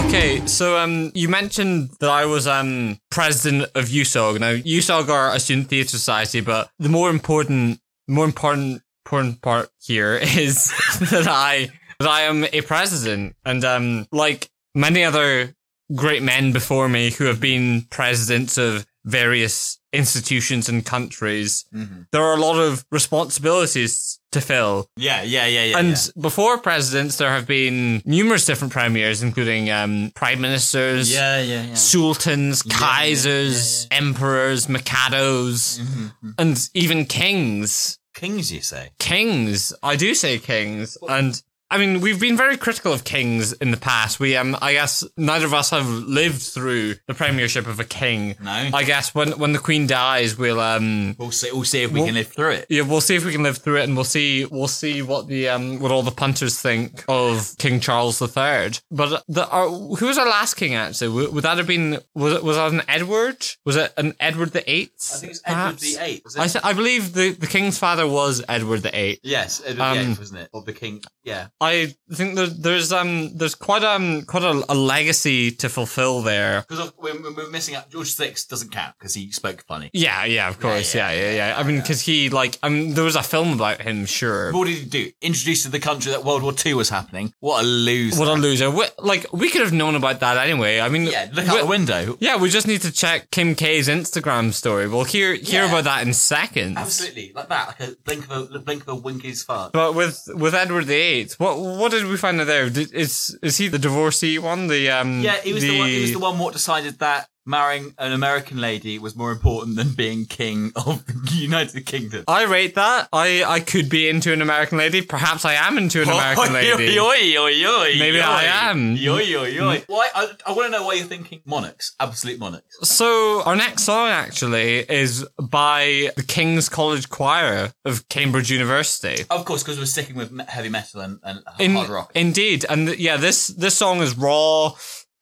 Okay, 0.06 0.46
so 0.46 0.78
um, 0.78 1.12
you 1.16 1.28
mentioned 1.28 1.89
that 2.00 2.10
I 2.10 2.26
was 2.26 2.46
um 2.46 3.00
president 3.10 3.64
of 3.76 3.86
EUSOG. 3.86 4.39
Now, 4.39 4.54
EUSOG 4.54 5.10
are 5.10 5.34
a 5.34 5.39
student 5.39 5.68
theatre 5.70 5.89
society, 5.89 6.42
but 6.42 6.70
the 6.78 6.89
more 6.89 7.10
important, 7.10 7.80
more 8.08 8.26
important, 8.26 8.84
important 9.06 9.42
part 9.42 9.70
here 9.80 10.16
is 10.22 10.68
that 11.10 11.28
I 11.28 11.70
that 12.00 12.08
I 12.08 12.22
am 12.22 12.46
a 12.54 12.62
president, 12.62 13.36
and 13.44 13.64
um, 13.66 14.08
like 14.12 14.50
many 14.76 15.04
other 15.04 15.56
great 15.96 16.22
men 16.24 16.52
before 16.52 16.88
me 16.88 17.10
who 17.12 17.26
have 17.26 17.39
been 17.39 17.88
presidents 17.89 18.58
of 18.58 18.86
various 19.04 19.80
institutions 19.94 20.70
and 20.70 20.86
countries, 20.86 21.66
there 22.12 22.24
are 22.24 22.34
a 22.34 22.39
lot 22.39 22.60
of 22.60 22.86
responsibilities 22.92 24.20
to 24.32 24.39
fill. 24.39 24.89
Yeah, 24.96 25.24
yeah, 25.24 25.46
yeah, 25.46 25.66
yeah. 25.66 25.78
And 25.78 25.89
yeah. 25.89 26.22
before 26.22 26.58
presidents, 26.58 27.18
there 27.18 27.30
have 27.30 27.46
been 27.46 28.02
numerous 28.06 28.46
different 28.46 28.72
premiers, 28.72 29.22
including 29.22 29.70
um, 29.70 30.12
prime 30.16 30.39
ministers, 30.39 31.12
yeah, 31.14 31.42
yeah, 31.42 31.64
yeah. 31.64 31.74
sultans, 31.74 32.64
yeah, 32.66 32.76
kaisers, 32.76 33.88
emperors, 33.92 34.68
mikados, 34.68 35.80
Mm-hmm, 35.82 36.30
and 36.38 36.70
even 36.74 37.06
kings. 37.06 38.00
Kings, 38.14 38.52
you 38.52 38.62
say? 38.62 38.92
Kings. 39.00 39.74
I 39.82 39.96
do 39.96 40.14
say 40.14 40.38
kings. 40.39 40.98
And 41.08 41.42
I 41.72 41.78
mean, 41.78 42.02
we've 42.02 42.20
been 42.20 42.36
very 42.38 42.58
critical 42.58 42.92
of 42.94 43.04
kings 43.06 43.54
in 43.54 43.72
the 43.72 43.78
past. 43.78 44.20
We, 44.20 44.36
um, 44.36 44.58
I 44.62 44.74
guess 44.74 45.04
neither 45.18 45.46
of 45.46 45.54
us 45.54 45.70
have 45.70 45.88
lived 45.88 46.42
through 46.42 46.96
the 47.08 47.14
premiership 47.14 47.66
of 47.66 47.80
a 47.80 47.84
king. 47.86 48.36
No. 48.42 48.52
I 48.74 48.84
guess 48.84 49.16
when, 49.16 49.32
when 49.40 49.54
the 49.54 49.60
queen 49.60 49.88
dies, 49.88 50.38
we'll, 50.38 50.60
um, 50.60 51.16
We'll 51.18 51.32
see. 51.32 51.52
We'll 51.52 51.64
see 51.64 51.84
if 51.84 51.92
we 51.92 52.00
Well- 52.02 52.08
can 52.08 52.16
live 52.16 52.28
through 52.28 52.52
it. 52.52 52.66
yeah, 52.70 52.82
we'll 52.82 53.02
see 53.02 53.16
if 53.16 53.24
we 53.26 53.32
can 53.32 53.42
live 53.44 53.58
through 53.60 53.78
it, 53.78 53.84
and 53.86 53.96
we'll 53.96 54.04
see 54.04 54.46
we'll 54.46 54.68
see 54.68 55.02
what 55.02 55.28
the 55.28 55.48
um 55.50 55.80
what 55.80 55.92
all 55.92 56.04
the 56.04 56.12
punters 56.12 56.60
think 56.60 57.04
of 57.08 57.56
King 57.58 57.80
Charles 57.80 58.22
III. 58.22 58.72
But 58.92 59.24
the 59.30 59.48
our, 59.50 59.70
who 59.70 60.08
was 60.08 60.18
our 60.18 60.28
last 60.28 60.56
king 60.56 60.76
actually? 60.76 61.08
Would, 61.10 61.34
would 61.34 61.44
that 61.44 61.58
have 61.58 61.68
been 61.68 62.00
was 62.16 62.34
it 62.34 62.44
was 62.44 62.58
that 62.58 62.72
an 62.72 62.82
Edward? 62.90 63.46
Was 63.66 63.76
it 63.78 63.94
an 63.98 64.14
Edward 64.20 64.52
the 64.52 64.70
Eighth? 64.70 65.12
I 65.16 65.18
think 65.20 65.32
it's 65.32 65.42
Edward 65.46 65.80
the 65.80 65.98
Eighth. 66.02 66.38
I 66.38 66.48
th- 66.48 66.66
I 66.66 66.74
believe 66.74 67.14
the 67.14 67.32
the 67.32 67.48
king's 67.48 67.78
father 67.78 68.08
was 68.08 68.44
Edward 68.50 68.82
the 68.84 68.94
Eighth. 68.98 69.20
yes, 69.24 69.62
Edward 69.66 69.84
Um, 69.84 69.98
the 69.98 70.12
Eighth, 70.12 70.20
wasn't 70.20 70.40
it? 70.42 70.50
Or 70.54 70.64
the 70.64 70.74
king? 70.74 71.02
Yeah. 71.24 71.48
I 71.62 71.95
think 72.12 72.36
there, 72.36 72.47
there's 72.47 72.91
um 72.91 73.38
there's 73.38 73.53
quite 73.55 73.84
um 73.84 74.24
quite 74.24 74.43
a, 74.43 74.64
a 74.68 74.74
legacy 74.74 75.51
to 75.51 75.70
fulfill 75.70 76.22
there. 76.24 76.66
Because 76.68 76.91
we're, 76.97 77.14
we're 77.22 77.49
missing 77.49 77.76
out. 77.76 77.89
George 77.91 78.16
VI 78.18 78.34
doesn't 78.49 78.72
count 78.72 78.95
because 78.97 79.14
he 79.14 79.32
spoke 79.32 79.64
funny. 79.68 79.91
Yeah, 79.93 80.26
yeah, 80.26 80.49
of 80.49 80.59
course, 80.59 80.95
yeah, 80.95 81.12
yeah, 81.12 81.22
yeah, 81.22 81.36
yeah. 81.49 81.59
I 81.59 81.64
mean, 81.64 81.78
because 81.80 82.01
he 82.01 82.30
like, 82.30 82.57
I 82.64 82.70
mean, 82.70 82.95
there 82.95 83.03
was 83.03 83.16
a 83.16 83.22
film 83.24 83.53
about 83.53 83.82
him, 83.82 84.05
sure. 84.07 84.51
What 84.53 84.66
did 84.68 84.78
he 84.78 84.86
do? 84.86 85.12
Introduced 85.22 85.64
to 85.66 85.70
the 85.72 85.80
country 85.80 86.12
that 86.12 86.26
World 86.26 86.41
War 86.43 86.51
Two 86.53 86.78
was 86.78 86.89
happening. 86.89 87.34
What 87.39 87.64
a 87.64 87.68
loser! 87.68 88.20
What 88.20 88.28
a 88.28 88.34
loser! 88.34 88.72
We, 88.72 88.86
like, 88.97 89.32
we 89.32 89.49
could 89.51 89.62
have 89.62 89.72
known 89.74 89.93
about 89.95 90.20
that 90.22 90.38
anyway. 90.38 90.80
I 90.80 90.89
mean, 90.89 91.03
yeah, 91.03 91.30
look 91.32 91.47
out 91.47 91.59
the 91.59 91.66
window. 91.68 92.18
Yeah, 92.20 92.38
we 92.38 92.49
just 92.49 92.68
need 92.68 92.82
to 92.82 92.91
check 92.91 93.30
Kim 93.30 93.53
K's 93.55 93.88
Instagram 93.88 94.51
story. 94.53 94.88
We'll 94.88 95.03
hear 95.03 95.36
hear 95.36 95.64
Yeah. 95.64 95.70
about 95.70 95.84
that 95.84 96.07
in 96.07 96.14
seconds. 96.14 96.78
Absolutely, 96.78 97.32
like 97.36 97.49
that, 97.49 97.68
like 97.80 97.89
a 97.89 97.95
blink 98.03 98.30
of 98.32 98.51
a 98.55 98.59
blink 98.59 98.82
of 98.84 98.88
a 98.89 98.95
winky's 98.95 99.43
fart. 99.43 99.74
But 99.74 99.93
with 99.93 100.28
with 100.34 100.55
Edward 100.55 100.86
the 100.88 100.95
Eighth, 100.95 101.39
what 101.39 101.51
what 101.58 101.91
did 101.91 102.06
we 102.06 102.18
find 102.18 102.39
out 102.41 102.47
there? 102.47 102.70
Did, 102.70 102.93
is 102.93 103.38
is 103.41 103.58
he 103.58 103.68
the 103.68 103.80
divorcee 103.80 104.38
one? 104.39 104.68
The 104.68 104.89
um 104.91 105.22
Yeah, 105.22 105.38
he 105.41 105.54
was 105.54 105.64
the, 105.64 105.78
one. 105.78 105.89
He 105.89 106.02
was 106.02 106.12
the 106.14 106.20
one 106.20 106.38
what 106.39 106.54
decided 106.54 106.99
that 106.99 107.28
marrying 107.46 107.94
an 107.98 108.12
American 108.14 108.60
lady 108.62 109.00
was 109.00 109.16
more 109.16 109.32
important 109.32 109.76
than 109.76 109.94
being 109.94 110.26
king 110.26 110.72
of 110.76 111.06
the 111.06 111.32
United 111.36 111.86
Kingdom. 111.86 112.24
I 112.28 112.44
rate 112.44 112.76
that. 112.76 113.10
I 113.12 113.44
I 113.44 113.60
could 113.60 113.89
be 113.89 114.08
into 114.10 114.32
an 114.34 114.42
American 114.42 114.78
lady. 114.78 115.02
Perhaps 115.02 115.46
I 115.46 115.54
am 115.54 115.78
into 115.78 116.02
an 116.02 116.10
American 116.10 116.54
lady. 116.54 117.00
Oi, 117.00 117.04
oi, 117.04 117.38
oi, 117.38 117.66
oi, 117.66 117.96
Maybe 118.00 118.20
oi. 118.20 118.24
I 118.24 118.44
am. 118.70 118.94
Oi, 118.96 119.36
oi, 119.36 119.60
oi. 119.60 119.84
Why? 119.88 120.10
I, 120.14 120.32
I 120.48 120.52
want 120.54 120.72
to 120.72 120.78
know 120.78 120.86
why 120.86 120.94
you're 120.94 121.06
thinking 121.06 121.42
monarchs, 121.46 121.96
absolute 122.00 122.39
monarchs. 122.39 122.78
So 122.88 123.42
our 123.44 123.56
next 123.56 123.84
song 123.84 124.08
actually 124.10 124.80
is 124.89 125.28
by 125.42 126.12
the 126.16 126.24
King's 126.24 126.70
College 126.70 127.10
Choir 127.10 127.74
of 127.86 128.08
Cambridge 128.10 128.52
University. 128.52 129.26
Of 129.30 129.46
course, 129.46 129.64
because 129.64 129.80
we're 129.80 129.86
sticking 129.86 130.16
with 130.16 130.38
heavy 130.48 130.70
metal 130.70 131.02
and, 131.02 131.20
and 131.24 131.39
In- 131.60 131.76
hard 131.76 131.89
rock. 131.89 132.12
Indeed, 132.16 132.66
and 132.70 132.98
yeah, 133.00 133.18
this 133.18 133.48
this 133.48 133.78
song 133.78 134.02
is 134.02 134.16
raw. 134.18 134.74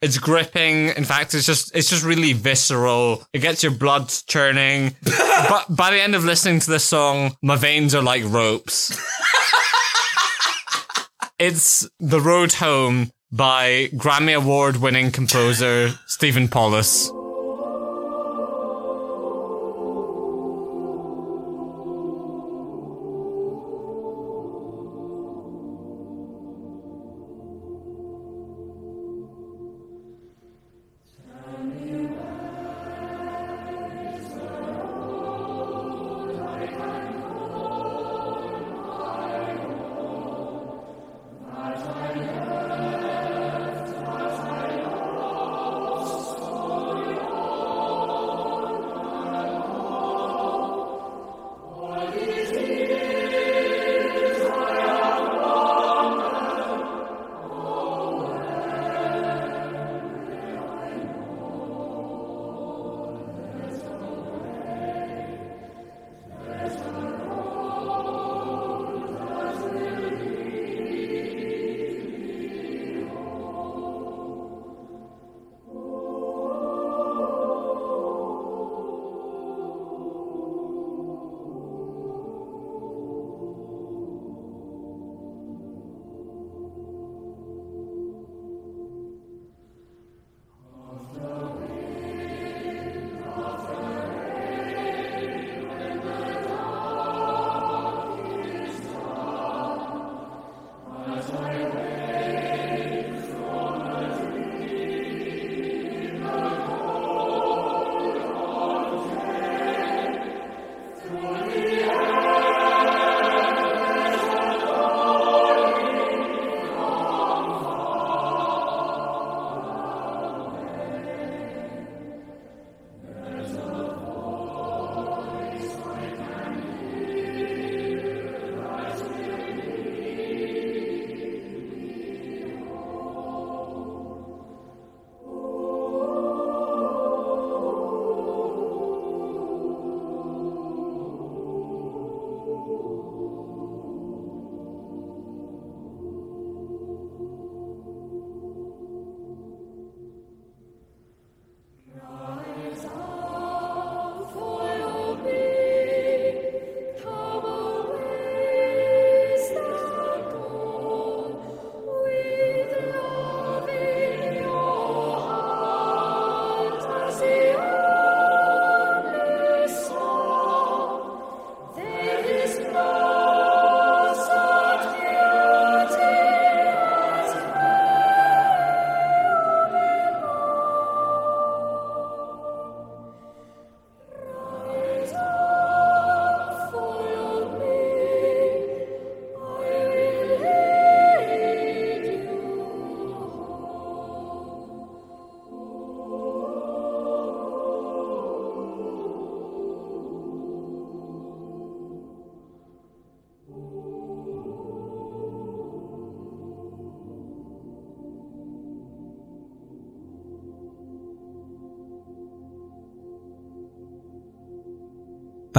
It's 0.02 0.18
gripping. 0.18 0.89
In 0.89 1.04
fact, 1.04 1.34
it's 1.34 1.45
just 1.45 1.76
it's 1.76 1.89
just 1.89 2.06
really 2.06 2.32
visceral. 2.32 3.26
It 3.34 3.39
gets 3.39 3.64
your 3.64 3.74
blood 3.74 4.10
churning. 4.28 4.95
but 5.04 5.66
by 5.70 5.91
the 5.91 6.02
end 6.02 6.16
of 6.16 6.24
listening 6.24 6.62
to 6.62 6.72
this 6.72 6.86
song, 6.86 7.36
my 7.41 7.58
veins 7.58 7.93
are 7.93 8.02
like 8.02 8.24
ropes. 8.26 8.91
it's 11.39 11.88
"The 12.00 12.22
Road 12.22 12.54
Home" 12.54 13.12
by 13.32 13.89
Grammy 13.93 14.36
Award 14.36 14.78
winning 14.78 15.12
composer 15.12 15.89
Stephen 16.08 16.47
Paulus. 16.47 17.12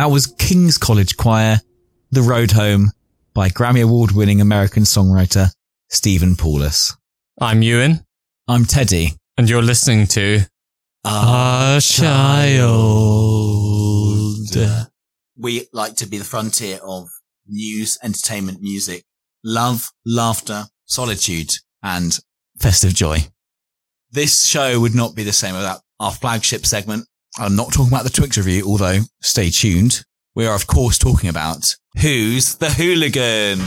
That 0.01 0.11
was 0.11 0.28
King's 0.28 0.78
College 0.78 1.18
Choir, 1.18 1.61
The 2.11 2.22
Road 2.22 2.53
Home 2.53 2.90
by 3.34 3.51
Grammy 3.51 3.84
Award 3.84 4.12
winning 4.12 4.40
American 4.40 4.84
songwriter 4.84 5.53
Stephen 5.90 6.36
Paulus. 6.36 6.96
I'm 7.38 7.61
Ewan, 7.61 8.07
I'm 8.48 8.64
Teddy. 8.64 9.12
and 9.36 9.46
you're 9.46 9.61
listening 9.61 10.07
to 10.07 10.46
A 11.05 11.82
Child. 11.82 12.62
We 15.36 15.66
like 15.74 15.96
to 15.96 16.07
be 16.07 16.16
the 16.16 16.24
frontier 16.24 16.78
of 16.82 17.07
news, 17.46 17.98
entertainment, 18.03 18.62
music, 18.62 19.05
love, 19.44 19.90
laughter, 20.07 20.64
solitude, 20.86 21.53
and 21.82 22.18
Festive 22.59 22.94
Joy. 22.94 23.18
this 24.11 24.46
show 24.46 24.80
would 24.80 24.94
not 24.94 25.14
be 25.14 25.24
the 25.24 25.32
same 25.34 25.55
without 25.55 25.82
our 26.01 26.11
flagship 26.12 26.64
segment. 26.64 27.07
I'm 27.38 27.54
not 27.54 27.72
talking 27.72 27.92
about 27.92 28.04
the 28.04 28.10
Twix 28.10 28.36
review, 28.36 28.64
although 28.66 29.00
stay 29.22 29.50
tuned. 29.50 30.04
We 30.34 30.46
are, 30.46 30.54
of 30.54 30.66
course, 30.66 30.98
talking 30.98 31.30
about 31.30 31.76
Who's 32.00 32.56
the 32.56 32.70
Hooligan? 32.70 33.60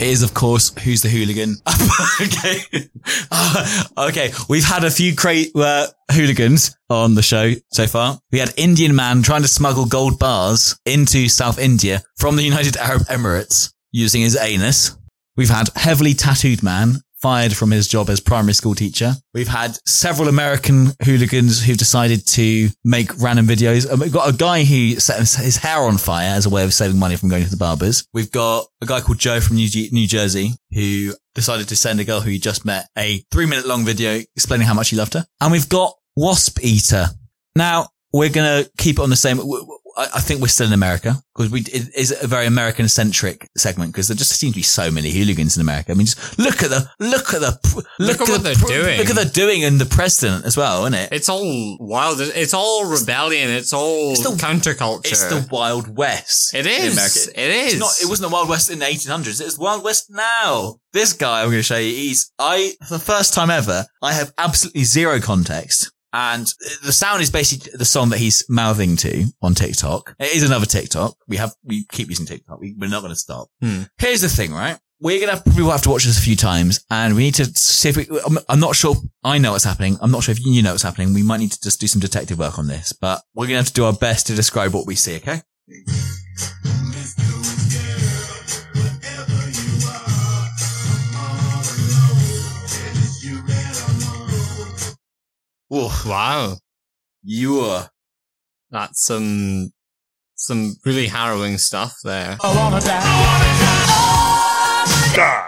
It 0.00 0.10
is, 0.10 0.22
of 0.22 0.34
course, 0.34 0.72
Who's 0.82 1.02
the 1.02 1.08
Hooligan? 1.08 1.56
okay. 2.20 2.88
Uh, 3.30 3.84
okay. 4.08 4.32
We've 4.48 4.64
had 4.64 4.84
a 4.84 4.90
few 4.90 5.14
cra- 5.14 5.44
uh, 5.54 5.86
hooligans 6.10 6.76
on 6.90 7.14
the 7.14 7.22
show 7.22 7.52
so 7.72 7.86
far. 7.86 8.18
We 8.30 8.38
had 8.38 8.52
Indian 8.56 8.94
man 8.94 9.22
trying 9.22 9.42
to 9.42 9.48
smuggle 9.48 9.86
gold 9.86 10.18
bars 10.18 10.78
into 10.84 11.28
South 11.28 11.58
India 11.58 12.02
from 12.16 12.36
the 12.36 12.42
United 12.42 12.76
Arab 12.76 13.02
Emirates 13.02 13.73
using 13.94 14.22
his 14.22 14.36
anus. 14.36 14.96
We've 15.36 15.48
had 15.50 15.68
heavily 15.76 16.14
tattooed 16.14 16.62
man 16.62 16.96
fired 17.22 17.56
from 17.56 17.70
his 17.70 17.88
job 17.88 18.10
as 18.10 18.20
primary 18.20 18.52
school 18.52 18.74
teacher. 18.74 19.14
We've 19.32 19.48
had 19.48 19.78
several 19.86 20.28
American 20.28 20.88
hooligans 21.02 21.62
who've 21.62 21.78
decided 21.78 22.26
to 22.26 22.68
make 22.84 23.10
random 23.22 23.46
videos. 23.46 23.90
Um, 23.90 24.00
We've 24.00 24.12
got 24.12 24.28
a 24.28 24.36
guy 24.36 24.64
who 24.64 25.00
set 25.00 25.20
his- 25.20 25.36
his 25.36 25.56
hair 25.58 25.78
on 25.78 25.96
fire 25.96 26.34
as 26.34 26.44
a 26.44 26.50
way 26.50 26.64
of 26.64 26.74
saving 26.74 26.98
money 26.98 27.16
from 27.16 27.30
going 27.30 27.44
to 27.44 27.50
the 27.50 27.56
barbers. 27.56 28.04
We've 28.12 28.30
got 28.30 28.66
a 28.82 28.86
guy 28.86 29.00
called 29.00 29.18
Joe 29.18 29.40
from 29.40 29.56
New, 29.56 29.68
G- 29.68 29.88
New 29.92 30.06
Jersey 30.06 30.54
who 30.72 31.14
decided 31.34 31.68
to 31.68 31.76
send 31.76 31.98
a 32.00 32.04
girl 32.04 32.20
who 32.20 32.30
he 32.30 32.38
just 32.38 32.64
met 32.66 32.88
a 32.98 33.24
three 33.30 33.46
minute 33.46 33.66
long 33.66 33.84
video 33.86 34.20
explaining 34.36 34.66
how 34.66 34.74
much 34.74 34.90
he 34.90 34.96
loved 34.96 35.14
her. 35.14 35.24
And 35.40 35.50
we've 35.50 35.68
got 35.68 35.94
Wasp 36.16 36.58
Eater. 36.62 37.06
Now, 37.56 37.88
we're 38.12 38.28
going 38.28 38.64
to 38.64 38.70
keep 38.76 38.98
it 38.98 39.02
on 39.02 39.10
the 39.10 39.16
same. 39.16 39.38
I 39.96 40.08
I 40.14 40.20
think 40.20 40.40
we're 40.40 40.48
still 40.48 40.66
in 40.66 40.72
America 40.72 41.16
because 41.36 41.50
we 41.50 41.60
it 41.60 41.94
is 41.94 42.14
a 42.22 42.26
very 42.26 42.46
American 42.46 42.88
centric 42.88 43.48
segment 43.56 43.92
because 43.92 44.08
there 44.08 44.16
just 44.16 44.32
seem 44.38 44.52
to 44.52 44.56
be 44.56 44.62
so 44.62 44.90
many 44.90 45.10
hooligans 45.10 45.56
in 45.56 45.60
America. 45.60 45.92
I 45.92 45.94
mean, 45.94 46.06
just 46.06 46.38
look 46.38 46.62
at 46.62 46.70
the 46.70 46.88
look 47.00 47.32
at 47.34 47.40
the 47.40 47.58
pr- 47.62 47.80
Look 48.02 48.20
at 48.20 48.26
the 48.26 48.32
what 48.32 48.42
they're 48.42 48.54
pr- 48.54 48.66
doing. 48.66 48.98
Look 48.98 49.10
at 49.10 49.16
the 49.16 49.24
doing 49.32 49.64
and 49.64 49.80
the 49.80 49.86
president 49.86 50.44
as 50.44 50.56
well, 50.56 50.82
isn't 50.86 50.94
it? 50.94 51.08
It's 51.12 51.28
all 51.28 51.76
wild. 51.80 52.20
It's 52.20 52.54
all 52.54 52.86
rebellion. 52.90 53.50
It's 53.50 53.72
all 53.72 54.12
It's 54.12 54.22
the- 54.22 54.30
counterculture. 54.30 55.06
It's 55.06 55.24
the 55.24 55.46
Wild 55.50 55.96
West. 55.96 56.54
It. 56.54 56.66
America. 56.66 57.18
It 57.34 57.50
is. 57.66 57.72
It's 57.74 57.80
not, 57.80 57.92
it 58.02 58.08
wasn't 58.08 58.30
the 58.30 58.34
Wild 58.34 58.48
West 58.48 58.70
in 58.70 58.78
the 58.80 58.86
1800s. 58.86 59.40
It's 59.40 59.56
the 59.56 59.62
Wild 59.62 59.84
West 59.84 60.06
now. 60.10 60.76
This 60.92 61.12
guy 61.12 61.40
I'm 61.42 61.46
going 61.48 61.58
to 61.58 61.62
show 61.62 61.76
you, 61.78 61.90
he's, 61.94 62.32
I, 62.38 62.72
for 62.86 62.94
the 62.94 63.00
first 63.04 63.34
time 63.34 63.50
ever, 63.50 63.84
I 64.02 64.12
have 64.12 64.32
absolutely 64.38 64.84
zero 64.84 65.20
context. 65.20 65.92
And 66.14 66.46
the 66.84 66.92
sound 66.92 67.22
is 67.22 67.30
basically 67.30 67.72
the 67.74 67.84
song 67.84 68.10
that 68.10 68.18
he's 68.18 68.48
mouthing 68.48 68.96
to 68.98 69.24
on 69.42 69.54
TikTok. 69.54 70.14
It 70.20 70.36
is 70.36 70.44
another 70.44 70.64
TikTok. 70.64 71.16
We 71.26 71.38
have, 71.38 71.52
we 71.64 71.86
keep 71.90 72.08
using 72.08 72.24
TikTok. 72.24 72.60
We, 72.60 72.72
we're 72.78 72.88
not 72.88 73.00
going 73.00 73.12
to 73.12 73.18
stop. 73.18 73.48
Hmm. 73.60 73.82
Here's 73.98 74.20
the 74.20 74.28
thing, 74.28 74.52
right? 74.52 74.78
We're 75.00 75.18
going 75.18 75.36
to 75.36 75.42
probably 75.42 75.64
will 75.64 75.72
have 75.72 75.82
to 75.82 75.90
watch 75.90 76.04
this 76.04 76.16
a 76.16 76.22
few 76.22 76.36
times 76.36 76.84
and 76.88 77.16
we 77.16 77.24
need 77.24 77.34
to 77.34 77.46
see 77.46 77.88
if 77.88 77.96
we, 77.96 78.06
I'm, 78.24 78.38
I'm 78.48 78.60
not 78.60 78.76
sure 78.76 78.94
I 79.24 79.38
know 79.38 79.52
what's 79.52 79.64
happening. 79.64 79.98
I'm 80.00 80.12
not 80.12 80.22
sure 80.22 80.30
if 80.30 80.46
you 80.46 80.62
know 80.62 80.70
what's 80.70 80.84
happening. 80.84 81.14
We 81.14 81.24
might 81.24 81.38
need 81.38 81.50
to 81.50 81.60
just 81.60 81.80
do 81.80 81.88
some 81.88 82.00
detective 82.00 82.38
work 82.38 82.60
on 82.60 82.68
this, 82.68 82.92
but 82.92 83.20
we're 83.34 83.46
going 83.46 83.54
to 83.54 83.64
have 83.64 83.66
to 83.66 83.72
do 83.72 83.84
our 83.84 83.92
best 83.92 84.28
to 84.28 84.36
describe 84.36 84.72
what 84.72 84.86
we 84.86 84.94
see, 84.94 85.16
okay? 85.16 85.42
Ooh, 95.74 95.90
wow. 96.06 96.56
you 97.24 97.60
are. 97.60 97.88
That's 98.70 99.04
some 99.04 99.72
some 100.36 100.76
really 100.84 101.08
harrowing 101.08 101.58
stuff 101.58 101.94
there. 102.04 102.36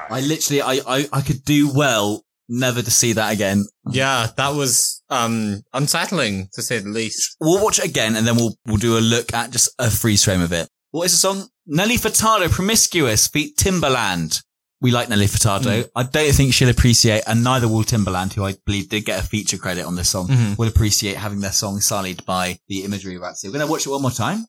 I 0.08 0.22
literally, 0.24 0.62
I, 0.62 0.80
I, 0.86 1.08
I 1.12 1.20
could 1.20 1.44
do 1.44 1.70
well 1.72 2.22
never 2.48 2.80
to 2.82 2.90
see 2.90 3.12
that 3.12 3.32
again. 3.32 3.64
Yeah, 3.90 4.28
that 4.36 4.54
was 4.54 5.02
um 5.10 5.62
unsettling 5.72 6.48
to 6.54 6.62
say 6.62 6.78
the 6.78 6.88
least. 6.88 7.36
We'll 7.40 7.62
watch 7.62 7.78
it 7.78 7.84
again 7.84 8.16
and 8.16 8.26
then 8.26 8.36
we'll, 8.36 8.56
we'll 8.66 8.76
do 8.78 8.98
a 8.98 9.00
look 9.00 9.32
at 9.32 9.50
just 9.50 9.68
a 9.78 9.90
freeze 9.90 10.24
frame 10.24 10.40
of 10.40 10.52
it. 10.52 10.68
What 10.90 11.04
is 11.04 11.12
the 11.12 11.18
song? 11.18 11.48
Nelly 11.66 11.96
Furtado, 11.96 12.48
Promiscuous, 12.50 13.28
feat 13.28 13.56
Timbaland. 13.56 14.42
We 14.80 14.90
like 14.90 15.08
Nelly 15.08 15.26
Furtado. 15.26 15.88
I 15.96 16.02
don't 16.02 16.32
think 16.34 16.52
she'll 16.52 16.68
appreciate, 16.68 17.22
and 17.26 17.42
neither 17.42 17.66
will 17.66 17.82
Timbaland, 17.82 18.34
who 18.34 18.44
I 18.44 18.54
believe 18.66 18.90
did 18.90 19.06
get 19.06 19.22
a 19.24 19.26
feature 19.26 19.56
credit 19.56 19.86
on 19.86 19.96
this 19.96 20.10
song, 20.10 20.28
Mhm. 20.28 20.58
will 20.58 20.68
appreciate 20.68 21.16
having 21.16 21.40
their 21.40 21.52
song 21.52 21.80
sullied 21.80 22.24
by 22.26 22.58
the 22.68 22.84
imagery 22.84 23.16
of 23.16 23.22
Ratsy. 23.22 23.44
We're 23.44 23.52
going 23.52 23.66
to 23.66 23.70
watch 23.72 23.86
it 23.86 23.90
one 23.90 24.02
more 24.02 24.10
time. 24.10 24.46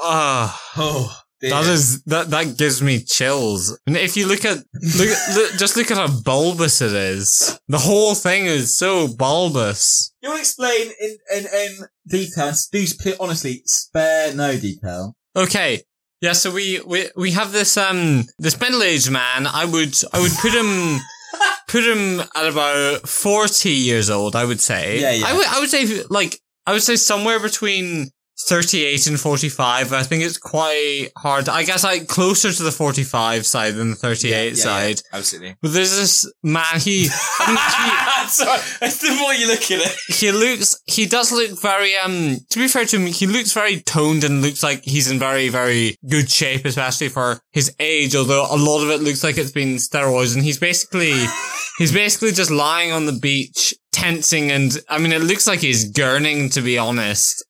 Ah, 0.00 0.60
Oh, 0.76 1.12
that 1.40 1.66
is 1.66 2.02
that 2.04 2.30
that 2.30 2.56
gives 2.56 2.82
me 2.82 3.00
chills. 3.00 3.78
And 3.86 3.96
if 3.96 4.16
you 4.16 4.26
look 4.26 4.44
at 4.44 4.58
look, 4.96 5.08
at- 5.08 5.28
look 5.36 5.52
just 5.58 5.76
look 5.76 5.90
at 5.90 5.96
how 5.96 6.20
bulbous 6.22 6.80
it 6.80 6.92
is. 6.92 7.58
The 7.68 7.78
whole 7.78 8.14
thing 8.14 8.46
is 8.46 8.76
so 8.76 9.08
bulbous. 9.08 10.12
You 10.22 10.30
want 10.30 10.38
to 10.38 10.42
explain 10.42 10.90
in, 11.00 11.16
in, 11.36 11.46
in 11.46 11.78
detail? 12.06 12.52
Do 12.72 12.84
honestly 13.20 13.62
spare 13.64 14.34
no 14.34 14.58
detail. 14.58 15.14
Okay. 15.36 15.82
Yeah, 16.20 16.32
so 16.32 16.50
we, 16.50 16.80
we, 16.84 17.08
we 17.16 17.30
have 17.30 17.52
this, 17.52 17.76
um, 17.76 18.24
this 18.40 18.58
middle-aged 18.60 19.08
man. 19.08 19.46
I 19.46 19.64
would, 19.64 19.94
I 20.12 20.20
would 20.20 20.32
put 20.32 20.52
him, 20.52 20.98
put 21.68 21.84
him 21.84 22.20
at 22.34 22.48
about 22.48 23.08
40 23.08 23.70
years 23.70 24.10
old, 24.10 24.34
I 24.34 24.44
would 24.44 24.60
say. 24.60 25.00
Yeah, 25.00 25.12
yeah. 25.12 25.26
I 25.28 25.36
would, 25.36 25.46
I 25.46 25.60
would 25.60 25.70
say, 25.70 26.02
like, 26.10 26.40
I 26.66 26.72
would 26.72 26.82
say 26.82 26.96
somewhere 26.96 27.38
between 27.38 28.10
38 28.46 29.06
and 29.08 29.20
45. 29.20 29.92
I 29.92 30.02
think 30.02 30.22
it's 30.22 30.38
quite 30.38 31.08
hard. 31.16 31.48
I 31.48 31.64
guess 31.64 31.84
like 31.84 32.06
closer 32.06 32.52
to 32.52 32.62
the 32.62 32.70
45 32.70 33.44
side 33.46 33.74
than 33.74 33.90
the 33.90 33.96
38 33.96 34.56
side. 34.56 35.00
absolutely. 35.12 35.56
But 35.60 35.72
there's 35.72 35.96
this 35.96 36.32
man, 36.42 36.64
he, 36.78 37.08
I 37.40 37.48
mean, 37.48 38.28
Sorry, 38.28 38.60
it's 38.82 38.98
the 38.98 39.14
more 39.14 39.32
you 39.34 39.46
look 39.48 39.62
at 39.70 39.80
it. 39.80 39.96
he, 40.08 40.26
he 40.26 40.32
looks, 40.32 40.80
he 40.86 41.06
does 41.06 41.32
look 41.32 41.60
very, 41.60 41.96
um, 41.96 42.36
to 42.50 42.58
be 42.58 42.68
fair 42.68 42.84
to 42.84 42.96
him, 42.98 43.06
he 43.06 43.26
looks 43.26 43.52
very 43.52 43.80
toned 43.80 44.22
and 44.22 44.42
looks 44.42 44.62
like 44.62 44.84
he's 44.84 45.10
in 45.10 45.18
very, 45.18 45.48
very 45.48 45.96
good 46.08 46.30
shape, 46.30 46.64
especially 46.64 47.08
for 47.08 47.40
his 47.52 47.74
age, 47.80 48.14
although 48.14 48.46
a 48.50 48.56
lot 48.56 48.82
of 48.84 48.90
it 48.90 49.02
looks 49.02 49.24
like 49.24 49.38
it's 49.38 49.50
been 49.52 49.76
steroids 49.76 50.34
and 50.34 50.44
he's 50.44 50.58
basically, 50.58 51.14
he's 51.78 51.92
basically 51.92 52.32
just 52.32 52.50
lying 52.50 52.92
on 52.92 53.06
the 53.06 53.12
beach, 53.12 53.74
tensing 53.92 54.50
and, 54.52 54.78
I 54.88 54.98
mean, 54.98 55.12
it 55.12 55.22
looks 55.22 55.46
like 55.46 55.60
he's 55.60 55.90
gurning, 55.90 56.52
to 56.52 56.60
be 56.60 56.76
honest. 56.78 57.44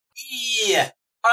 Yeah. 0.66 0.90
Uh, 1.24 1.28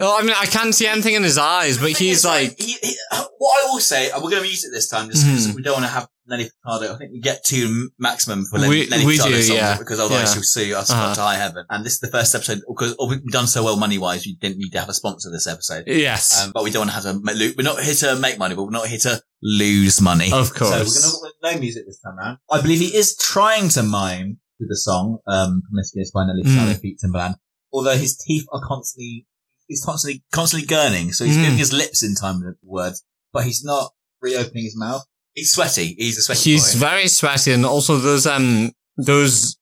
Well, 0.00 0.12
I 0.16 0.22
mean, 0.22 0.34
I 0.38 0.46
can't 0.46 0.72
see 0.72 0.86
anything 0.86 1.14
in 1.14 1.24
his 1.24 1.38
eyes, 1.38 1.76
but 1.78 1.90
he's 1.90 2.24
like, 2.24 2.54
he, 2.60 2.74
he, 2.80 2.96
what 3.38 3.64
I 3.64 3.72
will 3.72 3.80
say, 3.80 4.10
and 4.12 4.22
we're 4.22 4.30
going 4.30 4.44
to 4.44 4.48
use 4.48 4.62
it 4.64 4.70
this 4.72 4.88
time 4.88 5.10
just 5.10 5.24
because 5.26 5.48
Mhm. 5.48 5.56
we 5.56 5.62
don't 5.62 5.72
want 5.74 5.86
to 5.86 5.90
have 5.90 6.06
Nelly 6.28 6.48
Furtado. 6.64 6.94
I 6.94 6.98
think 6.98 7.10
we 7.10 7.18
get 7.20 7.44
to 7.46 7.90
maximum 7.98 8.44
for 8.44 8.60
We- 8.60 8.86
Nelly 8.86 9.04
we 9.06 9.18
Furtado 9.18 9.28
do, 9.30 9.42
songs 9.42 9.48
yeah. 9.58 9.76
because 9.76 9.98
otherwise 9.98 10.28
Yeah. 10.28 10.34
she'll 10.34 10.42
sue 10.44 10.76
us 10.76 10.88
Uh-huh. 10.92 11.14
to 11.16 11.20
high 11.20 11.34
heaven. 11.34 11.64
And 11.68 11.84
this 11.84 11.94
is 11.94 11.98
the 11.98 12.12
first 12.12 12.32
episode 12.36 12.60
because 12.68 12.94
oh, 13.00 13.08
we've 13.08 13.24
done 13.26 13.48
so 13.48 13.64
well 13.64 13.76
money 13.76 13.98
wise, 13.98 14.24
we 14.24 14.36
didn't 14.36 14.58
need 14.58 14.70
to 14.70 14.78
have 14.78 14.88
a 14.88 14.94
sponsor 14.94 15.30
this 15.32 15.48
episode. 15.48 15.82
yes. 15.88 16.44
Um, 16.44 16.52
but 16.54 16.62
we 16.62 16.70
don't 16.70 16.86
want 16.86 16.90
to 16.90 16.94
have 16.94 17.02
to. 17.24 17.54
We're 17.56 17.64
not 17.64 17.82
here 17.82 17.94
to 17.94 18.14
make 18.20 18.38
money, 18.38 18.54
but 18.54 18.62
we're 18.66 18.70
not 18.70 18.86
here 18.86 19.00
to 19.00 19.20
lose 19.42 20.00
money. 20.00 20.30
Of 20.32 20.46
So 20.48 20.54
course. 20.54 21.20
we're 21.22 21.30
gonna 21.42 21.54
no 21.56 21.60
music 21.60 21.86
this 21.88 21.98
time 21.98 22.16
round. 22.16 22.38
I 22.48 22.60
believe 22.60 22.78
he 22.78 22.94
is 22.94 23.16
trying 23.16 23.68
to 23.70 23.82
mime 23.82 24.38
to 24.60 24.66
the 24.68 24.76
song 24.76 25.18
um, 25.26 25.62
"Promiscuous" 25.68 26.12
by 26.12 26.24
Nelly 26.24 26.44
Mm. 26.44 26.54
Furtado 26.56 26.80
feat 26.80 27.00
Timbaland, 27.04 27.34
although 27.72 27.96
his 27.96 28.16
teeth 28.16 28.44
are 28.52 28.60
constantly 28.66 29.26
he's 29.66 29.84
constantly 29.84 30.24
constantly 30.32 30.66
gurning, 30.66 31.12
so 31.12 31.24
he's 31.24 31.36
Mm. 31.36 31.42
moving 31.42 31.58
his 31.58 31.72
lips 31.72 32.02
in 32.02 32.14
time 32.14 32.36
with 32.40 32.54
the 32.60 32.68
words, 32.68 33.02
but 33.32 33.44
he's 33.44 33.62
not 33.64 33.92
reopening 34.20 34.64
his 34.64 34.76
mouth. 34.76 35.04
He's 35.34 35.52
sweaty. 35.52 35.94
He's 35.98 36.18
a 36.18 36.22
sweaty 36.22 36.52
He's 36.52 36.74
boy. 36.74 36.80
very 36.80 37.08
sweaty, 37.08 37.52
and 37.52 37.64
also 37.66 37.98
those 37.98 38.26
um 38.26 38.72
those 38.96 39.56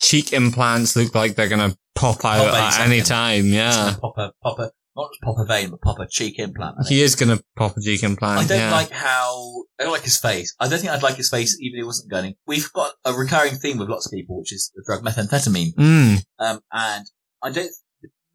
cheek 0.00 0.32
implants 0.32 0.96
look 0.96 1.14
like 1.14 1.34
they're 1.34 1.48
gonna 1.48 1.76
pop 1.94 2.24
out 2.24 2.54
at 2.54 2.80
any 2.86 3.00
time. 3.00 3.46
Yeah, 3.46 3.94
pop 4.00 4.14
a 4.18 4.32
pop 4.42 4.58
a 4.58 4.70
not 4.94 5.08
just 5.10 5.22
pop 5.22 5.36
a 5.38 5.46
vein, 5.46 5.70
but 5.70 5.80
pop 5.80 5.98
a 6.00 6.06
cheek 6.06 6.38
implant. 6.38 6.76
He 6.86 7.00
is 7.00 7.14
gonna 7.14 7.40
pop 7.56 7.76
a 7.78 7.80
cheek 7.80 8.02
implant. 8.02 8.40
I 8.40 8.46
don't 8.46 8.58
yeah. 8.58 8.72
like 8.72 8.90
how 8.90 9.64
I 9.80 9.84
don't 9.84 9.92
like 9.92 10.02
his 10.02 10.18
face. 10.18 10.54
I 10.60 10.68
don't 10.68 10.80
think 10.80 10.92
I'd 10.92 11.02
like 11.02 11.16
his 11.16 11.30
face 11.30 11.56
even 11.60 11.78
if 11.78 11.82
he 11.82 11.86
wasn't 11.86 12.10
gunning. 12.10 12.34
We've 12.46 12.70
got 12.74 12.92
a 13.04 13.14
recurring 13.14 13.54
theme 13.56 13.78
with 13.78 13.88
lots 13.88 14.06
of 14.06 14.12
people, 14.12 14.38
which 14.40 14.52
is 14.52 14.70
the 14.74 14.82
drug 14.84 15.02
methamphetamine. 15.02 15.74
Mm, 15.76 16.22
Um, 16.38 16.60
and 16.72 17.06
I 17.42 17.50
don't. 17.50 17.70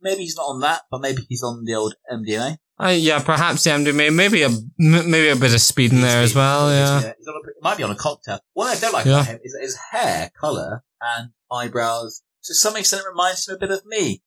Maybe 0.02 0.22
he's 0.24 0.36
not 0.36 0.44
on 0.44 0.60
that, 0.62 0.82
but 0.92 1.02
maybe 1.02 1.24
he's 1.28 1.42
on 1.44 1.66
the 1.66 1.74
old 1.76 1.96
MDMA. 2.12 2.58
Uh, 2.80 2.90
yeah, 2.90 3.20
perhaps 3.24 3.64
the 3.64 3.72
MDMA, 3.72 4.14
maybe 4.14 4.44
a 4.44 4.50
m- 4.50 4.72
maybe 4.78 5.30
a 5.30 5.36
bit 5.36 5.54
of 5.54 5.62
speed 5.62 5.92
in 5.92 6.02
there 6.02 6.22
as 6.22 6.36
well. 6.36 6.70
Yeah. 6.70 7.14
he's 7.18 7.28
on 7.28 7.34
a, 7.36 7.50
it 7.50 7.56
might 7.64 7.78
be 7.78 7.84
on 7.84 7.90
a 7.90 7.96
cocktail. 7.96 8.40
What 8.54 8.78
I 8.78 8.80
don't 8.80 8.94
like 8.94 9.06
Yeah. 9.06 9.14
about 9.22 9.26
him 9.28 9.40
is 9.44 9.58
his 9.60 9.76
hair 9.92 10.30
color 10.40 10.84
and 11.02 11.32
eyebrows. 11.52 12.22
To 12.44 12.54
some 12.54 12.76
extent, 12.76 13.02
it 13.04 13.10
reminds 13.10 13.48
him 13.48 13.56
a 13.56 13.58
bit 13.58 13.72
of 13.72 13.84
me. 13.88 14.22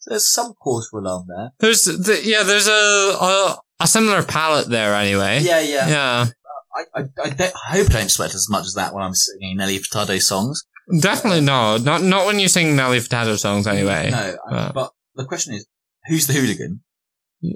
So 0.00 0.10
there's 0.10 0.32
some 0.32 0.54
for 0.60 0.82
alarm 0.98 1.26
there. 1.28 1.52
There's 1.60 1.84
the, 1.84 2.20
yeah, 2.24 2.42
there's 2.42 2.66
a, 2.66 2.72
a 2.72 3.58
a 3.78 3.86
similar 3.86 4.24
palette 4.24 4.68
there 4.68 4.94
anyway. 4.94 5.38
Yeah, 5.42 5.60
yeah. 5.60 5.88
Yeah, 5.88 6.26
I, 6.74 7.00
I, 7.00 7.04
I, 7.24 7.30
don't, 7.30 7.52
I 7.54 7.76
hope 7.76 7.86
I 7.90 7.92
don't 7.92 8.10
sweat 8.10 8.34
as 8.34 8.48
much 8.50 8.64
as 8.64 8.74
that 8.74 8.92
when 8.94 9.04
I'm 9.04 9.14
singing 9.14 9.56
Nelly 9.58 9.78
Furtado 9.78 10.20
songs. 10.20 10.64
Definitely 11.00 11.40
no, 11.40 11.76
not 11.78 12.02
not 12.02 12.26
when 12.26 12.38
you 12.38 12.48
sing 12.48 12.76
Nelly 12.76 12.98
Furtado 12.98 13.38
songs 13.38 13.66
anyway. 13.66 14.10
No, 14.10 14.36
Uh. 14.50 14.72
but 14.72 14.92
the 15.14 15.24
question 15.24 15.54
is, 15.54 15.66
who's 16.06 16.26
the 16.26 16.32
hooligan? 16.34 16.82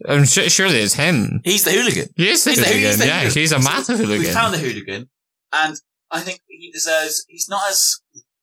I'm 0.09 0.26
su- 0.26 0.49
surely 0.49 0.78
it's 0.78 0.95
him. 0.95 1.41
He's 1.45 1.64
the 1.64 1.70
hooligan. 1.72 2.09
He 2.16 2.28
is 2.28 2.43
the 2.45 2.51
He's 2.51 2.59
the- 2.61 2.64
hooligan. 2.66 2.89
he's 2.91 2.99
the 2.99 3.07
yeah, 3.07 3.20
hooligan. 3.20 3.41
he's 3.41 3.53
a 3.53 3.62
So 3.62 3.62
massive 3.70 3.99
We 4.01 4.24
found 4.24 4.55
the 4.55 4.59
hooligan, 4.59 5.09
and 5.53 5.76
I 6.11 6.20
think 6.20 6.41
he 6.49 6.70
deserves. 6.72 7.24
He's 7.28 7.49
not 7.49 7.62
as 7.70 8.01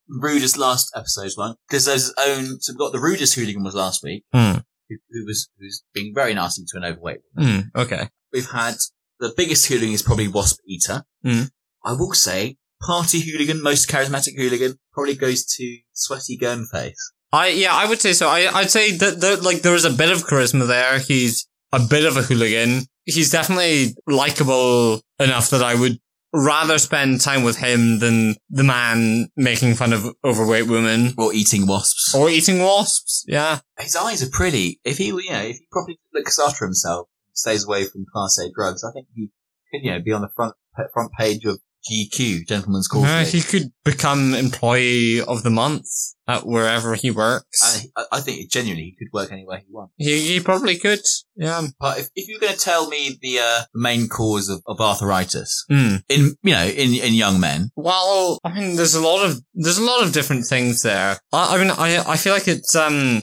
rude 0.08 0.42
as 0.42 0.56
last 0.56 0.90
episode's 0.96 1.36
one. 1.36 1.56
Deserves 1.70 2.04
his 2.04 2.14
own. 2.18 2.60
So 2.60 2.72
we've 2.72 2.78
got 2.78 2.92
the 2.92 2.98
rudest 3.00 3.34
hooligan 3.34 3.62
was 3.62 3.74
last 3.74 4.02
week, 4.02 4.24
Hmm. 4.32 4.58
who, 4.88 4.96
who 5.10 5.26
was 5.26 5.48
who's 5.58 5.82
being 5.92 6.12
very 6.14 6.32
nasty 6.34 6.62
to 6.66 6.76
an 6.78 6.84
overweight. 6.84 7.20
woman. 7.36 7.70
Hmm, 7.74 7.78
okay. 7.80 8.08
We've 8.32 8.50
had 8.50 8.76
the 9.20 9.32
biggest 9.36 9.66
hooligan 9.66 9.92
is 9.94 10.02
probably 10.02 10.28
Wasp 10.28 10.60
Eater. 10.66 11.04
Hmm. 11.22 11.42
I 11.84 11.92
will 11.92 12.14
say 12.14 12.56
party 12.84 13.20
hooligan, 13.20 13.62
most 13.62 13.88
charismatic 13.88 14.36
hooligan, 14.36 14.76
probably 14.92 15.14
goes 15.14 15.44
to 15.56 15.78
Sweaty 15.92 16.36
Gurnface. 16.38 16.94
I 17.32 17.48
yeah, 17.48 17.74
I 17.74 17.88
would 17.88 18.00
say 18.00 18.12
so. 18.12 18.28
I 18.28 18.48
I'd 18.52 18.70
say 18.70 18.92
that 18.96 19.20
there, 19.20 19.36
like 19.38 19.62
there 19.62 19.74
is 19.74 19.84
a 19.84 19.90
bit 19.90 20.10
of 20.10 20.18
charisma 20.24 20.66
there. 20.68 20.98
He's 20.98 21.46
a 21.72 21.80
bit 21.80 22.04
of 22.04 22.16
a 22.16 22.22
hooligan. 22.22 22.82
He's 23.04 23.30
definitely 23.30 23.94
likable 24.06 25.00
enough 25.18 25.50
that 25.50 25.62
I 25.62 25.74
would 25.74 25.98
rather 26.32 26.78
spend 26.78 27.20
time 27.20 27.42
with 27.44 27.56
him 27.56 27.98
than 28.00 28.34
the 28.50 28.64
man 28.64 29.28
making 29.36 29.74
fun 29.74 29.92
of 29.92 30.04
overweight 30.24 30.66
women 30.66 31.14
Or 31.16 31.32
eating 31.32 31.66
wasps. 31.66 32.12
or 32.14 32.28
eating 32.30 32.58
wasps. 32.60 33.24
Yeah. 33.28 33.60
His 33.78 33.94
eyes 33.94 34.22
are 34.22 34.30
pretty. 34.30 34.80
If 34.84 34.98
he, 34.98 35.06
you 35.06 35.30
know, 35.30 35.42
if 35.42 35.56
he 35.58 35.66
properly 35.70 35.98
looks 36.12 36.38
after 36.40 36.64
himself, 36.64 37.08
stays 37.34 37.64
away 37.66 37.84
from 37.84 38.04
Class 38.12 38.38
A 38.38 38.50
drugs, 38.52 38.82
I 38.82 38.92
think 38.92 39.06
he 39.14 39.28
could, 39.72 39.84
you 39.84 39.92
know, 39.92 40.00
be 40.02 40.12
on 40.12 40.22
the 40.22 40.30
front 40.34 40.54
front 40.92 41.12
page 41.18 41.44
of 41.44 41.60
GQ, 41.90 42.46
Gentleman's. 42.48 42.88
Yeah, 42.94 43.24
he 43.24 43.40
could 43.42 43.72
become 43.84 44.34
employee 44.34 45.20
of 45.20 45.42
the 45.42 45.50
month 45.50 45.86
at 46.26 46.46
wherever 46.46 46.94
he 46.94 47.10
works. 47.10 47.86
I, 47.96 48.04
I 48.12 48.20
think 48.20 48.50
genuinely 48.50 48.84
he 48.84 48.96
could 48.96 49.12
work 49.12 49.30
anywhere 49.30 49.58
he 49.58 49.66
wants. 49.70 49.92
he, 49.98 50.20
he 50.20 50.40
probably 50.40 50.78
could. 50.78 51.00
Yeah. 51.36 51.66
But 51.78 51.98
if, 51.98 52.08
if 52.14 52.28
you're 52.28 52.40
going 52.40 52.54
to 52.54 52.58
tell 52.58 52.88
me 52.88 53.18
the 53.20 53.40
uh, 53.40 53.62
main 53.74 54.08
cause 54.08 54.48
of, 54.48 54.62
of 54.66 54.80
arthritis 54.80 55.64
Hmm. 55.68 55.96
in, 56.08 56.36
you 56.42 56.52
know, 56.54 56.64
in 56.66 56.94
in 56.94 57.12
young 57.14 57.40
men, 57.40 57.70
Well, 57.76 58.38
I 58.44 58.52
mean, 58.52 58.76
there's 58.76 58.94
a 58.94 59.00
lot 59.02 59.24
of 59.26 59.40
there's 59.52 59.78
a 59.78 59.84
lot 59.84 60.02
of 60.02 60.12
different 60.12 60.46
things 60.46 60.82
there. 60.82 61.18
I, 61.32 61.56
I 61.56 61.58
mean, 61.58 61.70
I 61.70 62.02
I 62.06 62.16
feel 62.16 62.32
like 62.32 62.48
it's 62.48 62.74
um, 62.74 63.22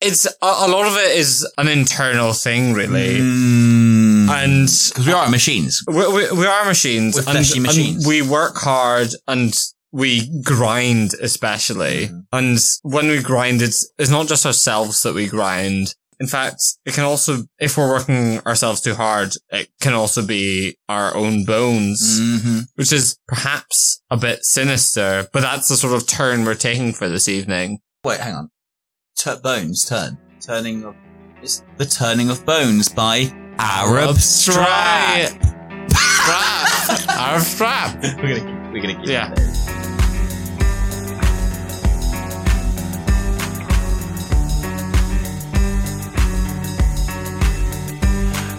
it's 0.00 0.26
a, 0.26 0.30
a 0.42 0.68
lot 0.68 0.86
of 0.86 0.96
it 0.96 1.16
is 1.16 1.46
an 1.58 1.68
internal 1.68 2.32
thing, 2.32 2.72
really, 2.74 3.18
and 3.18 4.66
because 4.68 5.06
we 5.06 5.12
are 5.12 5.28
machines. 5.30 5.82
we, 5.86 5.94
we, 6.12 6.30
we 6.32 6.46
are 6.46 6.64
machines, 6.64 7.14
We're 7.14 7.20
and, 7.22 7.30
fleshy 7.32 7.54
and 7.58 7.62
machines. 7.66 8.06
we 8.06 8.22
work 8.22 8.56
hard 8.56 9.08
and. 9.26 9.54
We 9.90 10.28
grind, 10.42 11.12
especially. 11.18 12.08
Mhm. 12.08 12.24
And 12.30 12.58
when 12.82 13.08
we 13.08 13.22
grind, 13.22 13.62
it's, 13.62 13.90
it's 13.98 14.10
not 14.10 14.28
just 14.28 14.44
ourselves 14.44 15.02
that 15.02 15.14
we 15.14 15.28
grind. 15.28 15.94
In 16.20 16.26
fact, 16.26 16.60
it 16.84 16.92
can 16.92 17.04
also, 17.04 17.44
if 17.58 17.78
we're 17.78 17.88
working 17.88 18.38
ourselves 18.40 18.82
too 18.82 18.94
hard, 18.94 19.32
it 19.48 19.70
can 19.80 19.94
also 19.94 20.20
be 20.26 20.76
our 20.90 21.16
own 21.16 21.46
bones 21.46 22.20
Mm-hmm. 22.20 22.58
which 22.74 22.92
is 22.92 23.16
perhaps 23.26 24.02
a 24.10 24.18
bit 24.18 24.44
sinister, 24.44 25.26
but 25.32 25.40
that's 25.40 25.68
the 25.68 25.76
sort 25.76 25.94
of 25.94 26.06
turn 26.06 26.44
we're 26.44 26.54
taking 26.54 26.92
for 26.92 27.08
this 27.08 27.26
evening. 27.26 27.78
Wait, 28.04 28.20
hang 28.20 28.34
on. 28.34 28.50
Tur 29.18 29.36
bones 29.42 29.84
turn. 29.84 30.16
Turning 30.40 30.84
of. 30.84 30.94
It's 31.42 31.62
the 31.76 31.84
Turning 31.84 32.30
of 32.30 32.44
Bones 32.46 32.88
by 32.88 33.32
Arab 33.58 34.16
Strap. 34.16 35.30
Strap. 35.90 37.08
Arab 37.08 37.42
strap. 37.42 38.02
We're 38.22 38.38
gonna, 38.38 38.70
we're 38.72 38.80
gonna 38.82 38.94
keep 39.00 39.06
Yeah. 39.08 39.32
it. 39.36 39.38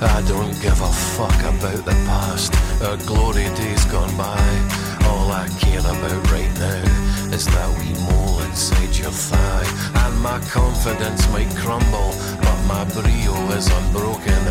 I 0.02 0.24
don't 0.28 0.60
give 0.62 0.80
a 0.82 0.92
fuck 0.92 1.40
about 1.42 1.84
the 1.86 1.92
past 2.08 2.54
or 2.82 2.98
glory 3.06 3.44
days 3.56 3.86
gone 3.86 4.16
by. 4.18 4.40
All 5.08 5.32
I 5.32 5.48
care 5.60 5.80
about 5.80 6.32
right 6.32 6.52
now 6.58 7.09
is 7.34 7.46
that 7.46 7.70
wee 7.78 7.94
mole 8.08 8.42
inside 8.42 8.96
your 8.98 9.12
thigh. 9.12 9.68
And 10.06 10.20
my 10.22 10.40
confidence 10.50 11.28
might 11.32 11.50
crumble, 11.56 12.14
but 12.42 12.60
my 12.66 12.84
brio 12.94 13.36
is 13.58 13.68
unbroken. 13.70 14.44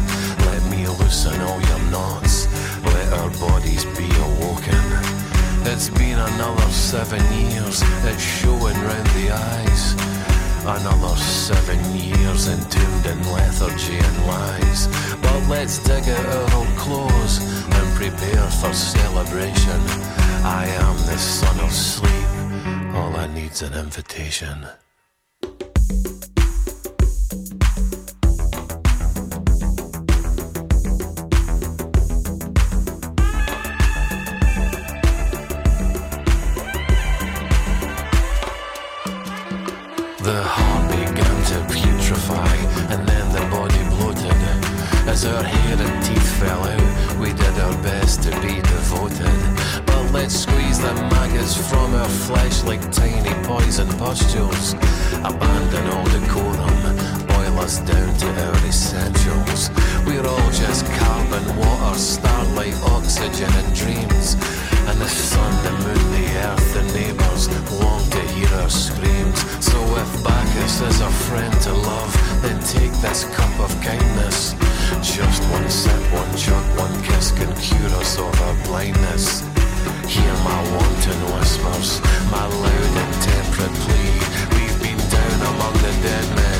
Let 0.46 0.62
me 0.70 0.86
loosen 0.86 1.40
all 1.40 1.60
your 1.60 1.82
knots, 1.90 2.46
let 2.84 3.12
our 3.12 3.30
bodies 3.38 3.84
be 3.96 4.08
awoken. 4.28 4.82
It's 5.66 5.90
been 5.90 6.18
another 6.18 6.70
seven 6.70 7.22
years, 7.34 7.82
it's 8.04 8.22
showing 8.22 8.78
round 8.88 9.08
the 9.18 9.30
eyes. 9.30 9.94
Another 10.64 11.16
seven 11.16 11.80
years 11.94 12.48
entombed 12.48 13.06
in 13.06 13.18
lethargy 13.32 13.96
and 13.96 14.26
lies. 14.26 14.86
But 15.22 15.48
let's 15.48 15.78
dig 15.78 16.08
out 16.08 16.26
our 16.26 16.54
old 16.56 16.74
clothes 16.76 17.38
and 17.64 17.86
prepare 17.96 18.48
for 18.60 18.72
celebration. 18.72 19.80
I 20.44 20.66
am 20.86 20.96
the 21.06 21.18
son 21.18 21.58
of 21.60 21.72
sleep. 21.72 22.37
All 22.98 23.14
I 23.14 23.28
need's 23.28 23.62
an 23.62 23.74
invitation. 23.74 24.66
The 40.20 40.42
heart 40.42 40.90
began 40.90 41.36
to 41.50 41.58
putrefy, 41.72 42.56
and 42.92 43.08
then 43.08 43.26
the 43.32 43.42
body 43.48 43.82
bloated. 43.94 45.08
As 45.08 45.22
hair 45.44 45.76
and 45.78 46.04
teeth 46.04 46.40
fell 46.40 46.64
out, 46.64 47.18
we 47.20 47.32
did 47.32 47.58
our 47.60 47.80
best 47.80 48.24
to 48.24 48.30
be 48.40 48.60
devoted. 48.60 49.57
But 50.28 50.34
let's 50.34 50.42
squeeze 50.42 50.78
the 50.78 50.92
maggots 50.92 51.56
from 51.70 51.94
our 51.94 52.08
flesh 52.28 52.62
like 52.64 52.82
tiny 52.92 53.32
poison 53.46 53.88
pustules. 53.96 54.74
Abandon 55.24 55.86
all 55.88 56.04
decorum, 56.04 56.76
boil 57.28 57.58
us 57.64 57.78
down 57.78 58.14
to 58.18 58.26
our 58.44 58.66
essentials. 58.68 59.70
We're 60.04 60.26
all 60.26 60.50
just 60.50 60.84
carbon, 61.00 61.56
water, 61.56 61.98
starlight, 61.98 62.76
oxygen, 62.92 63.48
and 63.48 63.74
dreams. 63.74 64.36
And 64.88 65.00
the 65.00 65.08
sun, 65.08 65.52
the 65.64 65.72
moon, 65.72 66.04
the 66.12 66.26
earth, 66.44 66.74
the 66.74 66.82
neighbours 66.92 67.48
long 67.80 68.04
to 68.10 68.20
hear 68.36 68.52
our 68.60 68.68
screams. 68.68 69.40
So 69.64 69.78
if 69.96 70.24
Bacchus 70.24 70.82
is 70.82 71.00
a 71.00 71.10
friend 71.24 71.54
to 71.62 71.72
love, 71.72 72.42
then 72.42 72.60
take 72.64 72.92
this 73.00 73.24
cup 73.34 73.60
of 73.60 73.72
kindness. 73.80 74.52
Just 75.00 75.42
one 75.48 75.70
sip, 75.70 76.02
one 76.12 76.36
chug, 76.36 76.66
one 76.76 77.02
kiss 77.02 77.30
can 77.32 77.50
cure 77.56 77.96
us 77.96 78.18
of 78.18 78.38
our 78.42 78.66
blindness. 78.66 79.42
Hear 80.06 80.34
my 80.44 80.60
wanton 80.74 81.20
whispers, 81.34 82.00
my 82.30 82.44
loud 82.46 82.94
and 83.02 83.14
temperate 83.26 83.76
plea. 83.82 84.14
We've 84.54 84.78
been 84.82 85.00
down 85.10 85.38
among 85.52 85.74
the 85.84 85.92
dead 86.04 86.26
men, 86.36 86.57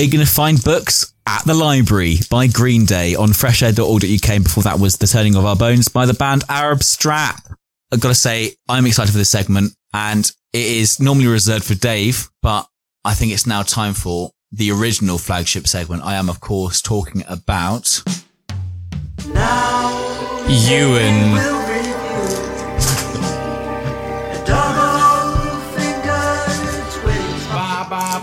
where 0.00 0.06
you're 0.06 0.12
going 0.12 0.26
to 0.26 0.32
find 0.32 0.64
books 0.64 1.12
at 1.26 1.44
the 1.44 1.52
Library 1.52 2.20
by 2.30 2.46
Green 2.46 2.86
Day 2.86 3.14
on 3.14 3.28
freshair.org.uk. 3.28 4.42
Before 4.42 4.62
that 4.62 4.80
was 4.80 4.96
The 4.96 5.06
Turning 5.06 5.36
of 5.36 5.44
Our 5.44 5.56
Bones 5.56 5.88
by 5.88 6.06
the 6.06 6.14
band 6.14 6.42
Arab 6.48 6.82
Strap. 6.82 7.42
I've 7.92 8.00
got 8.00 8.08
to 8.08 8.14
say, 8.14 8.52
I'm 8.66 8.86
excited 8.86 9.12
for 9.12 9.18
this 9.18 9.28
segment 9.28 9.74
and 9.92 10.24
it 10.54 10.64
is 10.64 11.00
normally 11.00 11.26
reserved 11.26 11.64
for 11.64 11.74
Dave, 11.74 12.30
but 12.40 12.66
I 13.04 13.12
think 13.12 13.32
it's 13.32 13.46
now 13.46 13.60
time 13.60 13.92
for 13.92 14.30
the 14.50 14.70
original 14.70 15.18
flagship 15.18 15.66
segment. 15.66 16.02
I 16.02 16.14
am, 16.14 16.30
of 16.30 16.40
course, 16.40 16.80
talking 16.80 17.22
about 17.28 18.02
now 19.26 20.46
Ewan. 20.48 21.69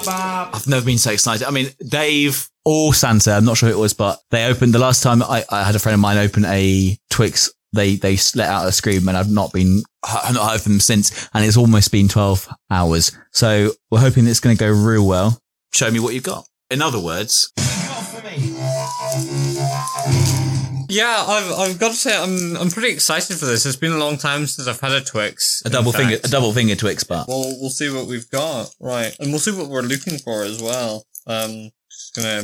I've 0.07 0.67
never 0.67 0.85
been 0.85 0.97
so 0.97 1.11
excited. 1.11 1.45
I 1.45 1.51
mean, 1.51 1.69
Dave 1.87 2.49
or 2.65 2.93
Santa, 2.93 3.31
I'm 3.31 3.45
not 3.45 3.57
sure 3.57 3.69
who 3.69 3.75
it 3.75 3.81
was, 3.81 3.93
but 3.93 4.19
they 4.31 4.45
opened 4.45 4.73
the 4.73 4.79
last 4.79 5.03
time 5.03 5.21
I, 5.21 5.43
I 5.49 5.63
had 5.63 5.75
a 5.75 5.79
friend 5.79 5.93
of 5.93 5.99
mine 5.99 6.17
open 6.17 6.45
a 6.45 6.97
Twix. 7.09 7.51
They 7.73 7.95
they 7.95 8.17
let 8.35 8.49
out 8.49 8.67
a 8.67 8.71
scream, 8.71 9.07
and 9.07 9.17
I've 9.17 9.29
not 9.29 9.51
been 9.51 9.83
I've 10.03 10.33
not 10.33 10.51
heard 10.51 10.61
from 10.61 10.73
them 10.73 10.79
since, 10.79 11.29
and 11.33 11.45
it's 11.45 11.57
almost 11.57 11.91
been 11.91 12.07
12 12.07 12.47
hours. 12.71 13.11
So 13.31 13.71
we're 13.91 13.99
hoping 13.99 14.25
it's 14.25 14.39
going 14.39 14.55
to 14.55 14.59
go 14.59 14.71
real 14.71 15.05
well. 15.05 15.41
Show 15.73 15.91
me 15.91 15.99
what 15.99 16.13
you've 16.13 16.23
got. 16.23 16.47
In 16.71 16.81
other 16.81 16.99
words. 16.99 17.51
Yeah, 20.97 21.25
I've 21.27 21.51
I've 21.59 21.79
got 21.79 21.89
to 21.89 21.93
say 21.93 22.17
I'm 22.17 22.57
I'm 22.57 22.71
pretty 22.71 22.89
excited 22.89 23.37
for 23.37 23.45
this. 23.45 23.67
It's 23.67 23.75
been 23.75 23.91
a 23.91 23.99
long 23.99 24.17
time 24.17 24.47
since 24.47 24.67
I've 24.67 24.79
had 24.79 24.93
a 24.93 25.01
Twix. 25.01 25.61
a 25.63 25.69
double 25.69 25.91
in 25.91 25.97
finger, 25.97 26.15
a 26.23 26.27
double 26.27 26.51
finger 26.53 26.75
Twix 26.75 27.03
bar. 27.03 27.23
Well, 27.27 27.55
we'll 27.61 27.69
see 27.69 27.93
what 27.93 28.07
we've 28.07 28.27
got, 28.31 28.73
right? 28.79 29.15
And 29.19 29.29
we'll 29.29 29.39
see 29.39 29.51
what 29.51 29.67
we're 29.69 29.83
looking 29.83 30.17
for 30.17 30.41
as 30.41 30.59
well. 30.59 31.05
Um, 31.27 31.69
just 31.91 32.15
gonna 32.15 32.43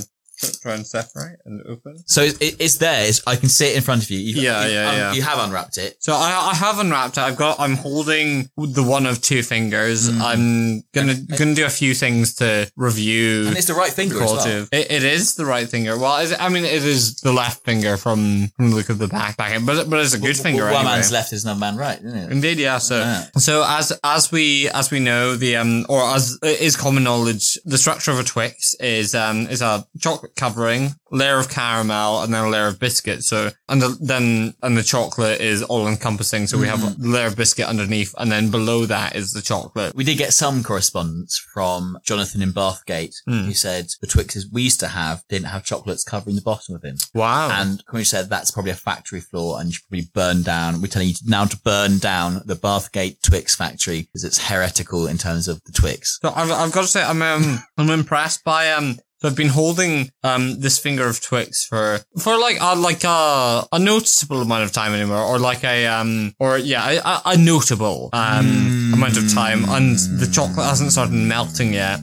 try 0.61 0.73
and 0.73 0.85
separate 0.85 1.39
and 1.45 1.61
open. 1.67 2.03
So 2.07 2.21
it, 2.23 2.37
it's 2.59 2.77
there. 2.77 3.05
It's, 3.07 3.25
I 3.27 3.35
can 3.35 3.49
see 3.49 3.67
it 3.71 3.75
in 3.77 3.81
front 3.81 4.03
of 4.03 4.09
you. 4.09 4.19
You've, 4.19 4.37
Yeah, 4.37 4.65
you, 4.65 4.73
yeah, 4.73 4.89
um, 4.89 4.95
yeah. 4.97 5.13
You 5.13 5.21
have 5.21 5.39
unwrapped 5.39 5.77
it. 5.77 5.97
So 5.99 6.13
I 6.13 6.49
I 6.51 6.55
have 6.55 6.79
unwrapped 6.79 7.17
it. 7.17 7.21
I've 7.21 7.37
got 7.37 7.59
I'm 7.59 7.75
holding 7.75 8.49
the 8.57 8.83
one 8.83 9.05
of 9.05 9.21
two 9.21 9.43
fingers. 9.43 10.09
Mm. 10.09 10.21
I'm 10.21 10.83
gonna 10.93 11.15
gonna 11.37 11.55
do 11.55 11.65
a 11.65 11.69
few 11.69 11.93
things 11.93 12.35
to 12.35 12.71
review. 12.75 13.47
And 13.47 13.57
it's 13.57 13.67
the 13.67 13.73
right 13.73 13.91
finger 13.91 14.19
well. 14.19 14.67
It, 14.71 14.91
it 14.91 15.03
is 15.03 15.35
the 15.35 15.45
right 15.45 15.67
finger. 15.67 15.97
Well, 15.97 16.17
is 16.19 16.31
it, 16.31 16.41
I 16.41 16.49
mean, 16.49 16.65
it 16.65 16.83
is 16.83 17.17
the 17.21 17.33
left 17.33 17.63
finger 17.63 17.97
from, 17.97 18.47
from 18.55 18.69
the 18.71 18.75
look 18.75 18.89
of 18.89 18.97
the 18.97 19.07
back, 19.07 19.37
back 19.37 19.51
end, 19.51 19.65
but 19.65 19.89
but 19.89 19.99
it's 19.99 20.13
a 20.13 20.19
good 20.19 20.37
finger. 20.37 20.63
One 20.65 20.73
anyway. 20.75 20.83
man's 20.93 21.11
left 21.11 21.33
is 21.33 21.43
another 21.43 21.59
man 21.59 21.77
right, 21.77 21.97
isn't 21.97 22.17
it? 22.17 22.31
Indeed, 22.31 22.57
yeah. 22.59 22.77
So, 22.77 22.99
Yeah. 22.99 23.25
so 23.37 23.63
as 23.67 23.93
as 24.03 24.31
we 24.31 24.69
as 24.69 24.91
we 24.91 24.99
know, 24.99 25.35
the 25.35 25.55
um 25.57 25.85
or 25.89 26.01
as 26.01 26.37
is 26.43 26.75
common 26.75 27.03
knowledge, 27.03 27.57
the 27.65 27.77
structure 27.77 28.11
of 28.11 28.19
a 28.19 28.23
Twix 28.23 28.73
is 28.75 29.13
um 29.15 29.47
is 29.47 29.61
a 29.61 29.85
chocolate 29.99 30.32
covering, 30.35 30.91
layer 31.11 31.37
of 31.37 31.49
caramel, 31.49 32.21
and 32.21 32.33
then 32.33 32.45
a 32.45 32.49
layer 32.49 32.67
of 32.67 32.79
biscuit. 32.79 33.23
So 33.23 33.49
and 33.69 33.81
the, 33.81 33.97
then 34.01 34.53
and 34.61 34.77
the 34.77 34.83
chocolate 34.83 35.41
is 35.41 35.63
all 35.63 35.87
encompassing. 35.87 36.47
So 36.47 36.57
we 36.57 36.67
have 36.67 36.83
a 36.83 36.95
layer 36.99 37.27
of 37.27 37.35
biscuit 37.35 37.65
underneath, 37.67 38.13
and 38.17 38.31
then 38.31 38.49
below 38.51 38.85
that 38.85 39.15
is 39.15 39.31
the 39.31 39.41
chocolate. 39.41 39.95
We 39.95 40.03
did 40.03 40.17
get 40.17 40.33
some 40.33 40.63
correspondence 40.63 41.41
from 41.53 41.97
Jonathan 42.05 42.41
in 42.41 42.51
Bathgate, 42.51 43.13
Hmm. 43.27 43.43
who 43.43 43.53
said 43.53 43.87
the 44.01 44.07
Twixes 44.07 44.45
we 44.51 44.63
used 44.63 44.79
to 44.81 44.87
have 44.87 45.23
didn't 45.29 45.47
have 45.47 45.63
chocolates 45.63 46.03
covering 46.03 46.35
the 46.35 46.41
bottom 46.41 46.75
of 46.75 46.81
them. 46.81 46.95
Wow. 47.13 47.49
And 47.51 47.85
Corey 47.85 48.03
said 48.03 48.29
that's 48.29 48.51
probably 48.51 48.71
a 48.71 48.75
factory 48.75 49.21
flaw 49.21 49.57
and 49.57 49.67
you 49.69 49.73
should 49.73 49.87
probably 49.89 50.07
burn 50.13 50.43
down. 50.43 50.81
We're 50.81 50.87
telling 50.87 51.09
you 51.09 51.15
now 51.25 51.45
to 51.45 51.57
burn 51.63 51.97
down 51.99 52.41
the 52.45 52.55
Bathgate 52.55 53.21
Twix 53.21 53.55
factory 53.55 54.01
because 54.01 54.23
it's 54.23 54.47
heretical 54.49 55.07
in 55.07 55.17
terms 55.17 55.47
of 55.47 55.61
the 55.65 55.71
Twix. 55.71 56.19
So 56.21 56.31
I've, 56.35 56.51
I've 56.51 56.71
got 56.71 56.81
to 56.81 56.87
say 56.87 57.03
I'm 57.03 57.21
um, 57.21 57.59
I'm 57.77 57.89
impressed 57.89 58.43
by 58.43 58.71
um 58.71 58.97
so 59.23 59.29
I've 59.29 59.37
been 59.37 59.47
holding 59.49 60.11
um 60.23 60.59
this 60.59 60.77
finger 60.77 61.07
of 61.07 61.21
Twix 61.21 61.65
for 61.65 61.99
for 62.19 62.37
like 62.37 62.57
a 62.59 62.75
like 62.75 63.05
a, 63.05 63.65
a 63.71 63.79
noticeable 63.79 64.41
amount 64.41 64.63
of 64.65 64.73
time 64.73 64.93
anymore 64.93 65.21
or 65.23 65.39
like 65.39 65.63
a 65.63 65.87
um 65.87 66.33
or 66.39 66.57
yeah 66.57 66.89
a, 66.91 67.21
a- 67.31 67.37
notable 67.37 68.09
um 68.11 68.91
amount 68.93 69.15
of 69.17 69.33
time 69.33 69.63
and 69.69 69.97
the 70.19 70.27
chocolate 70.29 70.65
hasn't 70.65 70.91
started 70.91 71.13
melting 71.13 71.73
yet. 71.73 72.01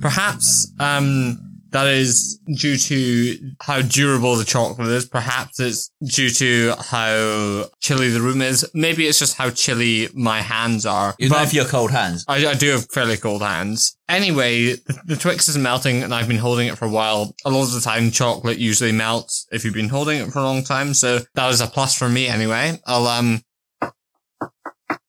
Perhaps 0.00 0.70
um 0.78 1.40
that 1.70 1.86
is 1.86 2.38
due 2.56 2.76
to 2.76 3.52
how 3.60 3.82
durable 3.82 4.36
the 4.36 4.44
chocolate 4.44 4.88
is. 4.88 5.06
Perhaps 5.06 5.60
it's 5.60 5.90
due 6.02 6.30
to 6.30 6.74
how 6.78 7.66
chilly 7.80 8.08
the 8.08 8.20
room 8.20 8.40
is. 8.40 8.68
Maybe 8.74 9.06
it's 9.06 9.18
just 9.18 9.36
how 9.36 9.50
chilly 9.50 10.08
my 10.14 10.40
hands 10.40 10.86
are. 10.86 11.14
You 11.18 11.28
know 11.28 11.42
if 11.42 11.52
your 11.52 11.66
cold 11.66 11.90
hands. 11.90 12.24
I, 12.26 12.46
I 12.46 12.54
do 12.54 12.70
have 12.70 12.90
fairly 12.90 13.16
cold 13.18 13.42
hands. 13.42 13.96
Anyway, 14.08 14.72
the, 14.76 15.00
the 15.04 15.16
Twix 15.16 15.48
is 15.48 15.58
melting 15.58 16.02
and 16.02 16.14
I've 16.14 16.28
been 16.28 16.38
holding 16.38 16.68
it 16.68 16.78
for 16.78 16.86
a 16.86 16.90
while. 16.90 17.34
A 17.44 17.50
lot 17.50 17.64
of 17.64 17.72
the 17.72 17.80
time, 17.80 18.10
chocolate 18.10 18.58
usually 18.58 18.92
melts 18.92 19.46
if 19.52 19.64
you've 19.64 19.74
been 19.74 19.90
holding 19.90 20.20
it 20.20 20.30
for 20.32 20.38
a 20.38 20.44
long 20.44 20.64
time. 20.64 20.94
So 20.94 21.20
that 21.34 21.50
is 21.50 21.60
a 21.60 21.66
plus 21.66 21.94
for 21.94 22.08
me 22.08 22.28
anyway. 22.28 22.80
I'll, 22.86 23.06
um, 23.06 23.42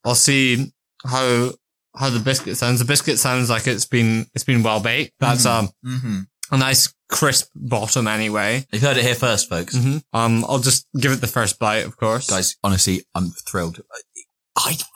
I'll 0.04 0.14
see 0.14 0.72
how, 1.06 1.52
how 1.96 2.10
the 2.10 2.20
biscuit 2.20 2.56
sounds. 2.56 2.78
The 2.78 2.84
biscuit 2.84 3.18
sounds 3.18 3.48
like 3.50 3.66
it's 3.66 3.86
been, 3.86 4.26
it's 4.34 4.44
been 4.44 4.62
well 4.62 4.80
baked. 4.80 5.14
That's, 5.20 5.46
um, 5.46 5.70
Mm-hmm. 5.84 6.20
A 6.50 6.56
nice 6.58 6.92
crisp 7.08 7.48
bottom 7.54 8.06
anyway. 8.06 8.64
You've 8.72 8.82
heard 8.82 8.96
it 8.96 9.04
here 9.04 9.14
first, 9.14 9.48
folks. 9.48 9.76
hmm 9.76 9.98
Um, 10.12 10.44
I'll 10.48 10.58
just 10.58 10.86
give 10.98 11.12
it 11.12 11.20
the 11.20 11.26
first 11.26 11.58
bite, 11.58 11.84
of 11.86 11.96
course. 11.96 12.28
Guys, 12.28 12.56
honestly, 12.62 13.02
I'm 13.14 13.30
thrilled. 13.48 13.80
I 14.56 14.72
fucking. 14.72 14.86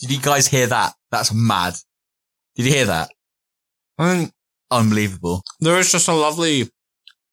Did 0.00 0.10
you 0.12 0.20
guys 0.20 0.46
hear 0.48 0.66
that? 0.66 0.94
That's 1.10 1.32
mad. 1.32 1.74
Did 2.56 2.66
you 2.66 2.72
hear 2.72 2.84
that? 2.86 3.10
I 3.98 4.14
mean, 4.14 4.30
Unbelievable. 4.70 5.42
there 5.60 5.78
is 5.78 5.90
just 5.90 6.08
a 6.08 6.12
lovely 6.14 6.70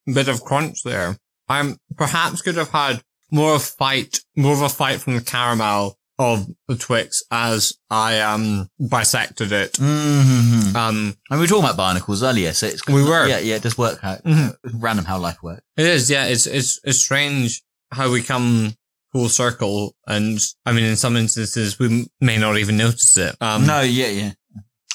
bit 0.05 0.27
of 0.29 0.41
crunch 0.41 0.83
there. 0.83 1.17
I 1.49 1.75
perhaps 1.97 2.41
could 2.41 2.55
have 2.55 2.69
had 2.69 3.01
more 3.31 3.55
of 3.55 3.61
a 3.61 3.63
fight, 3.65 4.19
more 4.35 4.53
of 4.53 4.61
a 4.61 4.69
fight 4.69 5.01
from 5.01 5.15
the 5.15 5.21
caramel 5.21 5.97
of 6.17 6.47
the 6.67 6.75
Twix 6.77 7.23
as 7.31 7.73
I 7.89 8.19
um 8.21 8.69
bisected 8.79 9.51
it. 9.51 9.73
Mm-hmm. 9.73 10.75
Um, 10.75 11.17
And 11.29 11.39
we 11.39 11.43
were 11.43 11.47
talking 11.47 11.65
about 11.65 11.77
barnacles 11.77 12.23
earlier, 12.23 12.53
so 12.53 12.67
it's 12.67 12.85
We 12.87 13.03
were. 13.03 13.27
Yeah, 13.27 13.39
yeah. 13.39 13.55
It 13.55 13.63
does 13.63 13.77
work 13.77 13.99
out. 14.03 14.23
Mhm. 14.23 14.55
Random 14.75 15.05
how 15.05 15.17
life 15.19 15.37
works. 15.43 15.61
it 15.77 15.85
is, 15.85 16.09
yeah. 16.09 16.25
It's 16.25 16.47
it's 16.47 16.79
it's 16.83 16.99
strange 16.99 17.61
how 17.91 18.11
we 18.11 18.21
come 18.21 18.75
full 19.11 19.29
circle, 19.29 19.95
and 20.07 20.39
I 20.65 20.71
mean, 20.73 20.83
in 20.85 20.95
some 20.97 21.15
instances, 21.15 21.79
we 21.79 22.07
may 22.19 22.37
not 22.37 22.57
even 22.57 22.77
notice 22.77 23.15
it. 23.17 23.35
Um, 23.41 23.65
no, 23.65 23.81
yeah, 23.81 24.07
yeah. 24.07 24.31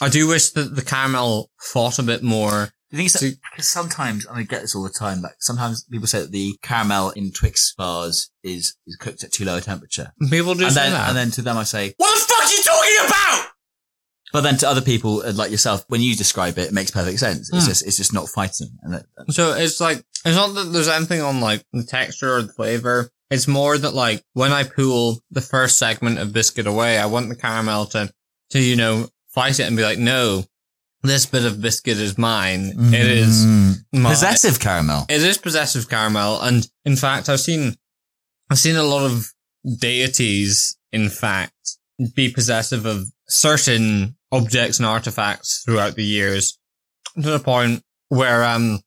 I 0.03 0.09
do 0.09 0.27
wish 0.29 0.51
that 0.51 0.75
the 0.75 0.83
caramel 0.83 1.51
fought 1.61 1.99
a 1.99 2.03
bit 2.03 2.23
more. 2.23 2.71
The 2.91 2.97
thing 2.97 3.07
is, 3.07 3.13
that, 3.15 3.19
See- 3.21 3.37
because 3.53 3.69
sometimes, 3.69 4.27
and 4.27 4.37
I 4.39 4.43
get 4.43 4.63
this 4.63 4.75
all 4.75 4.83
the 4.83 4.91
time, 4.91 5.21
like 5.23 5.37
sometimes 5.39 5.85
people 5.85 6.07
say 6.09 6.21
that 6.21 6.33
the 6.33 6.57
caramel 6.63 7.11
in 7.11 7.31
Twix 7.33 7.73
bars 7.77 8.31
is, 8.43 8.77
is 8.87 8.97
cooked 8.97 9.23
at 9.23 9.33
too 9.33 9.45
low 9.45 9.59
a 9.59 9.61
temperature. 9.61 10.13
People 10.31 10.55
do 10.55 10.65
And 10.65 10.73
say 10.75 10.83
then, 10.83 10.93
that. 10.93 11.09
and 11.09 11.17
then 11.17 11.31
to 11.33 11.43
them 11.43 11.57
I 11.57 11.63
say, 11.63 11.95
what 11.99 12.15
the 12.15 12.25
fuck 12.33 12.43
are 12.45 12.53
you 12.53 12.63
talking 12.65 13.07
about? 13.09 13.47
But 14.33 14.41
then 14.43 14.57
to 14.59 14.69
other 14.69 14.81
people 14.81 15.23
uh, 15.25 15.33
like 15.33 15.51
yourself, 15.51 15.85
when 15.89 16.01
you 16.01 16.15
describe 16.15 16.57
it, 16.59 16.69
it 16.69 16.73
makes 16.73 16.91
perfect 16.93 17.19
sense. 17.19 17.49
It's 17.53 17.65
Hmm. 17.65 17.69
just, 17.69 17.87
it's 17.87 17.97
just 17.97 18.13
not 18.13 18.29
fighting. 18.29 18.71
And 18.83 18.95
that, 18.95 19.07
So 19.31 19.55
it's 19.55 19.81
like, 19.81 19.99
it's 20.25 20.37
not 20.37 20.55
that 20.55 20.65
there's 20.73 20.89
anything 20.89 21.21
on 21.21 21.41
like 21.41 21.65
the 21.73 21.83
texture 21.85 22.35
or 22.37 22.43
the 22.43 22.53
flavor. 22.53 23.11
It's 23.31 23.47
more 23.49 23.79
that 23.79 23.95
like 23.95 24.25
when 24.33 24.53
I 24.53 24.65
pull 24.65 25.21
the 25.31 25.41
first 25.41 25.79
segment 25.79 26.19
of 26.19 26.33
biscuit 26.33 26.67
away, 26.67 26.99
I 26.99 27.07
want 27.07 27.29
the 27.29 27.37
caramel 27.37 27.87
to, 27.87 28.13
to, 28.51 28.59
you 28.61 28.75
know, 28.77 29.09
fight 29.29 29.61
it 29.61 29.65
and 29.69 29.77
be 29.77 29.83
like, 29.85 29.99
no, 29.99 30.45
this 31.03 31.27
bit 31.27 31.45
of 31.45 31.61
biscuit 31.61 31.99
is 31.99 32.19
mine. 32.19 32.73
It 32.93 33.07
is 33.07 33.45
Mm. 33.47 33.85
my, 33.93 34.11
possessive 34.11 34.61
caramel. 34.61 35.07
it 35.09 35.23
is 35.23 35.39
possessive 35.39 35.89
caramel. 35.89 36.41
And 36.43 36.67
in 36.85 36.97
fact, 36.97 37.29
I've 37.29 37.41
seen, 37.41 37.77
I've 38.51 38.59
seen 38.59 38.77
a 38.77 38.83
lot 38.83 39.05
of 39.11 39.27
deities, 39.79 40.77
in 40.93 41.09
fact, 41.09 41.55
be 42.15 42.31
possessive 42.31 42.87
of 42.87 43.07
certain 43.29 44.17
objects 44.33 44.79
and 44.79 44.87
artifacts 44.87 45.63
throughout 45.65 45.95
the 45.97 46.05
years 46.05 46.59
to 47.17 47.31
the 47.31 47.41
point 47.41 47.83
where, 48.09 48.45
um, 48.45 48.81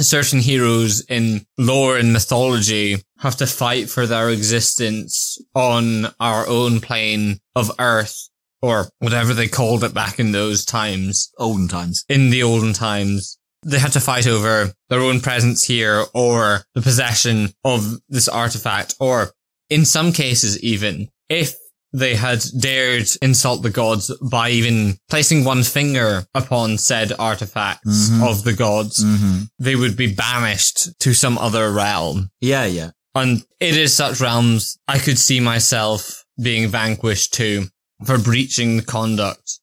certain 0.00 0.38
heroes 0.38 1.00
in 1.08 1.44
lore 1.58 1.96
and 1.96 2.12
mythology 2.12 3.02
have 3.18 3.34
to 3.36 3.46
fight 3.48 3.90
for 3.90 4.06
their 4.06 4.30
existence 4.30 5.38
on 5.54 6.06
our 6.20 6.46
own 6.46 6.80
plane 6.80 7.40
of 7.56 7.70
earth 7.80 8.27
or 8.62 8.88
whatever 8.98 9.34
they 9.34 9.48
called 9.48 9.84
it 9.84 9.94
back 9.94 10.18
in 10.18 10.32
those 10.32 10.64
times 10.64 11.30
Olden 11.38 11.68
times. 11.68 12.04
in 12.08 12.30
the 12.30 12.42
olden 12.42 12.72
times, 12.72 13.38
they 13.64 13.78
had 13.78 13.92
to 13.92 14.00
fight 14.00 14.26
over 14.26 14.72
their 14.88 15.00
own 15.00 15.20
presence 15.20 15.64
here 15.64 16.04
or 16.14 16.64
the 16.74 16.82
possession 16.82 17.52
of 17.64 17.98
this 18.08 18.28
artifact, 18.28 18.94
or 19.00 19.32
in 19.70 19.84
some 19.84 20.12
cases, 20.12 20.58
even 20.62 21.08
if 21.28 21.56
they 21.92 22.14
had 22.14 22.44
dared 22.60 23.08
insult 23.22 23.62
the 23.62 23.70
gods 23.70 24.10
by 24.30 24.50
even 24.50 24.96
placing 25.08 25.42
one 25.44 25.62
finger 25.62 26.26
upon 26.34 26.76
said 26.78 27.12
artifacts 27.18 28.10
Mhm. 28.10 28.28
of 28.30 28.44
the 28.44 28.52
gods, 28.52 29.02
Mm-hmm. 29.02 29.42
they 29.58 29.74
would 29.74 29.96
be 29.96 30.12
banished 30.12 30.90
to 31.00 31.14
some 31.14 31.38
other 31.38 31.72
realm. 31.72 32.30
Yeah, 32.40 32.66
yeah. 32.66 32.90
And 33.14 33.42
it 33.58 33.76
is 33.76 33.94
such 33.94 34.20
realms 34.20 34.76
I 34.86 34.98
could 34.98 35.18
see 35.18 35.40
myself 35.40 36.24
being 36.40 36.68
vanquished 36.68 37.32
to 37.34 37.68
for 38.04 38.18
breaching 38.18 38.76
the 38.76 38.84
conduct 38.84 39.60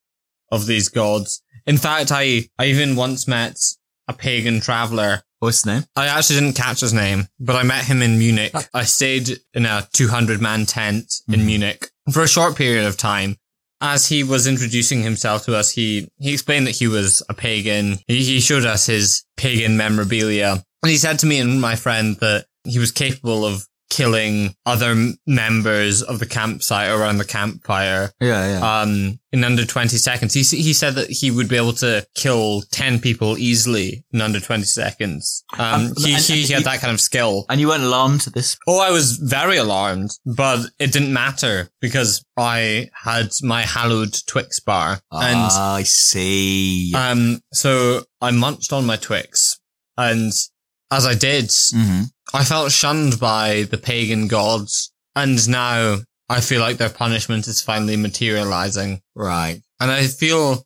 of 0.52 0.66
these 0.66 0.90
gods. 0.90 1.42
In 1.66 1.78
fact, 1.78 2.12
I, 2.12 2.50
I 2.60 2.66
even 2.66 2.96
once 2.96 3.28
met 3.28 3.58
a 4.08 4.14
pagan 4.14 4.62
traveler. 4.62 5.24
What's 5.40 5.64
the 5.64 5.74
name? 5.74 5.84
I 5.96 6.08
actually 6.08 6.40
didn't 6.40 6.56
catch 6.58 6.82
his 6.82 6.94
name, 6.94 7.28
but 7.40 7.56
I 7.56 7.64
met 7.64 7.86
him 7.86 8.02
in 8.02 8.20
Munich. 8.20 8.54
I 8.74 8.84
stayed 8.84 9.40
in 9.54 9.66
a 9.66 9.88
200 9.94 10.40
man 10.42 10.66
tent 10.66 11.12
in 11.28 11.42
Mhm. 11.42 11.46
Munich 11.46 11.90
for 12.12 12.22
a 12.24 12.28
short 12.28 12.56
period 12.56 12.86
of 12.86 12.98
time. 12.98 13.38
As 13.82 14.08
he 14.08 14.24
was 14.24 14.48
introducing 14.48 15.04
himself 15.04 15.44
to 15.46 15.56
us, 15.56 15.72
he, 15.72 16.08
he 16.18 16.34
explained 16.34 16.66
that 16.68 16.76
he 16.78 16.88
was 16.88 17.22
a 17.28 17.34
pagan. 17.34 18.00
He, 18.08 18.24
he 18.24 18.40
showed 18.40 18.66
us 18.66 18.86
his 18.86 19.24
pagan 19.38 19.76
memorabilia. 19.76 20.64
And 20.82 20.90
he 20.90 20.98
said 20.98 21.20
to 21.20 21.26
me 21.26 21.40
and 21.40 21.60
my 21.60 21.76
friend 21.76 22.16
that 22.22 22.46
he 22.64 22.80
was 22.80 22.92
capable 22.92 23.46
of 23.46 23.68
killing 23.96 24.54
other 24.66 24.94
members 25.26 26.02
of 26.02 26.20
the 26.20 26.26
campsite 26.26 26.90
around 26.90 27.18
the 27.18 27.24
campfire 27.26 28.12
Yeah, 28.20 28.60
yeah. 28.60 28.82
um, 28.82 29.20
in 29.32 29.44
under 29.46 29.66
20 29.66 29.96
seconds. 29.98 30.34
He, 30.34 30.42
he 30.62 30.74
said 30.74 30.96
that 30.96 31.10
he 31.10 31.32
would 31.32 31.48
be 31.48 31.56
able 31.56 31.74
to 31.74 32.06
kill 32.16 32.64
10 32.72 33.00
people 33.00 33.38
easily 33.38 34.04
in 34.12 34.20
under 34.22 34.40
20 34.42 34.64
seconds. 34.66 35.44
Um, 35.58 35.66
Um, 35.76 35.94
he, 35.98 36.14
and- 36.14 36.24
he, 36.24 36.42
he 36.44 36.54
had 36.54 36.64
that 36.66 36.82
kind 36.82 36.94
of 36.94 37.00
skill. 37.00 37.46
and 37.50 37.60
you 37.62 37.70
weren't 37.70 37.84
alarmed 37.84 38.28
at 38.28 38.34
this? 38.34 38.58
Oh, 38.68 38.80
I 38.82 38.92
was 38.92 39.18
very 39.18 39.58
alarmed, 39.58 40.12
but 40.26 40.60
it 40.80 40.92
didn't 40.92 41.14
matter 41.14 41.70
because 41.80 42.24
I 42.38 42.90
had 42.94 43.30
my 43.44 43.62
hallowed 43.62 44.14
Twix 44.28 44.60
bar. 44.60 45.00
And 45.12 45.38
Ah, 45.52 45.76
I 45.76 45.84
see. 45.84 46.94
um, 46.96 47.40
so 47.54 48.04
I 48.22 48.32
munched 48.32 48.74
on 48.74 48.86
my 48.86 48.98
Twix, 48.98 49.58
and 49.98 50.34
as 50.92 51.06
I 51.06 51.16
did, 51.16 51.52
hmm 51.74 52.04
I 52.34 52.44
felt 52.44 52.72
shunned 52.72 53.20
by 53.20 53.64
the 53.64 53.78
pagan 53.78 54.28
gods, 54.28 54.92
and 55.16 55.48
now 55.48 56.00
I 56.28 56.42
feel 56.42 56.60
like 56.60 56.78
their 56.78 56.90
punishment 56.90 57.48
is 57.48 57.62
finally 57.62 57.96
materializing. 57.96 59.02
Right. 59.16 59.62
And 59.80 59.92
I 59.92 60.08
feel, 60.08 60.66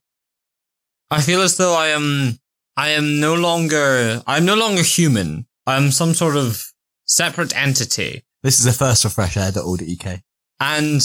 I 1.11 1.21
feel 1.21 1.41
as 1.41 1.57
though 1.57 1.75
I 1.75 1.89
am, 1.89 2.39
I 2.77 2.89
am 2.89 3.19
no 3.19 3.35
longer, 3.35 4.23
I'm 4.25 4.45
no 4.45 4.55
longer 4.55 4.83
human. 4.83 5.47
I 5.67 5.75
am 5.75 5.91
some 5.91 6.13
sort 6.13 6.37
of 6.37 6.63
separate 7.05 7.55
entity. 7.55 8.23
This 8.41 8.57
is 8.57 8.65
the 8.65 8.71
first 8.71 9.03
for 9.03 9.09
freshair.org.uk. 9.09 10.19
And 10.61 11.01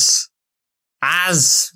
as 1.02 1.70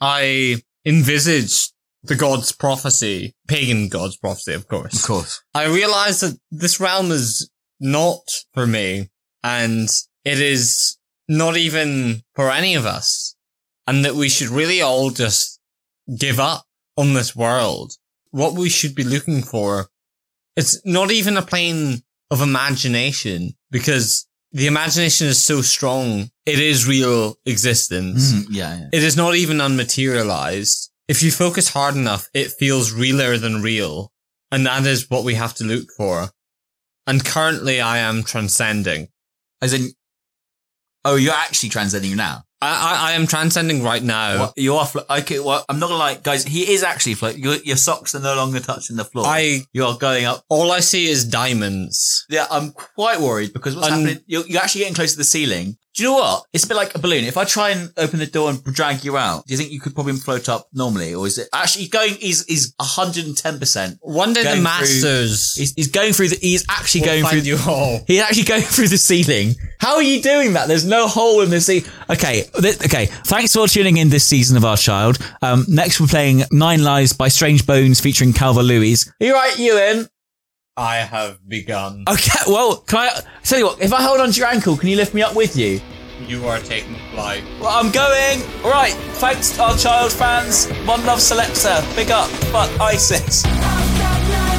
I 0.00 0.62
envisaged 0.86 1.73
the 2.04 2.14
god's 2.14 2.52
prophecy, 2.52 3.34
pagan 3.48 3.88
god's 3.88 4.16
prophecy, 4.16 4.52
of 4.54 4.68
course, 4.68 4.94
Of 4.94 5.02
course. 5.06 5.42
I 5.54 5.64
realized 5.66 6.20
that 6.22 6.38
this 6.50 6.78
realm 6.80 7.10
is 7.10 7.50
not 7.80 8.20
for 8.52 8.66
me 8.66 9.10
and 9.42 9.88
it 10.24 10.40
is 10.40 10.96
not 11.28 11.56
even 11.56 12.22
for 12.34 12.50
any 12.50 12.74
of 12.74 12.84
us 12.86 13.34
and 13.86 14.04
that 14.04 14.14
we 14.14 14.28
should 14.28 14.48
really 14.48 14.80
all 14.82 15.10
just 15.10 15.58
give 16.18 16.38
up 16.38 16.64
on 16.96 17.14
this 17.14 17.34
world. 17.34 17.92
What 18.30 18.54
we 18.54 18.68
should 18.68 18.94
be 18.94 19.04
looking 19.04 19.42
for, 19.42 19.88
it's 20.56 20.84
not 20.84 21.10
even 21.10 21.36
a 21.36 21.42
plane 21.42 22.02
of 22.30 22.40
imagination 22.42 23.54
because 23.70 24.26
the 24.52 24.66
imagination 24.66 25.26
is 25.26 25.42
so 25.44 25.62
strong. 25.62 26.30
It 26.46 26.58
is 26.60 26.86
real 26.86 27.36
existence. 27.46 28.32
Mhm, 28.32 28.46
Yeah, 28.50 28.78
yeah. 28.78 28.88
It 28.92 29.02
is 29.02 29.16
not 29.16 29.34
even 29.34 29.58
unmaterialized. 29.58 30.90
If 31.08 31.22
you 31.22 31.30
focus 31.30 31.68
hard 31.70 31.94
enough, 31.96 32.28
it 32.34 32.50
feels 32.52 32.92
realer 32.92 33.36
than 33.36 33.62
real. 33.62 34.10
And 34.50 34.66
that 34.66 34.86
is 34.86 35.10
what 35.10 35.24
we 35.24 35.34
have 35.34 35.54
to 35.54 35.64
look 35.64 35.88
for. 35.96 36.30
And 37.06 37.24
currently 37.24 37.80
I 37.80 37.98
am 37.98 38.22
transcending. 38.22 39.08
As 39.60 39.72
in, 39.74 39.88
oh, 41.04 41.16
you're 41.16 41.34
actually 41.34 41.68
transcending 41.70 42.16
now. 42.16 42.44
I, 42.62 42.68
I, 42.68 43.10
I 43.10 43.12
am 43.12 43.26
transcending 43.26 43.82
right 43.82 44.02
now. 44.02 44.38
What, 44.40 44.52
you 44.56 44.74
are. 44.76 44.86
Flo- 44.86 45.04
okay. 45.10 45.38
Well, 45.38 45.64
I'm 45.68 45.78
not 45.78 45.88
gonna 45.88 45.98
lie, 45.98 46.14
guys. 46.22 46.44
He 46.44 46.72
is 46.72 46.82
actually 46.82 47.14
floating. 47.14 47.42
Your, 47.42 47.56
your 47.56 47.76
socks 47.76 48.14
are 48.14 48.20
no 48.20 48.34
longer 48.36 48.60
touching 48.60 48.96
the 48.96 49.04
floor. 49.04 49.26
I, 49.26 49.60
You 49.74 49.84
are 49.84 49.98
going 49.98 50.24
up. 50.24 50.44
all 50.48 50.72
I 50.72 50.80
see 50.80 51.06
is 51.06 51.26
diamonds. 51.26 52.24
Yeah, 52.30 52.46
I'm 52.50 52.70
quite 52.72 53.20
worried 53.20 53.52
because 53.52 53.76
what's 53.76 53.88
Un- 53.88 54.00
happening? 54.04 54.22
You're, 54.26 54.46
you're 54.46 54.62
actually 54.62 54.80
getting 54.82 54.94
close 54.94 55.12
to 55.12 55.18
the 55.18 55.24
ceiling. 55.24 55.76
Do 55.94 56.02
you 56.02 56.08
know 56.10 56.16
what? 56.16 56.44
It's 56.52 56.64
a 56.64 56.68
bit 56.68 56.76
like 56.76 56.94
a 56.96 56.98
balloon. 56.98 57.22
If 57.24 57.36
I 57.36 57.44
try 57.44 57.70
and 57.70 57.92
open 57.96 58.18
the 58.18 58.26
door 58.26 58.50
and 58.50 58.62
drag 58.64 59.04
you 59.04 59.16
out, 59.16 59.46
do 59.46 59.54
you 59.54 59.58
think 59.58 59.70
you 59.70 59.78
could 59.80 59.94
probably 59.94 60.14
float 60.14 60.48
up 60.48 60.66
normally, 60.72 61.14
or 61.14 61.24
is 61.26 61.38
it 61.38 61.48
actually 61.52 61.86
going? 61.86 62.14
He's 62.14 62.44
he's 62.46 62.74
110. 62.78 63.58
percent 63.60 63.98
One 64.00 64.32
day 64.32 64.42
the 64.42 64.52
through- 64.54 64.62
masters 64.62 65.54
He's, 65.54 65.72
he's 65.74 65.88
going 65.88 66.12
through 66.12 66.28
the. 66.30 66.36
He's 66.36 66.64
actually 66.68 67.02
will 67.02 67.06
going 67.06 67.24
through. 67.26 67.38
you 67.40 67.58
all. 67.66 68.00
He's 68.06 68.20
actually 68.20 68.44
going 68.44 68.62
through 68.62 68.88
the 68.88 68.98
ceiling. 68.98 69.54
How 69.78 69.94
are 69.94 70.02
you 70.02 70.20
doing 70.20 70.54
that? 70.54 70.66
There's 70.66 70.84
no 70.84 71.06
hole 71.06 71.42
in 71.42 71.50
the 71.50 71.60
ceiling. 71.60 71.88
Okay, 72.10 72.44
th- 72.60 72.80
okay. 72.86 73.06
Thanks 73.06 73.52
for 73.54 73.68
tuning 73.68 73.96
in 73.98 74.08
this 74.08 74.24
season 74.24 74.56
of 74.56 74.64
Our 74.64 74.76
Child. 74.76 75.18
Um, 75.42 75.64
next 75.68 76.00
we're 76.00 76.06
playing 76.08 76.42
Nine 76.50 76.82
Lives 76.82 77.12
by 77.12 77.28
Strange 77.28 77.66
Bones 77.66 78.00
featuring 78.00 78.32
Calva 78.32 78.62
Louise. 78.62 79.12
Are 79.20 79.26
you 79.26 79.34
right, 79.34 79.56
Ewan? 79.58 80.08
I 80.76 80.96
have 80.96 81.48
begun. 81.48 82.02
Okay, 82.08 82.38
well, 82.48 82.78
can 82.78 82.98
I 82.98 83.20
tell 83.44 83.60
you 83.60 83.66
what? 83.66 83.80
If 83.80 83.92
I 83.92 84.02
hold 84.02 84.18
on 84.20 84.32
to 84.32 84.38
your 84.40 84.48
ankle, 84.48 84.76
can 84.76 84.88
you 84.88 84.96
lift 84.96 85.14
me 85.14 85.22
up 85.22 85.36
with 85.36 85.56
you? 85.56 85.80
You 86.26 86.48
are 86.48 86.58
taking 86.58 86.96
flight. 87.12 87.44
Well, 87.60 87.70
I'm 87.70 87.92
going. 87.92 88.42
All 88.64 88.72
right. 88.72 88.92
Thanks, 89.22 89.56
Our 89.58 89.76
Child 89.76 90.12
fans. 90.12 90.66
One 90.86 91.04
Love 91.06 91.20
Selector. 91.20 91.80
Big 91.94 92.10
up. 92.10 92.28
But 92.50 92.68
ISIS. 92.80 93.40
Stop, 93.40 93.52
stop, 93.52 94.53